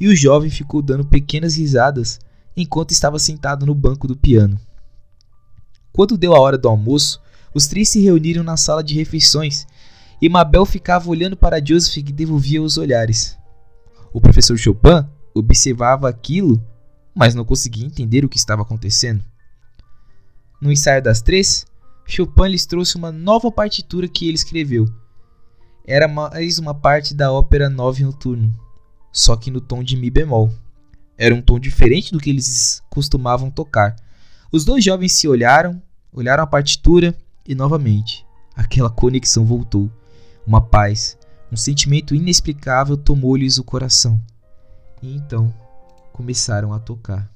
e 0.01 0.09
o 0.09 0.17
jovem 0.17 0.51
ficou 0.51 0.81
dando 0.83 1.05
pequenas 1.05 1.57
risadas 1.57 2.19
enquanto 2.57 2.93
estava 2.93 3.19
sentado 3.19 3.67
no 3.67 3.75
banco 3.75 4.09
do 4.09 4.17
piano. 4.17 4.59
Quando 5.93 6.17
deu 6.17 6.35
a 6.35 6.41
hora 6.41 6.59
do 6.59 6.69
almoço, 6.69 7.21
os 7.55 7.67
três 7.67 7.89
se 7.89 8.01
reuniram 8.01 8.43
na 8.43 8.57
sala 8.57 8.83
de 8.83 8.95
refeições 8.95 9.67
e 10.21 10.29
Mabel 10.29 10.65
ficava 10.65 11.09
olhando 11.09 11.37
para 11.37 11.65
Joseph 11.65 12.05
que 12.05 12.13
devolvia 12.13 12.63
os 12.63 12.79
olhares. 12.79 13.37
O 14.13 14.21
professor 14.21 14.57
Chopin 14.57 15.07
observava 15.35 16.09
aquilo, 16.09 16.63
mas 17.15 17.35
não 17.35 17.45
conseguia 17.45 17.87
entender 17.87 18.25
o 18.25 18.29
que 18.29 18.39
estava 18.39 18.63
acontecendo. 18.63 19.23
No 20.61 20.73
ensaio 20.73 21.03
das 21.03 21.21
três, 21.21 21.67
Chopin 22.07 22.49
lhes 22.49 22.67
trouxe 22.67 22.97
uma 22.97 23.11
nova 23.11 23.51
partitura 23.51 24.09
que 24.09 24.27
ele 24.27 24.37
escreveu. 24.37 24.87
Era 25.85 26.07
mais 26.09 26.59
uma 26.59 26.75
parte 26.75 27.15
da 27.15 27.33
ópera 27.33 27.69
Nove 27.69 28.05
Noturno, 28.05 28.53
só 29.13 29.37
que 29.37 29.51
no 29.51 29.61
tom 29.61 29.83
de 29.83 29.97
Mi 29.97 30.11
bemol. 30.11 30.53
Era 31.19 31.35
um 31.35 31.43
tom 31.43 31.59
diferente 31.59 32.13
do 32.13 32.19
que 32.19 32.31
eles 32.31 32.83
costumavam 32.91 33.51
tocar. 33.51 33.97
Os 34.53 34.65
dois 34.65 34.85
jovens 34.85 35.13
se 35.13 35.27
olharam, 35.27 35.83
olharam 36.13 36.43
a 36.43 36.47
partitura 36.47 37.17
e 37.47 37.55
novamente 37.55 38.27
aquela 38.57 38.89
conexão 38.89 39.45
voltou. 39.45 39.91
Uma 40.47 40.61
paz, 40.61 41.19
um 41.53 41.57
sentimento 41.57 42.15
inexplicável 42.15 42.97
tomou-lhes 42.97 43.59
o 43.59 43.65
coração. 43.65 44.21
E 45.03 45.15
então 45.15 45.53
começaram 46.13 46.73
a 46.73 46.79
tocar. 46.79 47.31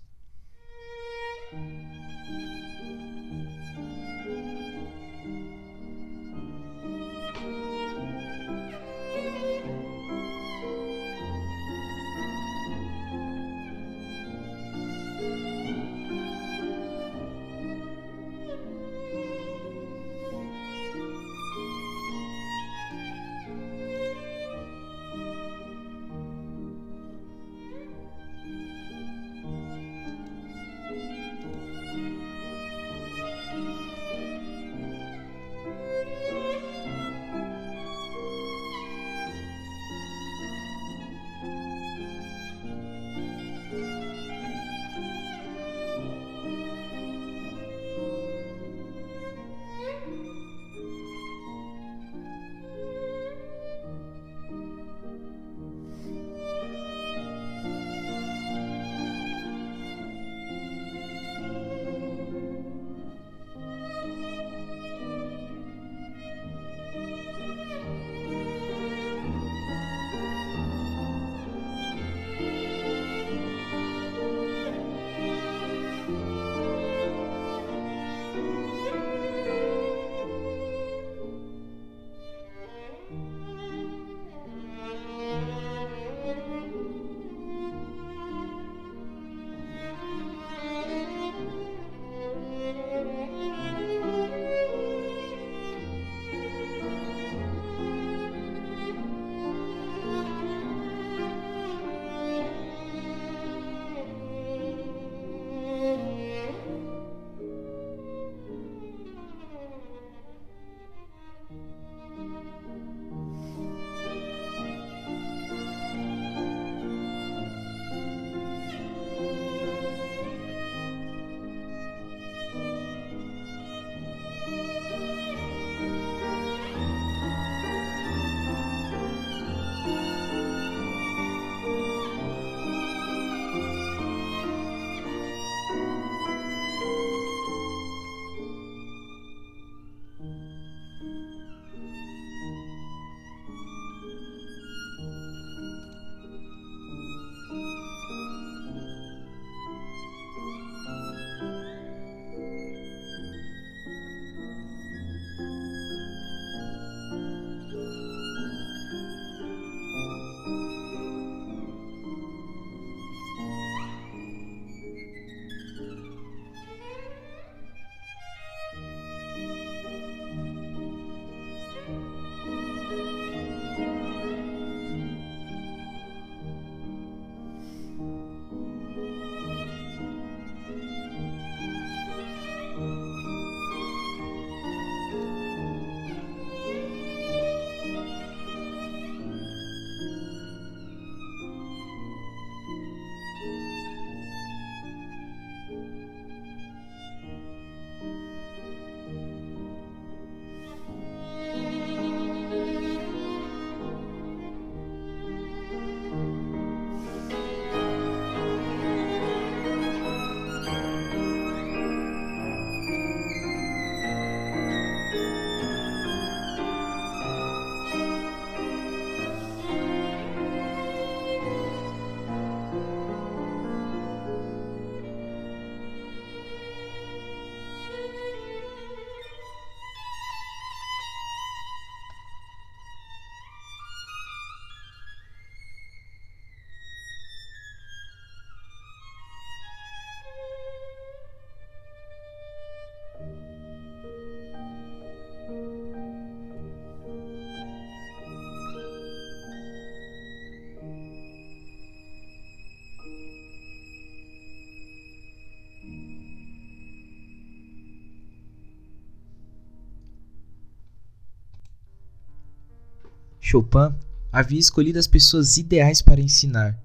Chopin 263.50 263.92
havia 264.30 264.60
escolhido 264.60 264.96
as 264.96 265.08
pessoas 265.08 265.56
ideais 265.56 266.00
para 266.00 266.20
ensinar. 266.20 266.78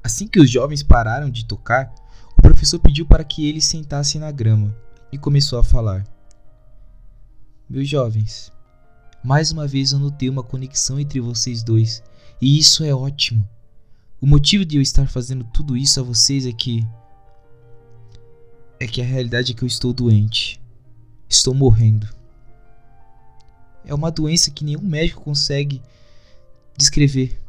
Assim 0.00 0.28
que 0.28 0.38
os 0.38 0.48
jovens 0.48 0.80
pararam 0.80 1.28
de 1.28 1.44
tocar, 1.44 1.92
o 2.38 2.42
professor 2.42 2.78
pediu 2.78 3.04
para 3.04 3.24
que 3.24 3.48
eles 3.48 3.64
sentassem 3.64 4.20
na 4.20 4.30
grama 4.30 4.72
e 5.10 5.18
começou 5.18 5.58
a 5.58 5.64
falar. 5.64 6.06
Meus 7.68 7.88
jovens, 7.88 8.52
mais 9.24 9.50
uma 9.50 9.66
vez 9.66 9.90
eu 9.90 9.98
notei 9.98 10.28
uma 10.28 10.44
conexão 10.44 11.00
entre 11.00 11.20
vocês 11.20 11.64
dois, 11.64 12.00
e 12.40 12.58
isso 12.58 12.84
é 12.84 12.94
ótimo. 12.94 13.48
O 14.20 14.26
motivo 14.26 14.64
de 14.64 14.76
eu 14.76 14.82
estar 14.82 15.08
fazendo 15.08 15.42
tudo 15.52 15.76
isso 15.76 15.98
a 15.98 16.02
vocês 16.04 16.46
é 16.46 16.52
que. 16.52 16.86
É 18.78 18.86
que 18.86 19.02
a 19.02 19.04
realidade 19.04 19.50
é 19.50 19.54
que 19.54 19.64
eu 19.64 19.68
estou 19.68 19.92
doente. 19.92 20.62
Estou 21.28 21.54
morrendo. 21.54 22.08
É 23.84 23.92
uma 23.92 24.12
doença 24.12 24.52
que 24.52 24.64
nenhum 24.64 24.80
médico 24.80 25.22
consegue 25.22 25.82
descrever. 26.76 27.40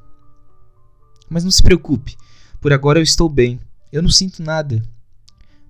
Mas 1.29 1.43
não 1.43 1.51
se 1.51 1.63
preocupe, 1.63 2.15
por 2.61 2.71
agora 2.71 2.99
eu 2.99 3.03
estou 3.03 3.27
bem. 3.29 3.59
Eu 3.91 4.01
não 4.01 4.09
sinto 4.09 4.43
nada. 4.43 4.83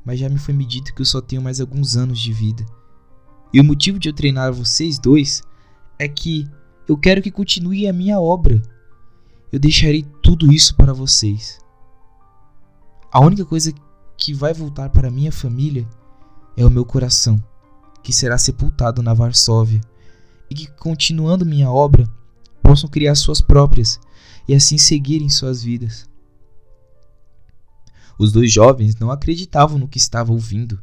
Mas 0.04 0.20
já 0.20 0.30
me 0.30 0.38
foi 0.38 0.54
me 0.54 0.66
dito 0.66 0.94
que 0.94 1.02
eu 1.02 1.06
só 1.06 1.22
tenho 1.22 1.42
mais 1.42 1.60
alguns 1.60 1.96
anos 1.96 2.20
de 2.20 2.32
vida. 2.32 2.66
E 3.54 3.60
o 3.60 3.64
motivo 3.64 4.00
de 4.00 4.10
eu 4.10 4.14
treinar 4.14 4.54
vocês 4.54 5.00
dois 5.00 5.42
é 5.98 6.08
que 6.08 6.48
eu 6.88 6.98
quero 6.98 7.22
que 7.22 7.32
continue 7.32 7.88
a 7.88 7.94
minha 7.94 8.20
obra. 8.20 8.62
Eu 9.52 9.60
deixarei 9.60 10.06
tudo 10.22 10.52
isso 10.52 10.76
para 10.76 10.94
vocês. 10.94 11.60
A 13.12 13.20
única 13.20 13.46
coisa 13.46 13.74
que 14.18 14.34
vai 14.34 14.54
voltar 14.54 14.90
para 14.90 15.10
minha 15.10 15.32
família 15.32 15.88
é 16.58 16.66
o 16.66 16.70
meu 16.70 16.86
coração, 16.86 17.42
que 18.04 18.14
será 18.14 18.38
sepultado 18.38 19.02
na 19.02 19.14
Varsóvia, 19.14 19.82
e 20.50 20.56
que, 20.56 20.68
continuando 20.68 21.46
minha 21.46 21.72
obra, 21.72 22.08
possam 22.66 22.90
criar 22.90 23.14
suas 23.14 23.42
próprias 23.42 24.00
e 24.48 24.56
assim 24.56 24.78
seguirem 24.78 25.30
suas 25.30 25.62
vidas. 25.62 26.10
Os 28.18 28.32
dois 28.32 28.52
jovens 28.52 28.96
não 28.96 29.12
acreditavam 29.12 29.78
no 29.78 29.88
que 29.88 30.00
estavam 30.00 30.36
ouvindo. 30.36 30.82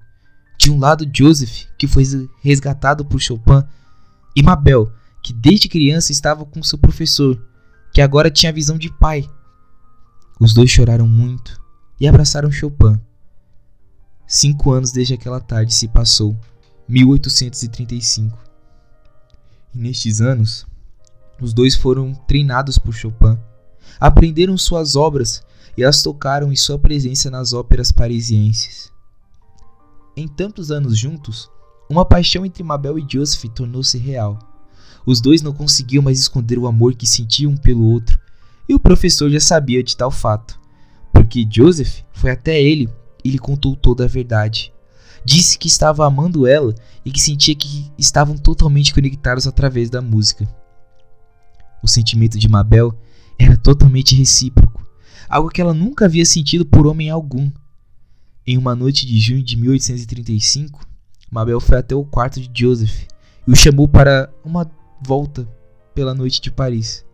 De 0.56 0.70
um 0.70 0.78
lado, 0.78 1.10
Joseph, 1.12 1.64
que 1.76 1.88
foi 1.88 2.04
resgatado 2.40 3.04
por 3.04 3.20
Chopin, 3.20 3.64
e 4.36 4.42
Mabel, 4.42 4.92
que 5.22 5.32
desde 5.32 5.68
criança 5.68 6.12
estava 6.12 6.44
com 6.44 6.62
seu 6.62 6.78
professor, 6.78 7.42
que 7.92 8.00
agora 8.00 8.30
tinha 8.30 8.50
a 8.50 8.54
visão 8.54 8.78
de 8.78 8.90
pai. 8.98 9.28
Os 10.38 10.54
dois 10.54 10.70
choraram 10.70 11.08
muito 11.08 11.60
e 11.98 12.06
abraçaram 12.06 12.52
Chopin. 12.52 13.00
Cinco 14.26 14.70
anos 14.70 14.92
desde 14.92 15.14
aquela 15.14 15.40
tarde 15.40 15.74
se 15.74 15.88
passou, 15.88 16.38
1835. 16.88 18.38
E 19.74 19.78
nestes 19.78 20.20
anos, 20.20 20.66
os 21.42 21.52
dois 21.52 21.74
foram 21.74 22.14
treinados 22.14 22.78
por 22.78 22.94
Chopin, 22.94 23.36
aprenderam 23.98 24.56
suas 24.56 24.94
obras 24.94 25.42
e 25.76 25.84
as 25.84 26.00
tocaram 26.00 26.52
em 26.52 26.56
sua 26.56 26.78
presença 26.78 27.30
nas 27.30 27.52
óperas 27.52 27.90
parisienses. 27.90 28.92
Em 30.16 30.28
tantos 30.28 30.70
anos 30.70 30.96
juntos, 30.96 31.50
uma 31.90 32.04
paixão 32.04 32.46
entre 32.46 32.62
Mabel 32.62 32.98
e 32.98 33.06
Joseph 33.08 33.44
tornou-se 33.52 33.98
real. 33.98 34.38
Os 35.04 35.20
dois 35.20 35.42
não 35.42 35.52
conseguiam 35.52 36.02
mais 36.02 36.20
esconder 36.20 36.58
o 36.58 36.66
amor 36.68 36.94
que 36.94 37.06
sentiam 37.06 37.52
um 37.52 37.56
pelo 37.56 37.84
outro, 37.84 38.18
e 38.68 38.74
o 38.74 38.80
professor 38.80 39.28
já 39.28 39.40
sabia 39.40 39.82
de 39.82 39.96
tal 39.96 40.12
fato, 40.12 40.60
porque 41.12 41.46
Joseph 41.50 42.02
foi 42.12 42.30
até 42.30 42.62
ele 42.62 42.88
e 43.24 43.30
lhe 43.30 43.38
contou 43.38 43.74
toda 43.74 44.04
a 44.04 44.08
verdade. 44.08 44.72
Disse 45.24 45.58
que 45.58 45.66
estava 45.66 46.06
amando 46.06 46.46
ela 46.46 46.72
e 47.04 47.10
que 47.10 47.20
sentia 47.20 47.54
que 47.54 47.90
estavam 47.98 48.36
totalmente 48.36 48.94
conectados 48.94 49.46
através 49.46 49.90
da 49.90 50.00
música. 50.00 50.48
O 51.82 51.88
sentimento 51.88 52.38
de 52.38 52.48
Mabel 52.48 52.96
era 53.38 53.56
totalmente 53.56 54.14
recíproco, 54.14 54.86
algo 55.28 55.48
que 55.48 55.60
ela 55.60 55.74
nunca 55.74 56.04
havia 56.04 56.24
sentido 56.24 56.64
por 56.64 56.86
homem 56.86 57.10
algum. 57.10 57.50
Em 58.46 58.56
uma 58.56 58.74
noite 58.74 59.06
de 59.06 59.18
junho 59.18 59.42
de 59.42 59.56
1835, 59.56 60.86
Mabel 61.30 61.60
foi 61.60 61.78
até 61.78 61.94
o 61.94 62.04
quarto 62.04 62.40
de 62.40 62.50
Joseph 62.54 63.06
e 63.46 63.50
o 63.50 63.56
chamou 63.56 63.88
para 63.88 64.32
uma 64.44 64.70
volta 65.04 65.48
pela 65.94 66.14
noite 66.14 66.40
de 66.40 66.50
Paris. 66.50 67.04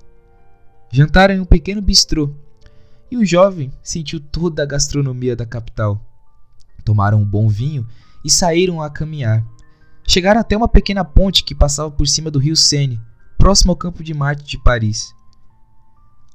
Jantaram 0.91 1.35
em 1.35 1.41
um 1.41 1.45
pequeno 1.45 1.81
bistrô 1.81 2.35
e 3.11 3.16
o 3.16 3.25
jovem 3.25 3.73
sentiu 3.83 4.21
toda 4.21 4.62
a 4.62 4.66
gastronomia 4.66 5.35
da 5.35 5.47
capital. 5.47 6.01
Tomaram 6.85 7.21
um 7.21 7.25
bom 7.25 7.49
vinho 7.49 7.87
e 8.25 8.31
saíram 8.31 8.83
a 8.83 8.91
caminhar. 8.91 9.47
Chegaram 10.07 10.41
até 10.41 10.57
uma 10.57 10.69
pequena 10.69 11.05
ponte 11.05 11.45
que 11.45 11.55
passava 11.55 11.91
por 11.91 12.07
cima 12.07 12.31
do 12.31 12.39
rio 12.39 12.57
Sene, 12.57 13.01
próximo 13.39 13.70
ao 13.70 13.76
campo 13.76 14.03
de 14.03 14.12
Marte 14.12 14.45
de 14.45 14.59
Paris. 14.59 15.14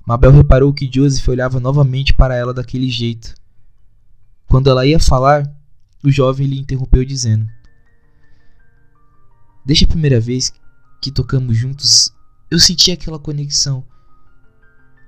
Mabel 0.08 0.32
reparou 0.32 0.74
que 0.74 0.90
Joseph 0.92 1.28
olhava 1.28 1.60
novamente 1.60 2.14
para 2.14 2.36
ela 2.36 2.54
daquele 2.54 2.90
jeito. 2.90 3.36
Quando 4.48 4.70
ela 4.70 4.86
ia 4.86 5.00
falar, 5.00 5.44
o 6.04 6.10
jovem 6.10 6.48
lhe 6.48 6.60
interrompeu 6.60 7.06
dizendo: 7.06 7.48
Desde 9.66 9.86
a 9.86 9.88
primeira 9.88 10.20
vez 10.20 10.52
que 11.02 11.12
tocamos 11.12 11.56
juntos, 11.58 12.14
eu 12.50 12.60
senti 12.60 12.92
aquela 12.92 13.20
conexão. 13.20 13.86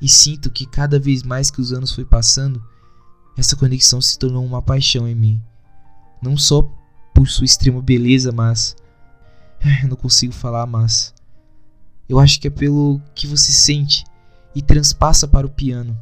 E 0.02 0.10
sinto 0.10 0.52
que 0.52 0.66
cada 0.66 1.00
vez 1.00 1.24
mais 1.24 1.50
que 1.50 1.62
os 1.62 1.72
anos 1.72 1.94
foi 1.94 2.06
passando, 2.06 2.64
essa 3.38 3.56
conexão 3.56 4.02
se 4.02 4.20
tornou 4.20 4.46
uma 4.46 4.62
paixão 4.62 5.08
em 5.08 5.16
mim. 5.16 5.42
Não 6.22 6.38
só 6.38 6.62
por 7.14 7.28
sua 7.28 7.46
extrema 7.46 7.82
beleza, 7.82 8.32
mas. 8.32 8.76
Não 9.88 9.96
consigo 9.96 10.34
falar, 10.34 10.66
mas. 10.66 11.15
Eu 12.08 12.20
acho 12.20 12.40
que 12.40 12.48
é 12.48 12.52
pelo 12.52 13.02
que 13.14 13.26
você 13.26 13.52
sente 13.52 14.04
e 14.54 14.62
transpassa 14.62 15.28
para 15.28 15.48
o 15.48 15.50
piano. 15.50 15.98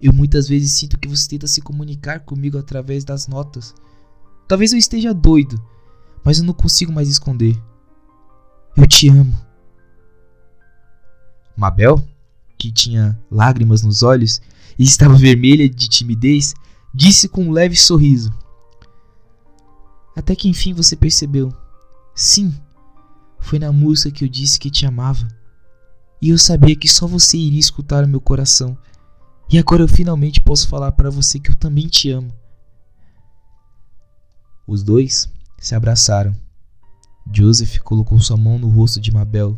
Eu 0.00 0.12
muitas 0.12 0.48
vezes 0.48 0.72
sinto 0.72 0.98
que 0.98 1.08
você 1.08 1.28
tenta 1.28 1.46
se 1.46 1.62
comunicar 1.62 2.20
comigo 2.20 2.58
através 2.58 3.04
das 3.04 3.26
notas. 3.26 3.74
Talvez 4.46 4.72
eu 4.72 4.78
esteja 4.78 5.14
doido, 5.14 5.60
mas 6.22 6.38
eu 6.38 6.44
não 6.44 6.52
consigo 6.52 6.92
mais 6.92 7.08
esconder. 7.08 7.60
Eu 8.76 8.86
te 8.86 9.08
amo. 9.08 9.36
Mabel, 11.56 12.06
que 12.58 12.70
tinha 12.70 13.18
lágrimas 13.30 13.82
nos 13.82 14.02
olhos 14.02 14.42
e 14.78 14.84
estava 14.84 15.14
vermelha 15.14 15.68
de 15.68 15.88
timidez, 15.88 16.54
disse 16.94 17.28
com 17.28 17.44
um 17.44 17.50
leve 17.50 17.74
sorriso: 17.74 18.32
Até 20.14 20.36
que 20.36 20.48
enfim 20.48 20.74
você 20.74 20.94
percebeu. 20.94 21.54
Sim, 22.14 22.54
foi 23.46 23.58
na 23.58 23.72
música 23.72 24.10
que 24.10 24.24
eu 24.24 24.28
disse 24.28 24.58
que 24.58 24.70
te 24.70 24.84
amava. 24.84 25.26
E 26.20 26.30
eu 26.30 26.38
sabia 26.38 26.76
que 26.76 26.88
só 26.88 27.06
você 27.06 27.36
iria 27.36 27.60
escutar 27.60 28.04
o 28.04 28.08
meu 28.08 28.20
coração. 28.20 28.76
E 29.50 29.58
agora 29.58 29.82
eu 29.82 29.88
finalmente 29.88 30.40
posso 30.40 30.68
falar 30.68 30.92
para 30.92 31.10
você 31.10 31.38
que 31.38 31.50
eu 31.50 31.54
também 31.54 31.86
te 31.86 32.10
amo. 32.10 32.32
Os 34.66 34.82
dois 34.82 35.30
se 35.58 35.74
abraçaram 35.74 36.34
Joseph 37.32 37.78
colocou 37.78 38.18
sua 38.20 38.36
mão 38.36 38.58
no 38.58 38.68
rosto 38.68 39.00
de 39.00 39.12
Mabel 39.12 39.56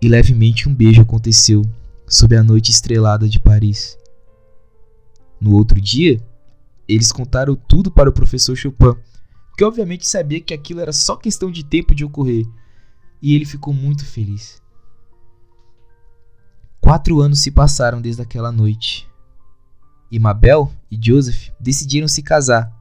e 0.00 0.08
levemente 0.08 0.68
um 0.68 0.74
beijo 0.74 1.02
aconteceu 1.02 1.62
sob 2.06 2.36
a 2.36 2.42
noite 2.42 2.70
estrelada 2.70 3.28
de 3.28 3.38
Paris. 3.38 3.96
No 5.40 5.54
outro 5.54 5.80
dia, 5.80 6.20
eles 6.86 7.12
contaram 7.12 7.54
tudo 7.54 7.90
para 7.90 8.10
o 8.10 8.12
professor 8.12 8.56
Chopin, 8.56 8.94
que 9.56 9.64
obviamente 9.64 10.06
sabia 10.06 10.40
que 10.40 10.52
aquilo 10.52 10.80
era 10.80 10.92
só 10.92 11.16
questão 11.16 11.50
de 11.50 11.64
tempo 11.64 11.94
de 11.94 12.04
ocorrer, 12.04 12.44
e 13.22 13.34
ele 13.34 13.44
ficou 13.44 13.72
muito 13.72 14.04
feliz. 14.04 14.60
Quatro 16.80 17.20
anos 17.20 17.40
se 17.40 17.50
passaram 17.50 18.00
desde 18.00 18.22
aquela 18.22 18.50
noite. 18.50 19.08
E 20.10 20.18
Mabel 20.18 20.72
e 20.90 20.98
Joseph 21.00 21.50
decidiram 21.60 22.08
se 22.08 22.22
casar, 22.22 22.72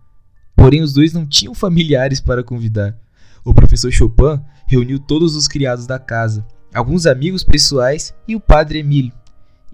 porém 0.56 0.82
os 0.82 0.94
dois 0.94 1.14
não 1.14 1.28
tinham 1.28 1.54
familiares 1.54 2.20
para 2.20 2.44
convidar. 2.44 2.98
O 3.44 3.54
professor 3.54 3.92
Chopin 3.92 4.42
reuniu 4.66 5.00
todos 5.00 5.36
os 5.36 5.48
criados 5.48 5.86
da 5.86 6.00
casa, 6.00 6.46
alguns 6.74 7.06
amigos 7.06 7.44
pessoais 7.44 8.14
e 8.28 8.36
o 8.36 8.40
padre 8.40 8.80
Emílio. 8.80 9.14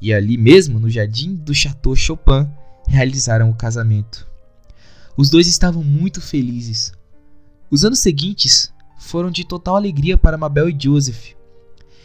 E 0.02 0.14
ali 0.14 0.38
mesmo, 0.38 0.80
no 0.80 0.90
jardim 0.90 1.36
do 1.36 1.54
Chateau 1.54 1.96
Chopin, 1.96 2.50
realizaram 2.88 3.50
o 3.50 3.56
casamento. 3.56 4.28
Os 5.16 5.30
dois 5.30 5.48
estavam 5.48 5.84
muito 5.84 6.20
felizes. 6.20 6.92
Os 7.72 7.86
anos 7.86 8.00
seguintes 8.00 8.74
foram 9.06 9.30
de 9.30 9.46
total 9.46 9.76
alegria 9.76 10.18
para 10.18 10.38
Mabel 10.38 10.70
e 10.70 10.78
Joseph. 10.78 11.34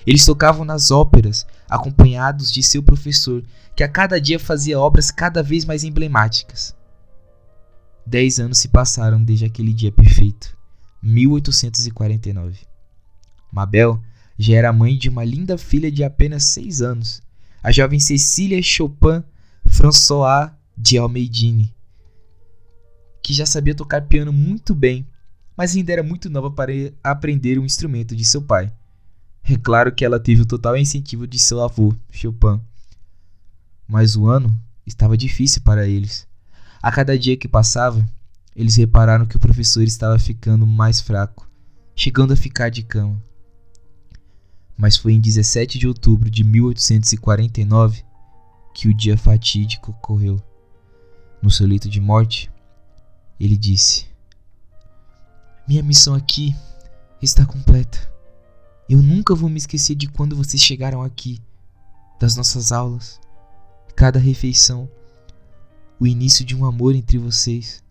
Eles 0.07 0.25
tocavam 0.25 0.65
nas 0.65 0.91
óperas, 0.91 1.47
acompanhados 1.69 2.53
de 2.53 2.63
seu 2.63 2.83
professor, 2.83 3.43
que 3.75 3.83
a 3.83 3.89
cada 3.89 4.21
dia 4.21 4.39
fazia 4.39 4.79
obras 4.79 5.11
cada 5.11 5.43
vez 5.43 5.65
mais 5.65 5.83
emblemáticas. 5.83 6.77
Dez 8.07 8.39
anos 8.39 8.59
se 8.59 8.69
passaram 8.69 9.23
desde 9.23 9.45
aquele 9.45 9.73
dia 9.73 9.91
perfeito. 9.93 10.57
1849. 11.03 12.59
Mabel 13.53 14.01
já 14.39 14.57
era 14.57 14.73
mãe 14.73 14.97
de 14.97 15.09
uma 15.09 15.25
linda 15.25 15.57
filha 15.59 15.91
de 15.91 16.05
apenas 16.05 16.45
seis 16.45 16.81
anos, 16.81 17.23
a 17.63 17.71
jovem 17.73 18.01
Cecília 18.01 18.63
Chopin 18.63 19.23
François 19.67 20.51
de 20.77 20.99
Almeidine, 20.99 21.75
que 23.23 23.35
já 23.35 23.45
sabia 23.45 23.75
tocar 23.75 24.03
piano 24.03 24.33
muito 24.33 24.75
bem, 24.75 25.07
mas 25.61 25.77
ainda 25.77 25.93
era 25.93 26.03
muito 26.03 26.31
nova 26.31 26.51
para 26.51 26.73
aprender 27.05 27.59
um 27.59 27.67
instrumento 27.67 28.17
de 28.17 28.25
seu 28.25 28.41
pai. 28.41 28.73
É 29.45 29.59
claro 29.59 29.95
que 29.95 30.07
ela 30.07 30.19
teve 30.19 30.41
o 30.41 30.47
total 30.47 30.75
incentivo 30.75 31.27
de 31.27 31.39
seu 31.39 31.63
avô, 31.63 31.95
Chopin. 32.11 32.59
Mas 33.87 34.17
o 34.17 34.27
ano 34.27 34.59
estava 34.87 35.19
difícil 35.19 35.61
para 35.61 35.87
eles. 35.87 36.27
A 36.81 36.91
cada 36.91 37.19
dia 37.19 37.37
que 37.37 37.47
passava, 37.47 38.03
eles 38.57 38.77
repararam 38.77 39.27
que 39.27 39.37
o 39.37 39.39
professor 39.39 39.83
estava 39.83 40.19
ficando 40.19 40.67
mais 40.67 41.03
fraco, 41.03 41.47
chegando 41.95 42.33
a 42.33 42.37
ficar 42.37 42.71
de 42.71 42.83
cama. 42.83 43.23
Mas 44.79 44.97
foi 44.97 45.13
em 45.13 45.21
17 45.21 45.79
de 45.79 45.87
outubro 45.87 46.31
de 46.31 46.43
1849 46.43 48.03
que 48.75 48.89
o 48.89 48.95
dia 48.95 49.19
fatídico 49.19 49.91
ocorreu. 49.91 50.43
No 51.43 51.51
seu 51.51 51.67
leito 51.67 51.87
de 51.87 52.01
morte, 52.01 52.51
ele 53.39 53.59
disse: 53.59 54.10
Minha 55.71 55.85
missão 55.85 56.17
aqui 56.17 56.53
está 57.23 57.47
completa. 57.47 58.13
Eu 58.89 59.01
nunca 59.01 59.37
vou 59.37 59.49
me 59.49 59.57
esquecer 59.57 59.95
de 59.95 60.09
quando 60.09 60.35
vocês 60.35 60.61
chegaram 60.61 61.01
aqui, 61.01 61.41
das 62.19 62.35
nossas 62.35 62.73
aulas, 62.73 63.21
cada 63.95 64.19
refeição, 64.19 64.91
o 66.01 66.09
início 66.09 66.45
de 66.45 66.57
um 66.57 66.65
amor 66.65 66.97
entre 66.97 67.19
vocês. 67.19 67.85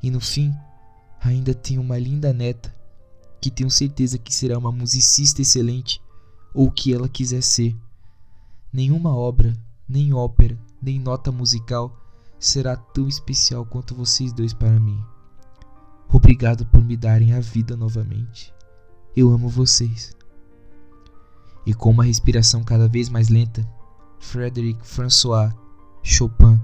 E 0.00 0.12
no 0.12 0.20
fim, 0.20 0.54
ainda 1.20 1.52
tenho 1.52 1.80
uma 1.80 1.98
linda 1.98 2.32
neta 2.32 2.72
que 3.40 3.50
tenho 3.50 3.68
certeza 3.68 4.16
que 4.16 4.32
será 4.32 4.56
uma 4.56 4.70
musicista 4.70 5.42
excelente 5.42 6.00
ou 6.54 6.68
o 6.68 6.70
que 6.70 6.94
ela 6.94 7.08
quiser 7.08 7.42
ser. 7.42 7.76
Nenhuma 8.72 9.12
obra, 9.12 9.58
nem 9.88 10.12
ópera, 10.12 10.56
nem 10.80 11.00
nota 11.00 11.32
musical 11.32 12.00
será 12.38 12.76
tão 12.76 13.08
especial 13.08 13.66
quanto 13.66 13.92
vocês 13.92 14.32
dois 14.32 14.54
para 14.54 14.78
mim. 14.78 15.04
Obrigado 16.16 16.64
por 16.64 16.82
me 16.82 16.96
darem 16.96 17.34
a 17.34 17.40
vida 17.40 17.76
novamente. 17.76 18.50
Eu 19.14 19.30
amo 19.30 19.50
vocês. 19.50 20.16
E 21.66 21.74
com 21.74 21.90
uma 21.90 22.04
respiração 22.04 22.64
cada 22.64 22.88
vez 22.88 23.10
mais 23.10 23.28
lenta, 23.28 23.68
Frédéric 24.18 24.80
François 24.82 25.54
Chopin, 26.02 26.58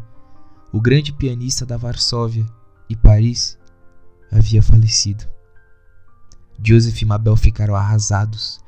o 0.72 0.80
grande 0.80 1.12
pianista 1.12 1.66
da 1.66 1.76
Varsóvia 1.76 2.46
e 2.88 2.96
Paris, 2.96 3.58
havia 4.30 4.62
falecido. 4.62 5.28
Joseph 6.64 7.02
e 7.02 7.04
Mabel 7.04 7.36
ficaram 7.36 7.76
arrasados. 7.76 8.58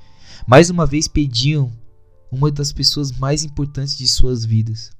Mais 0.47 0.69
uma 0.69 0.85
vez 0.85 1.09
pediam 1.09 1.73
uma 2.31 2.51
das 2.51 2.73
pessoas 2.75 3.11
mais 3.11 3.43
importantes 3.43 3.97
de 3.97 4.07
suas 4.07 4.45
vidas. 4.45 4.93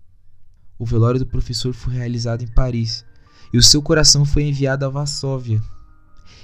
O 0.79 0.87
velório 0.87 1.21
do 1.21 1.27
professor 1.27 1.75
foi 1.75 1.93
realizado 1.93 2.41
em 2.41 2.49
Paris 2.49 3.05
e 3.53 3.59
o 3.59 3.63
seu 3.63 3.83
coração 3.83 4.25
foi 4.25 4.45
enviado 4.45 4.87
a 4.87 4.89
Varsóvia. 4.89 5.61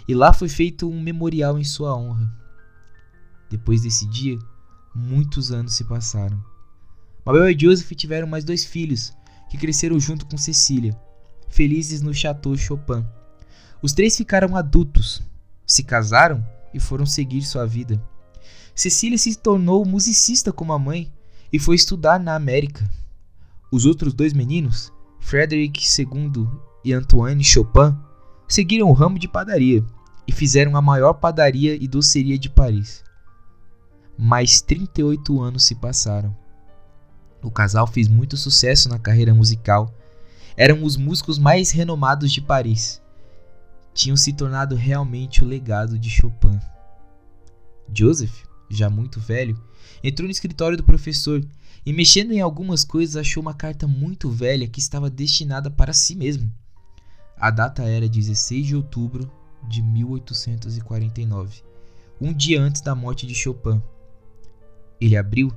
E 0.06 0.14
lá 0.14 0.32
foi 0.32 0.48
feito 0.48 0.88
um 0.88 1.00
memorial 1.00 1.58
em 1.58 1.64
sua 1.64 1.96
honra. 1.96 2.30
Depois 3.50 3.82
desse 3.82 4.06
dia, 4.06 4.38
muitos 4.94 5.50
anos 5.50 5.74
se 5.74 5.84
passaram. 5.84 6.42
Mabel 7.24 7.50
e 7.50 7.58
Joseph 7.58 7.90
tiveram 7.92 8.26
mais 8.26 8.44
dois 8.44 8.64
filhos, 8.64 9.12
que 9.50 9.58
cresceram 9.58 9.98
junto 9.98 10.24
com 10.26 10.38
Cecília, 10.38 10.96
felizes 11.48 12.00
no 12.00 12.14
Chateau 12.14 12.56
Chopin. 12.56 13.04
Os 13.82 13.92
três 13.92 14.16
ficaram 14.16 14.56
adultos, 14.56 15.22
se 15.66 15.82
casaram 15.82 16.44
e 16.72 16.80
foram 16.80 17.04
seguir 17.04 17.42
sua 17.42 17.66
vida. 17.66 18.02
Cecília 18.74 19.18
se 19.18 19.36
tornou 19.36 19.84
musicista 19.84 20.52
como 20.52 20.72
a 20.72 20.78
mãe 20.78 21.12
e 21.52 21.58
foi 21.58 21.76
estudar 21.76 22.18
na 22.20 22.34
América. 22.34 22.88
Os 23.70 23.84
outros 23.84 24.14
dois 24.14 24.32
meninos, 24.32 24.92
Frederick 25.18 25.84
II 26.00 26.48
e 26.84 26.92
Antoine 26.92 27.44
Chopin, 27.44 27.96
seguiram 28.50 28.90
o 28.90 28.92
ramo 28.92 29.18
de 29.18 29.26
padaria 29.26 29.82
e 30.26 30.32
fizeram 30.32 30.76
a 30.76 30.82
maior 30.82 31.14
padaria 31.14 31.74
e 31.74 31.88
doceria 31.88 32.38
de 32.38 32.50
Paris. 32.50 33.02
Mais 34.18 34.60
38 34.60 35.40
anos 35.40 35.64
se 35.64 35.74
passaram. 35.74 36.36
O 37.42 37.50
casal 37.50 37.86
fez 37.86 38.06
muito 38.06 38.36
sucesso 38.36 38.90
na 38.90 38.98
carreira 38.98 39.32
musical. 39.32 39.94
Eram 40.54 40.84
os 40.84 40.98
músicos 40.98 41.38
mais 41.38 41.70
renomados 41.70 42.30
de 42.30 42.42
Paris 42.42 43.00
tinham 43.94 44.16
se 44.16 44.32
tornado 44.32 44.74
realmente 44.74 45.42
o 45.42 45.46
legado 45.46 45.98
de 45.98 46.08
Chopin. 46.08 46.58
Joseph, 47.92 48.44
já 48.70 48.88
muito 48.88 49.20
velho, 49.20 49.60
entrou 50.02 50.26
no 50.26 50.32
escritório 50.32 50.76
do 50.76 50.84
professor 50.84 51.44
e, 51.84 51.92
mexendo 51.92 52.32
em 52.32 52.40
algumas 52.40 52.84
coisas, 52.84 53.16
achou 53.16 53.42
uma 53.42 53.54
carta 53.54 53.86
muito 53.86 54.30
velha 54.30 54.68
que 54.68 54.80
estava 54.80 55.10
destinada 55.10 55.70
para 55.70 55.92
si 55.92 56.14
mesmo. 56.14 56.52
A 57.40 57.50
data 57.50 57.84
era 57.84 58.06
16 58.06 58.66
de 58.66 58.76
outubro 58.76 59.32
de 59.66 59.80
1849, 59.80 61.62
um 62.20 62.34
dia 62.34 62.60
antes 62.60 62.82
da 62.82 62.94
morte 62.94 63.26
de 63.26 63.34
Chopin. 63.34 63.82
Ele 65.00 65.16
abriu 65.16 65.50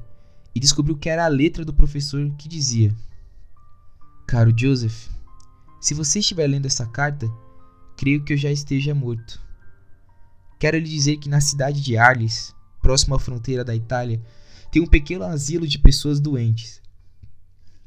e 0.55 0.61
descobriu 0.61 0.97
que 0.97 1.09
era 1.09 1.25
a 1.25 1.27
letra 1.27 1.65
do 1.65 1.73
professor 1.73 2.31
que 2.37 2.47
dizia: 2.47 2.95
Caro 4.25 4.53
Joseph, 4.57 5.09
se 5.81 5.93
você 5.93 6.19
estiver 6.19 6.47
lendo 6.47 6.67
essa 6.67 6.85
carta, 6.85 7.29
creio 7.97 8.23
que 8.23 8.31
eu 8.31 8.37
já 8.37 8.49
esteja 8.49 8.95
morto. 8.95 9.41
Quero 10.57 10.77
lhe 10.77 10.89
dizer 10.89 11.17
que 11.17 11.27
na 11.27 11.41
cidade 11.41 11.81
de 11.81 11.97
Arles, 11.97 12.55
próximo 12.81 13.15
à 13.15 13.19
fronteira 13.19 13.65
da 13.65 13.75
Itália, 13.75 14.21
tem 14.71 14.81
um 14.81 14.87
pequeno 14.87 15.25
asilo 15.25 15.67
de 15.67 15.77
pessoas 15.77 16.21
doentes. 16.21 16.81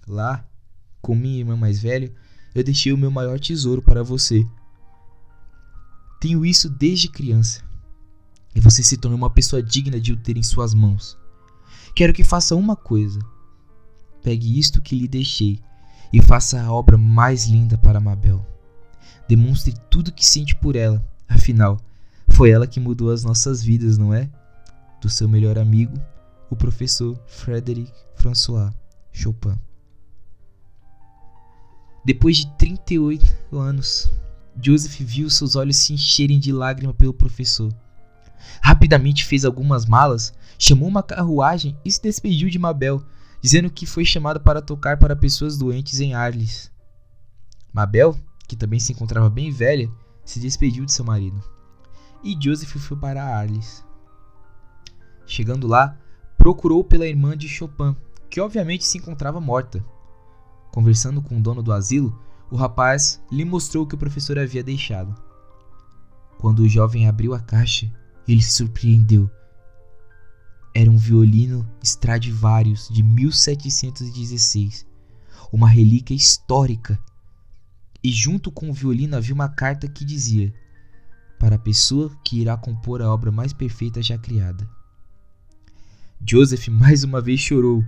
Lá, 0.06 0.46
com 1.00 1.14
minha 1.14 1.38
irmã 1.38 1.56
mais 1.56 1.80
velha, 1.80 2.12
eu 2.56 2.64
deixei 2.64 2.90
o 2.90 2.96
meu 2.96 3.10
maior 3.10 3.38
tesouro 3.38 3.82
para 3.82 4.02
você. 4.02 4.42
Tenho 6.18 6.42
isso 6.42 6.70
desde 6.70 7.06
criança. 7.06 7.60
E 8.54 8.60
você 8.60 8.82
se 8.82 8.96
tornou 8.96 9.18
uma 9.18 9.28
pessoa 9.28 9.62
digna 9.62 10.00
de 10.00 10.10
o 10.10 10.16
ter 10.16 10.38
em 10.38 10.42
suas 10.42 10.72
mãos. 10.72 11.18
Quero 11.94 12.14
que 12.14 12.24
faça 12.24 12.56
uma 12.56 12.74
coisa. 12.74 13.20
Pegue 14.22 14.58
isto 14.58 14.80
que 14.80 14.98
lhe 14.98 15.06
deixei 15.06 15.60
e 16.10 16.22
faça 16.22 16.58
a 16.58 16.72
obra 16.72 16.96
mais 16.96 17.44
linda 17.46 17.76
para 17.76 18.00
Mabel. 18.00 18.42
Demonstre 19.28 19.74
tudo 19.90 20.10
que 20.10 20.24
sente 20.24 20.56
por 20.56 20.76
ela. 20.76 21.06
Afinal, 21.28 21.78
foi 22.30 22.48
ela 22.52 22.66
que 22.66 22.80
mudou 22.80 23.10
as 23.10 23.22
nossas 23.22 23.62
vidas, 23.62 23.98
não 23.98 24.14
é? 24.14 24.30
Do 25.02 25.10
seu 25.10 25.28
melhor 25.28 25.58
amigo, 25.58 26.00
o 26.48 26.56
professor 26.56 27.20
Frédéric 27.26 27.92
François 28.14 28.72
Chopin. 29.12 29.58
Depois 32.06 32.36
de 32.36 32.46
38 32.56 33.58
anos, 33.58 34.08
Joseph 34.62 35.00
viu 35.00 35.28
seus 35.28 35.56
olhos 35.56 35.76
se 35.76 35.92
encherem 35.92 36.38
de 36.38 36.52
lágrima 36.52 36.94
pelo 36.94 37.12
professor. 37.12 37.74
Rapidamente 38.62 39.24
fez 39.24 39.44
algumas 39.44 39.86
malas, 39.86 40.32
chamou 40.56 40.88
uma 40.88 41.02
carruagem 41.02 41.76
e 41.84 41.90
se 41.90 42.00
despediu 42.00 42.48
de 42.48 42.60
Mabel, 42.60 43.04
dizendo 43.42 43.68
que 43.68 43.86
foi 43.86 44.04
chamada 44.04 44.38
para 44.38 44.62
tocar 44.62 45.00
para 45.00 45.16
pessoas 45.16 45.58
doentes 45.58 45.98
em 45.98 46.14
Arles. 46.14 46.70
Mabel 47.72 48.16
que 48.46 48.54
também 48.54 48.78
se 48.78 48.92
encontrava 48.92 49.28
bem 49.28 49.50
velha, 49.50 49.90
se 50.24 50.38
despediu 50.38 50.84
de 50.84 50.92
seu 50.92 51.04
marido. 51.04 51.42
E 52.22 52.36
Joseph 52.40 52.76
foi 52.76 52.96
para 52.96 53.24
Arles. 53.24 53.84
Chegando 55.26 55.66
lá, 55.66 55.98
procurou 56.38 56.84
pela 56.84 57.04
irmã 57.04 57.36
de 57.36 57.48
Chopin, 57.48 57.96
que 58.30 58.40
obviamente 58.40 58.84
se 58.84 58.96
encontrava 58.96 59.40
morta. 59.40 59.84
Conversando 60.76 61.22
com 61.22 61.38
o 61.38 61.40
dono 61.40 61.62
do 61.62 61.72
asilo, 61.72 62.14
o 62.50 62.54
rapaz 62.54 63.18
lhe 63.32 63.46
mostrou 63.46 63.84
o 63.84 63.86
que 63.86 63.94
o 63.94 63.98
professor 63.98 64.38
havia 64.38 64.62
deixado. 64.62 65.14
Quando 66.38 66.58
o 66.58 66.68
jovem 66.68 67.08
abriu 67.08 67.32
a 67.32 67.40
caixa, 67.40 67.90
ele 68.28 68.42
se 68.42 68.50
surpreendeu. 68.50 69.30
Era 70.74 70.90
um 70.90 70.98
violino 70.98 71.66
Stradivarius 71.82 72.90
de 72.92 73.02
1716, 73.02 74.86
uma 75.50 75.66
relíquia 75.66 76.14
histórica 76.14 77.02
e 78.04 78.12
junto 78.12 78.52
com 78.52 78.68
o 78.68 78.74
violino 78.74 79.16
havia 79.16 79.34
uma 79.34 79.48
carta 79.48 79.88
que 79.88 80.04
dizia: 80.04 80.52
Para 81.38 81.56
a 81.56 81.58
pessoa 81.58 82.14
que 82.22 82.38
irá 82.38 82.54
compor 82.54 83.00
a 83.00 83.10
obra 83.10 83.32
mais 83.32 83.54
perfeita 83.54 84.02
já 84.02 84.18
criada. 84.18 84.68
Joseph 86.20 86.68
mais 86.68 87.02
uma 87.02 87.22
vez 87.22 87.40
chorou 87.40 87.82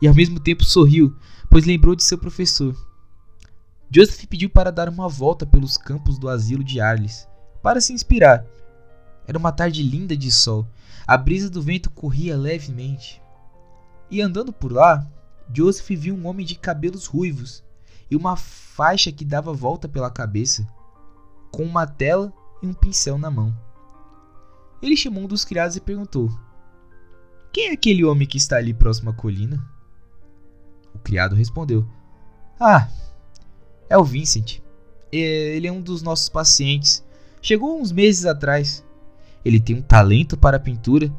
e 0.00 0.08
ao 0.08 0.14
mesmo 0.14 0.40
tempo 0.40 0.64
sorriu, 0.64 1.14
pois 1.50 1.66
lembrou 1.66 1.96
de 1.96 2.04
seu 2.04 2.16
professor. 2.16 2.76
Joseph 3.92 4.24
pediu 4.26 4.48
para 4.48 4.70
dar 4.70 4.88
uma 4.88 5.08
volta 5.08 5.44
pelos 5.44 5.76
campos 5.76 6.16
do 6.16 6.28
asilo 6.28 6.62
de 6.62 6.80
Arles, 6.80 7.26
para 7.60 7.80
se 7.80 7.92
inspirar. 7.92 8.46
Era 9.26 9.36
uma 9.36 9.50
tarde 9.50 9.82
linda 9.82 10.16
de 10.16 10.30
sol, 10.30 10.64
a 11.04 11.16
brisa 11.16 11.50
do 11.50 11.60
vento 11.60 11.90
corria 11.90 12.36
levemente. 12.36 13.20
E 14.08 14.22
andando 14.22 14.52
por 14.52 14.72
lá, 14.72 15.04
Joseph 15.52 15.88
viu 15.90 16.14
um 16.14 16.26
homem 16.28 16.46
de 16.46 16.54
cabelos 16.54 17.06
ruivos 17.06 17.64
e 18.08 18.14
uma 18.14 18.36
faixa 18.36 19.10
que 19.10 19.24
dava 19.24 19.52
volta 19.52 19.88
pela 19.88 20.10
cabeça, 20.10 20.64
com 21.50 21.64
uma 21.64 21.84
tela 21.84 22.32
e 22.62 22.66
um 22.66 22.72
pincel 22.72 23.18
na 23.18 23.30
mão. 23.30 23.52
Ele 24.80 24.96
chamou 24.96 25.24
um 25.24 25.28
dos 25.28 25.44
criados 25.44 25.74
e 25.74 25.80
perguntou: 25.80 26.30
Quem 27.52 27.70
é 27.70 27.72
aquele 27.72 28.04
homem 28.04 28.26
que 28.26 28.36
está 28.36 28.56
ali 28.56 28.72
próximo 28.72 29.10
à 29.10 29.12
colina? 29.12 29.60
O 30.94 30.98
criado 30.98 31.34
respondeu: 31.34 31.86
Ah, 32.58 32.88
é 33.88 33.96
o 33.98 34.04
Vincent. 34.04 34.60
Ele 35.12 35.66
é 35.66 35.72
um 35.72 35.80
dos 35.80 36.02
nossos 36.02 36.28
pacientes. 36.28 37.04
Chegou 37.42 37.80
uns 37.80 37.90
meses 37.90 38.24
atrás. 38.24 38.84
Ele 39.44 39.58
tem 39.58 39.76
um 39.76 39.82
talento 39.82 40.36
para 40.36 40.58
a 40.58 40.60
pintura 40.60 41.10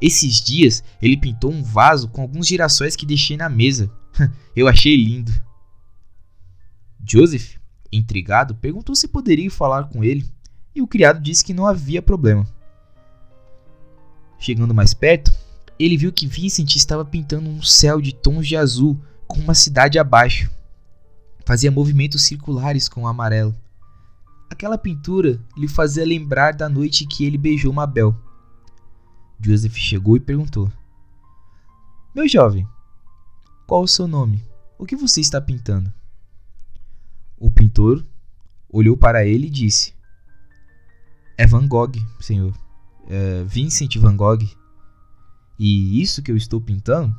Esses 0.00 0.40
dias 0.40 0.82
ele 1.00 1.16
pintou 1.16 1.52
um 1.52 1.62
vaso 1.62 2.08
com 2.08 2.22
alguns 2.22 2.48
girassóis 2.48 2.94
que 2.94 3.06
deixei 3.06 3.36
na 3.36 3.48
mesa. 3.48 3.90
Eu 4.54 4.68
achei 4.68 4.96
lindo. 4.96 5.32
Joseph, 7.04 7.56
intrigado, 7.90 8.54
perguntou 8.54 8.94
se 8.94 9.08
poderia 9.08 9.50
falar 9.50 9.84
com 9.84 10.04
ele 10.04 10.28
e 10.74 10.82
o 10.82 10.86
criado 10.86 11.20
disse 11.20 11.44
que 11.44 11.54
não 11.54 11.66
havia 11.66 12.02
problema. 12.02 12.46
Chegando 14.38 14.74
mais 14.74 14.94
perto, 14.94 15.32
ele 15.78 15.96
viu 15.96 16.12
que 16.12 16.26
Vincent 16.26 16.76
estava 16.76 17.04
pintando 17.04 17.48
um 17.48 17.62
céu 17.62 18.00
de 18.00 18.14
tons 18.14 18.46
de 18.46 18.56
azul 18.56 19.00
com 19.28 19.38
uma 19.38 19.54
cidade 19.54 19.98
abaixo. 19.98 20.50
Fazia 21.44 21.70
movimentos 21.70 22.22
circulares 22.22 22.88
com 22.88 23.02
o 23.02 23.06
amarelo. 23.06 23.54
Aquela 24.50 24.78
pintura 24.78 25.38
lhe 25.56 25.68
fazia 25.68 26.04
lembrar 26.04 26.54
da 26.54 26.68
noite 26.68 27.06
que 27.06 27.24
ele 27.24 27.36
beijou 27.36 27.72
Mabel. 27.72 28.16
Joseph 29.40 29.76
chegou 29.76 30.16
e 30.16 30.20
perguntou: 30.20 30.72
Meu 32.14 32.26
jovem, 32.26 32.66
qual 33.66 33.82
o 33.82 33.88
seu 33.88 34.08
nome? 34.08 34.42
O 34.78 34.86
que 34.86 34.96
você 34.96 35.20
está 35.20 35.40
pintando? 35.40 35.92
O 37.36 37.50
pintor 37.50 38.04
olhou 38.68 38.96
para 38.96 39.24
ele 39.24 39.46
e 39.46 39.50
disse: 39.50 39.94
É 41.36 41.46
Van 41.46 41.68
Gogh, 41.68 41.92
senhor. 42.20 42.54
É 43.06 43.44
Vincent 43.44 43.96
Van 43.96 44.16
Gogh. 44.16 44.42
E 45.58 46.00
isso 46.00 46.22
que 46.22 46.30
eu 46.30 46.36
estou 46.36 46.60
pintando 46.60 47.14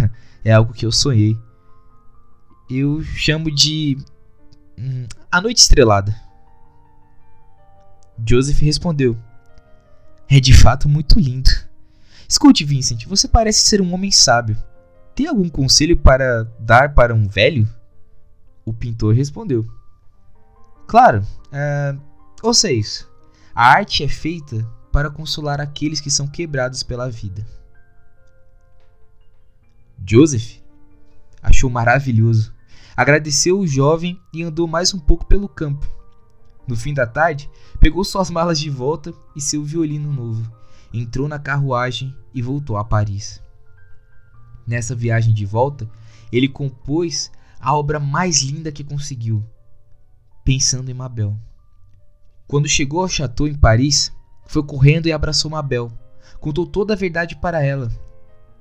é 0.44 0.52
algo 0.52 0.72
que 0.72 0.86
eu 0.86 0.92
sonhei. 0.92 1.38
Eu 2.70 3.02
chamo 3.02 3.54
de 3.54 3.98
hum, 4.78 5.06
A 5.30 5.40
Noite 5.40 5.58
Estrelada. 5.58 6.14
Joseph 8.26 8.60
respondeu: 8.60 9.16
É 10.28 10.40
de 10.40 10.54
fato 10.54 10.88
muito 10.88 11.18
lindo. 11.18 11.50
Escute, 12.28 12.64
Vincent, 12.64 13.04
você 13.06 13.28
parece 13.28 13.60
ser 13.60 13.80
um 13.82 13.92
homem 13.92 14.10
sábio. 14.10 14.56
Tem 15.14 15.26
algum 15.26 15.48
conselho 15.48 15.96
para 15.96 16.44
dar 16.58 16.94
para 16.94 17.14
um 17.14 17.28
velho? 17.28 17.68
O 18.64 18.72
pintor 18.72 19.14
respondeu: 19.14 19.66
Claro, 20.86 21.26
é, 21.52 21.94
ouça 22.42 22.70
isso. 22.70 23.10
A 23.54 23.66
arte 23.66 24.02
é 24.02 24.08
feita 24.08 24.66
para 24.90 25.10
consolar 25.10 25.60
aqueles 25.60 26.00
que 26.00 26.10
são 26.10 26.26
quebrados 26.26 26.82
pela 26.82 27.10
vida. 27.10 27.46
Joseph 30.06 30.60
achou 31.42 31.70
maravilhoso. 31.70 32.52
Agradeceu 32.96 33.58
o 33.58 33.66
jovem 33.66 34.20
e 34.32 34.42
andou 34.42 34.66
mais 34.68 34.92
um 34.92 34.98
pouco 34.98 35.24
pelo 35.26 35.48
campo. 35.48 35.88
No 36.66 36.76
fim 36.76 36.94
da 36.94 37.06
tarde, 37.06 37.50
pegou 37.80 38.04
suas 38.04 38.30
malas 38.30 38.60
de 38.60 38.70
volta 38.70 39.12
e 39.34 39.40
seu 39.40 39.64
violino 39.64 40.12
novo, 40.12 40.50
entrou 40.92 41.26
na 41.26 41.38
carruagem 41.38 42.14
e 42.32 42.40
voltou 42.40 42.76
a 42.76 42.84
Paris. 42.84 43.42
Nessa 44.66 44.94
viagem 44.94 45.34
de 45.34 45.44
volta, 45.44 45.90
ele 46.30 46.48
compôs 46.48 47.32
a 47.58 47.76
obra 47.76 47.98
mais 47.98 48.42
linda 48.42 48.70
que 48.70 48.84
conseguiu, 48.84 49.44
pensando 50.44 50.90
em 50.90 50.94
Mabel. 50.94 51.36
Quando 52.46 52.68
chegou 52.68 53.00
ao 53.00 53.08
chateau 53.08 53.48
em 53.48 53.54
Paris, 53.54 54.12
foi 54.46 54.62
correndo 54.62 55.06
e 55.06 55.12
abraçou 55.12 55.50
Mabel, 55.50 55.90
contou 56.38 56.66
toda 56.66 56.92
a 56.92 56.96
verdade 56.96 57.36
para 57.36 57.62
ela, 57.62 57.90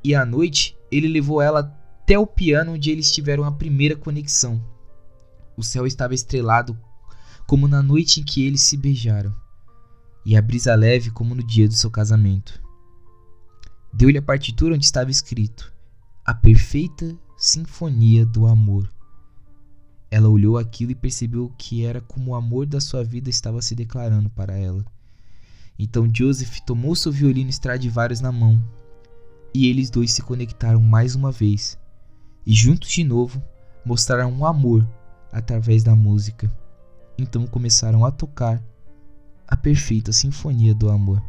e 0.03 0.15
à 0.15 0.25
noite 0.25 0.75
ele 0.91 1.07
levou 1.07 1.41
ela 1.41 1.59
até 1.59 2.19
o 2.19 2.27
piano 2.27 2.73
onde 2.73 2.91
eles 2.91 3.11
tiveram 3.11 3.43
a 3.43 3.51
primeira 3.51 3.95
conexão. 3.95 4.61
O 5.55 5.63
céu 5.63 5.87
estava 5.87 6.13
estrelado 6.13 6.77
como 7.47 7.67
na 7.67 7.81
noite 7.81 8.19
em 8.19 8.23
que 8.23 8.45
eles 8.45 8.61
se 8.61 8.77
beijaram, 8.77 9.35
e 10.25 10.37
a 10.37 10.41
brisa 10.41 10.73
leve 10.75 11.11
como 11.11 11.35
no 11.35 11.43
dia 11.43 11.67
do 11.67 11.73
seu 11.73 11.89
casamento. 11.89 12.61
Deu-lhe 13.93 14.17
a 14.17 14.21
partitura 14.21 14.75
onde 14.75 14.85
estava 14.85 15.11
escrito: 15.11 15.71
A 16.25 16.33
perfeita 16.33 17.17
sinfonia 17.37 18.25
do 18.25 18.45
amor. 18.45 18.89
Ela 20.09 20.29
olhou 20.29 20.57
aquilo 20.57 20.91
e 20.91 20.95
percebeu 20.95 21.51
que 21.57 21.85
era 21.85 22.01
como 22.01 22.31
o 22.31 22.35
amor 22.35 22.65
da 22.65 22.79
sua 22.79 23.03
vida 23.03 23.29
estava 23.29 23.61
se 23.61 23.73
declarando 23.75 24.29
para 24.29 24.57
ela. 24.57 24.85
Então 25.79 26.09
Joseph 26.13 26.59
tomou 26.61 26.95
seu 26.95 27.11
violino 27.11 27.49
Stradivarius 27.49 28.21
na 28.21 28.31
mão, 28.31 28.63
e 29.53 29.67
eles 29.67 29.89
dois 29.89 30.11
se 30.11 30.21
conectaram 30.21 30.81
mais 30.81 31.15
uma 31.15 31.31
vez, 31.31 31.77
e 32.45 32.53
juntos 32.53 32.89
de 32.89 33.03
novo 33.03 33.41
mostraram 33.85 34.31
um 34.31 34.45
amor 34.45 34.87
através 35.31 35.83
da 35.83 35.95
música 35.95 36.51
então 37.21 37.45
começaram 37.45 38.03
a 38.05 38.11
tocar 38.11 38.61
a 39.47 39.55
perfeita 39.55 40.11
sinfonia 40.11 40.73
do 40.73 40.89
amor. 40.89 41.21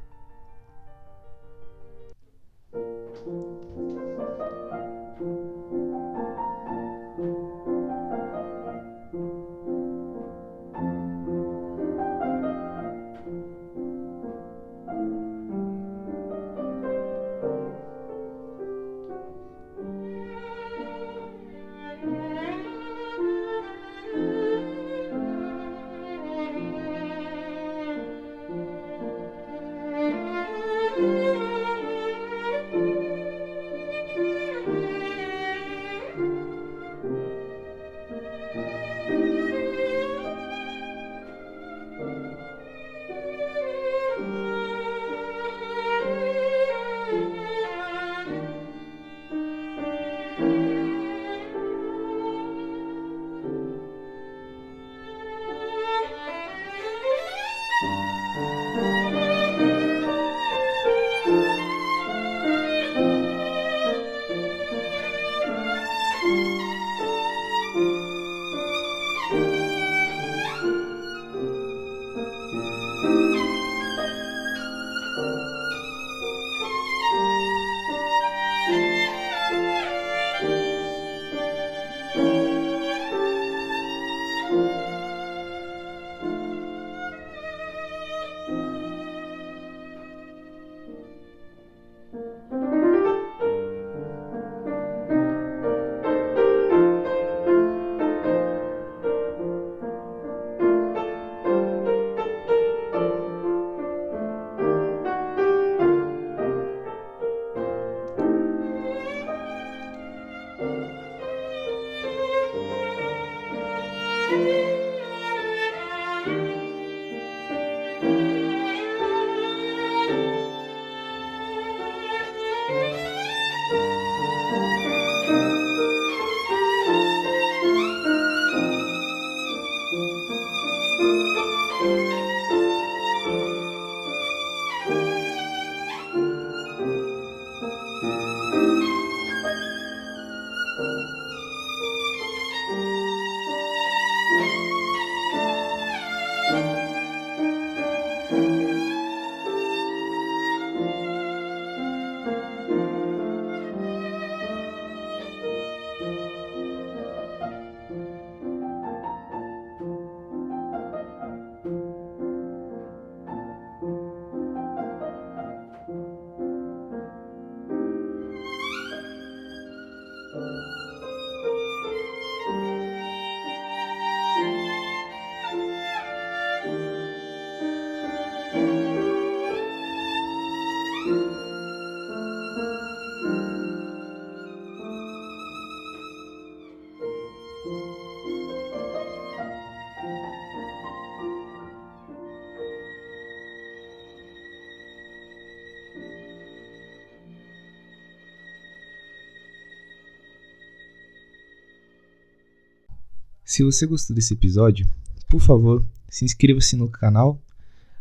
Se 203.53 203.63
você 203.63 203.87
gostou 203.87 204.17
desse 204.17 204.33
episódio, 204.33 204.89
por 205.29 205.39
favor, 205.39 205.85
se 206.09 206.25
inscreva-se 206.25 206.75
no 206.75 206.89
canal, 206.89 207.39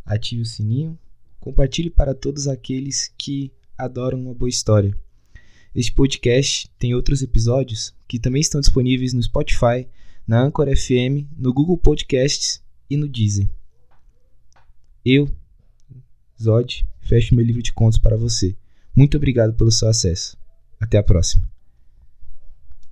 ative 0.05 0.43
o 0.43 0.45
sininho, 0.45 0.97
compartilhe 1.41 1.89
para 1.89 2.15
todos 2.15 2.47
aqueles 2.47 3.13
que 3.17 3.51
adoram 3.77 4.17
uma 4.17 4.33
boa 4.33 4.47
história. 4.47 4.97
Este 5.75 5.91
podcast 5.91 6.69
tem 6.79 6.95
outros 6.95 7.21
episódios 7.21 7.93
que 8.07 8.17
também 8.17 8.39
estão 8.39 8.61
disponíveis 8.61 9.11
no 9.11 9.21
Spotify, 9.21 9.89
na 10.25 10.41
Anchor 10.41 10.67
FM, 10.73 11.27
no 11.37 11.53
Google 11.53 11.77
Podcasts 11.77 12.63
e 12.89 12.95
no 12.95 13.09
Deezer. 13.09 13.49
Eu, 15.03 15.29
Zod, 16.41 16.87
fecho 17.01 17.35
meu 17.35 17.43
livro 17.43 17.61
de 17.61 17.73
contos 17.73 17.99
para 17.99 18.15
você. 18.15 18.55
Muito 18.95 19.17
obrigado 19.17 19.53
pelo 19.53 19.69
seu 19.69 19.89
acesso. 19.89 20.37
Até 20.79 20.97
a 20.97 21.03
próxima. 21.03 21.50